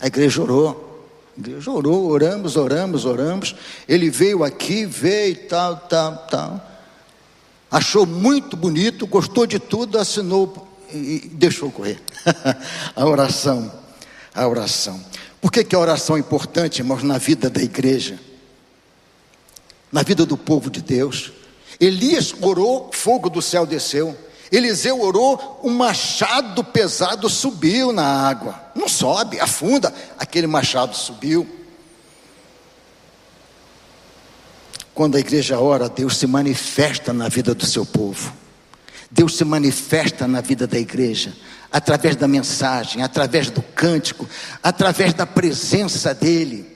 A 0.00 0.06
igreja 0.06 0.40
orou. 0.40 0.91
Igreja 1.36 1.70
orou, 1.70 2.10
oramos, 2.10 2.56
oramos, 2.56 3.04
oramos. 3.04 3.54
Ele 3.88 4.10
veio 4.10 4.44
aqui, 4.44 4.84
veio, 4.84 5.36
tal, 5.48 5.76
tal, 5.76 6.16
tal 6.28 6.72
achou 7.72 8.04
muito 8.04 8.54
bonito, 8.54 9.06
gostou 9.06 9.46
de 9.46 9.58
tudo, 9.58 9.98
assinou 9.98 10.68
e 10.92 11.30
deixou 11.32 11.70
correr. 11.70 11.98
a 12.94 13.06
oração, 13.06 13.72
a 14.34 14.46
oração. 14.46 15.02
Por 15.40 15.50
que, 15.50 15.64
que 15.64 15.74
a 15.74 15.78
oração 15.78 16.16
é 16.16 16.20
importante, 16.20 16.80
irmãos, 16.80 17.02
na 17.02 17.16
vida 17.16 17.48
da 17.48 17.62
igreja? 17.62 18.20
Na 19.90 20.02
vida 20.02 20.26
do 20.26 20.36
povo 20.36 20.70
de 20.70 20.82
Deus. 20.82 21.32
Elias 21.80 22.34
orou, 22.42 22.90
fogo 22.92 23.30
do 23.30 23.40
céu 23.40 23.64
desceu. 23.64 24.14
Eliseu 24.52 25.00
orou, 25.00 25.60
um 25.64 25.70
machado 25.70 26.62
pesado 26.62 27.26
subiu 27.30 27.90
na 27.90 28.04
água. 28.04 28.60
Não 28.74 28.86
sobe, 28.86 29.40
afunda. 29.40 29.92
Aquele 30.18 30.46
machado 30.46 30.94
subiu. 30.94 31.48
Quando 34.94 35.16
a 35.16 35.20
igreja 35.20 35.58
ora, 35.58 35.88
Deus 35.88 36.18
se 36.18 36.26
manifesta 36.26 37.14
na 37.14 37.30
vida 37.30 37.54
do 37.54 37.64
seu 37.64 37.86
povo. 37.86 38.30
Deus 39.10 39.36
se 39.38 39.44
manifesta 39.44 40.28
na 40.28 40.42
vida 40.42 40.66
da 40.66 40.78
igreja, 40.78 41.34
através 41.70 42.14
da 42.14 42.28
mensagem, 42.28 43.02
através 43.02 43.50
do 43.50 43.62
cântico, 43.62 44.28
através 44.62 45.14
da 45.14 45.26
presença 45.26 46.14
dEle. 46.14 46.66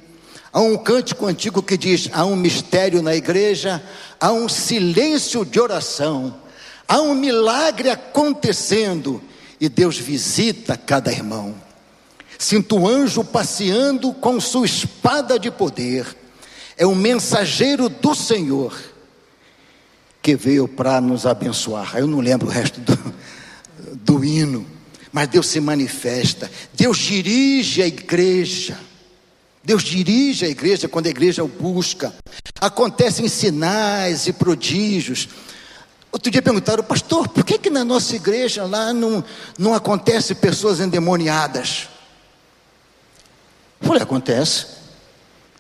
Há 0.51 0.61
um 0.61 0.79
cântico 0.79 1.27
antigo 1.27 1.62
que 1.62 1.77
diz: 1.77 2.09
há 2.12 2.24
um 2.24 2.37
mistério 2.37 3.03
na 3.03 3.14
igreja, 3.14 3.83
há 4.18 4.33
um 4.33 4.49
silêncio 4.49 5.45
de 5.45 5.61
oração, 5.61 6.35
há 6.87 7.01
um 7.01 7.14
milagre 7.14 7.91
acontecendo 7.91 9.22
e 9.61 9.68
Deus 9.68 9.99
visita 9.99 10.76
cada 10.76 11.11
irmão. 11.11 11.55
Sinto 12.39 12.80
o 12.80 12.89
anjo 12.89 13.24
passeando 13.24 14.12
com 14.12 14.41
sua 14.41 14.66
espada 14.66 15.39
de 15.39 15.51
poder 15.51 16.16
é 16.76 16.84
o 16.87 16.95
mensageiro 16.95 17.89
do 17.89 18.14
Senhor 18.14 18.76
que 20.20 20.37
veio 20.37 20.68
para 20.68 21.01
nos 21.01 21.24
abençoar. 21.24 21.97
Eu 21.97 22.07
não 22.07 22.20
lembro 22.20 22.49
o 22.49 22.51
resto 22.51 22.80
do, 22.80 23.14
do 23.95 24.24
hino, 24.24 24.66
mas 25.12 25.28
Deus 25.28 25.47
se 25.47 25.61
manifesta, 25.61 26.51
Deus 26.74 26.99
dirige 26.99 27.82
a 27.82 27.87
igreja. 27.87 28.78
Deus 29.64 29.82
dirige 29.82 30.45
a 30.45 30.49
igreja 30.49 30.89
quando 30.89 31.07
a 31.07 31.11
igreja 31.11 31.43
o 31.43 31.49
busca. 31.49 32.14
Acontecem 32.61 33.26
sinais 33.26 34.26
e 34.26 34.32
prodígios. 34.32 35.28
Outro 36.17 36.31
dia 36.31 36.41
perguntaram, 36.41 36.83
pastor, 36.83 37.29
por 37.29 37.45
que, 37.45 37.59
que 37.59 37.69
na 37.69 37.85
nossa 37.85 38.17
igreja 38.17 38.64
lá 38.64 38.91
não, 38.91 39.23
não 39.59 39.75
acontece 39.75 40.35
pessoas 40.35 40.81
endemoniadas? 40.81 41.91
Eu 43.79 43.89
falei, 43.89 44.03
acontece. 44.03 44.67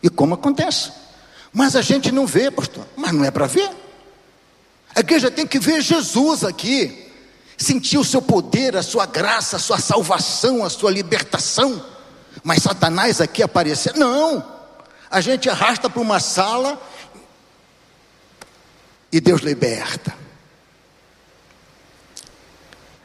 E 0.02 0.08
como 0.08 0.32
acontece? 0.32 0.90
Mas 1.52 1.76
a 1.76 1.82
gente 1.82 2.10
não 2.10 2.26
vê, 2.26 2.50
pastor. 2.50 2.86
Mas 2.96 3.12
não 3.12 3.22
é 3.22 3.30
para 3.30 3.46
ver. 3.46 3.70
A 4.94 5.00
igreja 5.00 5.30
tem 5.30 5.46
que 5.46 5.58
ver 5.58 5.82
Jesus 5.82 6.42
aqui, 6.42 7.12
sentir 7.58 7.98
o 7.98 8.04
seu 8.04 8.22
poder, 8.22 8.78
a 8.78 8.82
sua 8.82 9.04
graça, 9.04 9.56
a 9.56 9.60
sua 9.60 9.78
salvação, 9.78 10.64
a 10.64 10.70
sua 10.70 10.90
libertação. 10.90 11.84
Mas 12.42 12.62
Satanás 12.62 13.20
aqui 13.20 13.42
aparecer, 13.42 13.94
não. 13.94 14.42
A 15.10 15.20
gente 15.20 15.50
arrasta 15.50 15.90
para 15.90 16.00
uma 16.00 16.18
sala 16.18 16.80
e 19.12 19.20
Deus 19.20 19.42
liberta. 19.42 20.24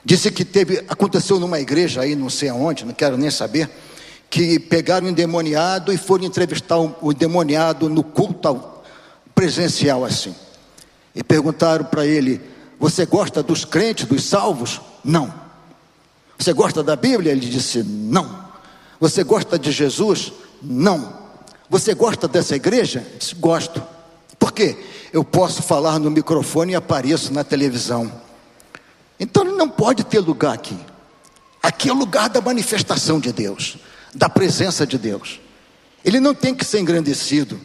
Disse 0.03 0.31
que 0.31 0.43
teve, 0.43 0.83
aconteceu 0.89 1.39
numa 1.39 1.59
igreja 1.59 2.01
aí, 2.01 2.15
não 2.15 2.29
sei 2.29 2.49
aonde, 2.49 2.85
não 2.85 2.93
quero 2.93 3.17
nem 3.17 3.29
saber 3.29 3.69
que 4.31 4.57
pegaram 4.57 5.07
o 5.07 5.09
endemoniado 5.09 5.91
e 5.91 5.97
foram 5.97 6.23
entrevistar 6.23 6.79
o 6.79 7.11
endemoniado 7.11 7.89
no 7.89 8.01
culto 8.01 8.63
presencial 9.35 10.05
assim. 10.05 10.33
E 11.13 11.21
perguntaram 11.21 11.83
para 11.83 12.05
ele: 12.05 12.39
Você 12.79 13.05
gosta 13.05 13.43
dos 13.43 13.65
crentes, 13.65 14.05
dos 14.05 14.23
salvos? 14.23 14.79
Não. 15.03 15.33
Você 16.39 16.53
gosta 16.53 16.81
da 16.81 16.95
Bíblia? 16.95 17.33
Ele 17.33 17.45
disse: 17.45 17.83
Não. 17.83 18.45
Você 19.01 19.21
gosta 19.21 19.59
de 19.59 19.69
Jesus? 19.69 20.31
Não. 20.63 21.13
Você 21.69 21.93
gosta 21.93 22.25
dessa 22.25 22.55
igreja? 22.55 23.05
Disse: 23.19 23.35
Gosto. 23.35 23.83
Por 24.39 24.53
quê? 24.53 24.77
Eu 25.11 25.25
posso 25.25 25.61
falar 25.61 25.99
no 25.99 26.09
microfone 26.09 26.71
e 26.71 26.75
apareço 26.75 27.33
na 27.33 27.43
televisão. 27.43 28.09
Então 29.21 29.45
ele 29.45 29.55
não 29.55 29.69
pode 29.69 30.03
ter 30.03 30.19
lugar 30.19 30.55
aqui. 30.55 30.75
Aqui 31.61 31.89
é 31.89 31.93
o 31.93 31.95
lugar 31.95 32.27
da 32.27 32.41
manifestação 32.41 33.19
de 33.19 33.31
Deus, 33.31 33.77
da 34.15 34.27
presença 34.27 34.85
de 34.85 34.97
Deus. 34.97 35.39
Ele 36.03 36.19
não 36.19 36.33
tem 36.33 36.55
que 36.55 36.65
ser 36.65 36.79
engrandecido. 36.79 37.61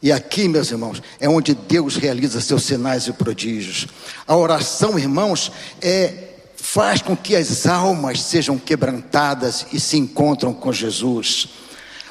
E 0.00 0.12
aqui, 0.12 0.46
meus 0.46 0.70
irmãos, 0.70 1.02
é 1.18 1.28
onde 1.28 1.52
Deus 1.52 1.96
realiza 1.96 2.40
seus 2.40 2.62
sinais 2.62 3.08
e 3.08 3.12
prodígios. 3.12 3.88
A 4.24 4.36
oração, 4.36 4.96
irmãos, 4.96 5.50
é 5.82 6.28
faz 6.56 7.02
com 7.02 7.16
que 7.16 7.34
as 7.34 7.66
almas 7.66 8.22
sejam 8.22 8.56
quebrantadas 8.56 9.66
e 9.72 9.80
se 9.80 9.96
encontram 9.98 10.54
com 10.54 10.72
Jesus. 10.72 11.48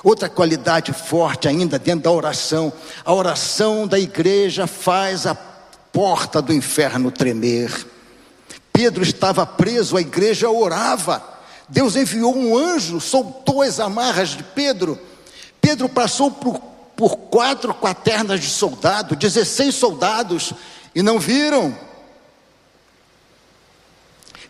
Outra 0.03 0.27
qualidade 0.27 0.91
forte 0.91 1.47
ainda 1.47 1.79
dentro 1.79 2.03
da 2.03 2.11
oração, 2.11 2.73
a 3.05 3.13
oração 3.13 3.87
da 3.87 3.97
igreja 3.97 4.67
faz 4.67 5.25
a 5.25 5.33
porta 5.33 6.41
do 6.41 6.53
inferno 6.53 7.09
tremer. 7.09 7.92
Pedro 8.73 9.03
estava 9.03 9.45
preso, 9.45 9.95
a 9.95 10.01
igreja 10.01 10.49
orava. 10.49 11.23
Deus 11.69 11.95
enviou 11.95 12.35
um 12.35 12.57
anjo, 12.57 12.99
soltou 12.99 13.61
as 13.61 13.79
amarras 13.79 14.29
de 14.29 14.43
Pedro. 14.43 14.99
Pedro 15.61 15.87
passou 15.87 16.31
por, 16.31 16.59
por 16.95 17.15
quatro 17.15 17.73
quaternas 17.73 18.41
de 18.41 18.49
soldado, 18.49 19.15
16 19.15 19.73
soldados, 19.73 20.53
e 20.93 21.03
não 21.03 21.19
viram. 21.19 21.77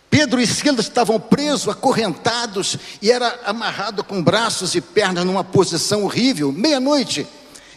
Pedro 0.09 0.39
e 0.39 0.47
Silas 0.47 0.85
estavam 0.85 1.19
presos, 1.19 1.67
acorrentados, 1.67 2.77
e 3.01 3.11
era 3.11 3.39
amarrado 3.45 4.03
com 4.03 4.23
braços 4.23 4.73
e 4.73 4.79
pernas 4.79 5.25
numa 5.25 5.43
posição 5.43 6.03
horrível. 6.03 6.51
Meia-noite, 6.51 7.27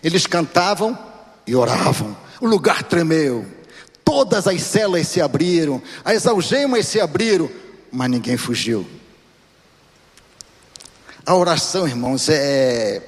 eles 0.03 0.27
cantavam 0.27 0.97
e 1.47 1.57
oravam. 1.57 2.17
O 2.41 2.47
lugar 2.47 2.83
tremeu. 2.83 3.56
Todas 4.07 4.47
as 4.47 4.63
celas 4.63 5.09
se 5.09 5.21
abriram, 5.21 5.83
as 6.05 6.29
algemas 6.29 6.87
se 6.87 7.01
abriram, 7.01 7.51
mas 7.91 8.09
ninguém 8.09 8.37
fugiu. 8.37 8.87
A 11.27 11.35
oração, 11.35 11.89
irmãos, 11.89 12.29
é, 12.29 13.03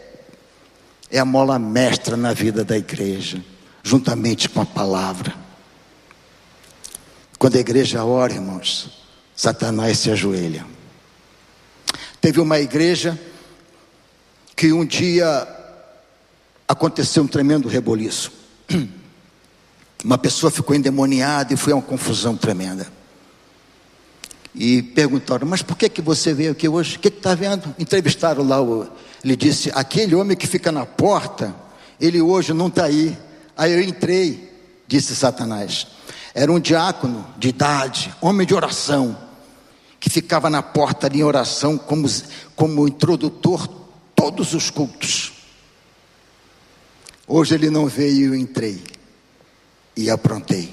é 1.09 1.21
a 1.21 1.25
mola 1.25 1.57
mestra 1.57 2.17
na 2.17 2.33
vida 2.33 2.65
da 2.65 2.77
igreja, 2.77 3.41
juntamente 3.81 4.49
com 4.49 4.61
a 4.61 4.67
palavra. 4.67 5.33
Quando 7.39 7.55
a 7.55 7.61
igreja 7.61 8.05
ora, 8.05 8.33
irmãos, 8.33 8.91
Satanás 9.37 10.01
se 10.01 10.11
ajoelha. 10.11 10.67
Teve 12.21 12.41
uma 12.41 12.59
igreja 12.59 13.17
que 14.57 14.73
um 14.73 14.85
dia 14.85 15.47
aconteceu 16.67 17.23
um 17.23 17.29
tremendo 17.29 17.69
reboliço. 17.69 18.33
Uma 20.05 20.17
pessoa 20.17 20.51
ficou 20.51 20.77
endemoniada 20.77 21.53
e 21.53 21.57
foi 21.57 21.73
uma 21.73 21.83
confusão 21.83 22.37
tremenda. 22.37 22.87
E 24.55 24.81
perguntaram, 24.83 25.47
mas 25.47 25.61
por 25.61 25.77
que, 25.77 25.89
que 25.89 26.01
você 26.01 26.33
veio 26.33 26.53
aqui 26.53 26.69
hoje? 26.69 26.97
O 26.97 27.01
que 27.01 27.09
está 27.09 27.35
vendo? 27.35 27.75
Entrevistaram 27.79 28.47
lá, 28.47 28.63
o, 28.63 28.89
ele 29.25 29.37
disse, 29.37 29.71
aquele 29.75 30.15
homem 30.15 30.37
que 30.37 30.47
fica 30.47 30.71
na 30.71 30.87
porta, 30.87 31.55
ele 32.01 32.21
hoje 32.23 32.53
não 32.53 32.69
está 32.69 32.85
aí. 32.85 33.17
Aí 33.57 33.73
eu 33.73 33.83
entrei, 33.83 34.53
disse 34.87 35.17
Satanás. 35.17 35.89
Era 36.33 36.53
um 36.53 36.61
diácono 36.61 37.27
de 37.37 37.49
idade, 37.49 38.15
homem 38.21 38.47
de 38.47 38.55
oração, 38.55 39.19
que 39.99 40.09
ficava 40.09 40.49
na 40.49 40.63
porta 40.63 41.09
ali 41.09 41.21
em 41.21 41.25
oração 41.25 41.77
como, 41.77 42.09
como 42.55 42.87
introdutor 42.87 43.67
todos 44.15 44.55
os 44.55 44.71
cultos. 44.71 45.33
Hoje 47.27 47.57
ele 47.57 47.69
não 47.69 47.87
veio 47.87 48.17
e 48.17 48.25
eu 48.25 48.35
entrei 48.37 48.98
e 49.99 50.09
aprontei. 50.09 50.71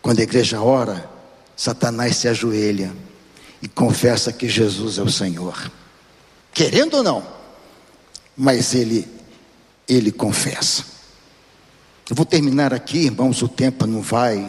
Quando 0.00 0.20
a 0.20 0.22
igreja 0.22 0.62
ora, 0.62 1.10
Satanás 1.56 2.16
se 2.16 2.28
ajoelha 2.28 2.94
e 3.60 3.66
confessa 3.66 4.32
que 4.32 4.48
Jesus 4.48 4.96
é 4.96 5.02
o 5.02 5.10
Senhor. 5.10 5.68
Querendo 6.52 6.98
ou 6.98 7.02
não, 7.02 7.26
mas 8.36 8.74
ele 8.74 9.08
ele 9.88 10.12
confessa. 10.12 10.84
Eu 12.08 12.14
vou 12.14 12.24
terminar 12.24 12.72
aqui, 12.72 13.06
irmãos, 13.06 13.42
o 13.42 13.48
tempo 13.48 13.86
não 13.86 14.02
vai 14.02 14.46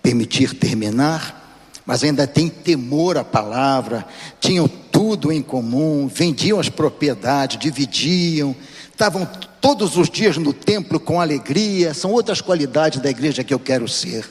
permitir 0.00 0.54
terminar, 0.54 1.58
mas 1.84 2.04
ainda 2.04 2.26
tem 2.26 2.48
temor 2.48 3.16
à 3.16 3.24
palavra, 3.24 4.06
tinham 4.38 4.68
tudo 4.68 5.32
em 5.32 5.42
comum, 5.42 6.06
vendiam 6.06 6.60
as 6.60 6.68
propriedades, 6.68 7.58
dividiam, 7.58 8.54
estavam 8.94 9.28
todos 9.60 9.96
os 9.96 10.08
dias 10.08 10.36
no 10.38 10.52
templo 10.52 11.00
com 11.00 11.20
alegria, 11.20 11.92
são 11.92 12.12
outras 12.12 12.40
qualidades 12.40 13.00
da 13.00 13.10
igreja 13.10 13.42
que 13.42 13.52
eu 13.52 13.58
quero 13.58 13.88
ser. 13.88 14.24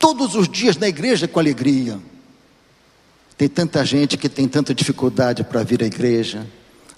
Todos 0.00 0.34
os 0.34 0.48
dias 0.48 0.76
na 0.76 0.88
igreja 0.88 1.28
com 1.28 1.38
alegria. 1.38 1.98
Tem 3.38 3.48
tanta 3.48 3.84
gente 3.84 4.16
que 4.16 4.28
tem 4.28 4.48
tanta 4.48 4.74
dificuldade 4.74 5.44
para 5.44 5.62
vir 5.62 5.80
à 5.82 5.86
igreja, 5.86 6.44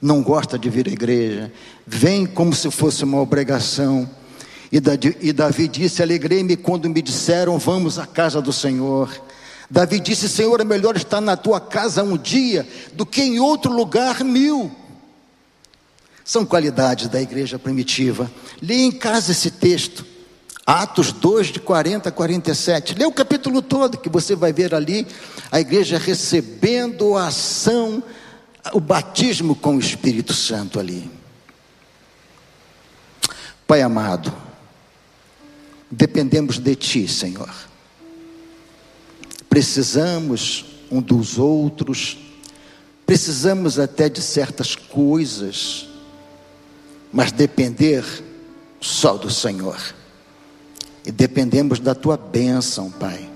não 0.01 0.23
gosta 0.23 0.59
de 0.59 0.71
vir 0.71 0.89
à 0.89 0.91
igreja, 0.91 1.53
vem 1.87 2.25
como 2.25 2.55
se 2.55 2.71
fosse 2.71 3.05
uma 3.05 3.21
obrigação. 3.21 4.09
E 4.73 5.33
Davi 5.33 5.69
disse: 5.69 6.03
Alegrei-me 6.03 6.57
quando 6.57 6.89
me 6.89 7.03
disseram, 7.03 7.59
vamos 7.59 7.99
à 7.99 8.07
casa 8.07 8.41
do 8.41 8.55
Senhor. 8.55 9.11
Davi 9.69 10.01
disse: 10.01 10.31
Senhor, 10.31 10.61
é 10.61 10.65
melhor 10.65 10.97
estar 10.97 11.21
na 11.21 11.37
tua 11.37 11.61
casa 11.61 12.03
um 12.03 12.17
dia 12.17 12.67
do 12.95 13.05
que 13.05 13.21
em 13.21 13.39
outro 13.39 13.71
lugar 13.71 14.25
mil. 14.25 14.78
São 16.29 16.45
qualidades 16.45 17.09
da 17.09 17.23
igreja 17.23 17.59
primitiva. 17.59 18.31
Leia 18.61 18.85
em 18.85 18.93
casa 18.93 19.33
esse 19.33 19.51
texto. 19.51 20.05
Atos 20.67 21.11
2, 21.11 21.47
de 21.47 21.59
40 21.59 22.11
a 22.11 22.13
47. 22.13 22.97
Lê 22.99 23.07
o 23.07 23.11
capítulo 23.11 23.63
todo, 23.63 23.97
que 23.97 24.11
você 24.11 24.37
vai 24.37 24.53
ver 24.53 24.75
ali 24.75 25.07
a 25.51 25.59
igreja 25.59 25.97
recebendo 25.97 27.17
a 27.17 27.29
ação, 27.29 28.03
o 28.75 28.79
batismo 28.79 29.55
com 29.55 29.77
o 29.77 29.81
Espírito 29.81 30.35
Santo 30.35 30.79
ali. 30.79 31.11
Pai 33.67 33.81
amado, 33.81 34.31
dependemos 35.91 36.59
de 36.59 36.75
Ti, 36.75 37.09
Senhor. 37.09 37.55
Precisamos 39.49 40.67
um 40.91 41.01
dos 41.01 41.39
outros, 41.39 42.19
precisamos 43.07 43.79
até 43.79 44.11
de 44.11 44.21
certas 44.21 44.77
coisas 44.77 45.88
mas 47.13 47.33
depender 47.33 48.05
só 48.81 49.17
do 49.17 49.31
Senhor. 49.31 49.79
E 51.05 51.11
dependemos 51.11 51.81
da 51.81 51.95
tua 51.95 52.17
bênção, 52.17 52.91
Pai, 52.91 53.29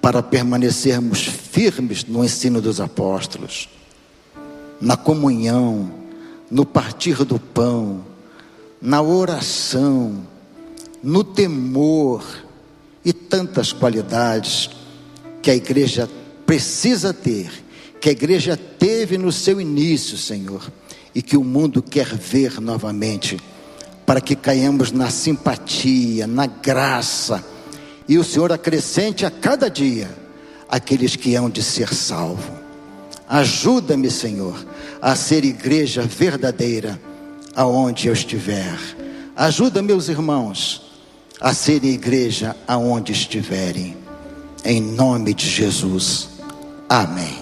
para 0.00 0.22
permanecermos 0.22 1.24
firmes 1.24 2.04
no 2.04 2.24
ensino 2.24 2.60
dos 2.60 2.80
apóstolos, 2.80 3.68
na 4.80 4.96
comunhão, 4.96 5.90
no 6.50 6.66
partir 6.66 7.24
do 7.24 7.38
pão, 7.38 8.04
na 8.80 9.00
oração, 9.00 10.26
no 11.02 11.24
temor 11.24 12.24
e 13.04 13.12
tantas 13.12 13.72
qualidades 13.72 14.70
que 15.40 15.50
a 15.50 15.54
igreja 15.54 16.08
precisa 16.44 17.14
ter, 17.14 17.50
que 18.00 18.08
a 18.08 18.12
igreja 18.12 18.56
teve 18.56 19.16
no 19.16 19.32
seu 19.32 19.60
início, 19.60 20.18
Senhor 20.18 20.70
e 21.14 21.22
que 21.22 21.36
o 21.36 21.44
mundo 21.44 21.82
quer 21.82 22.14
ver 22.16 22.60
novamente, 22.60 23.38
para 24.06 24.20
que 24.20 24.34
caiamos 24.34 24.92
na 24.92 25.10
simpatia, 25.10 26.26
na 26.26 26.46
graça, 26.46 27.44
e 28.08 28.18
o 28.18 28.24
Senhor 28.24 28.52
acrescente 28.52 29.24
a 29.24 29.30
cada 29.30 29.68
dia 29.68 30.10
aqueles 30.68 31.16
que 31.16 31.34
hão 31.34 31.50
de 31.50 31.62
ser 31.62 31.92
salvos. 31.94 32.44
Ajuda-me, 33.28 34.10
Senhor, 34.10 34.66
a 35.00 35.14
ser 35.14 35.44
igreja 35.44 36.02
verdadeira 36.02 37.00
aonde 37.54 38.08
eu 38.08 38.12
estiver. 38.12 38.78
Ajuda 39.36 39.82
meus 39.82 40.08
irmãos 40.08 40.92
a 41.40 41.52
ser 41.52 41.84
igreja 41.84 42.56
aonde 42.66 43.12
estiverem. 43.12 43.96
Em 44.64 44.80
nome 44.80 45.34
de 45.34 45.48
Jesus. 45.48 46.28
Amém. 46.88 47.41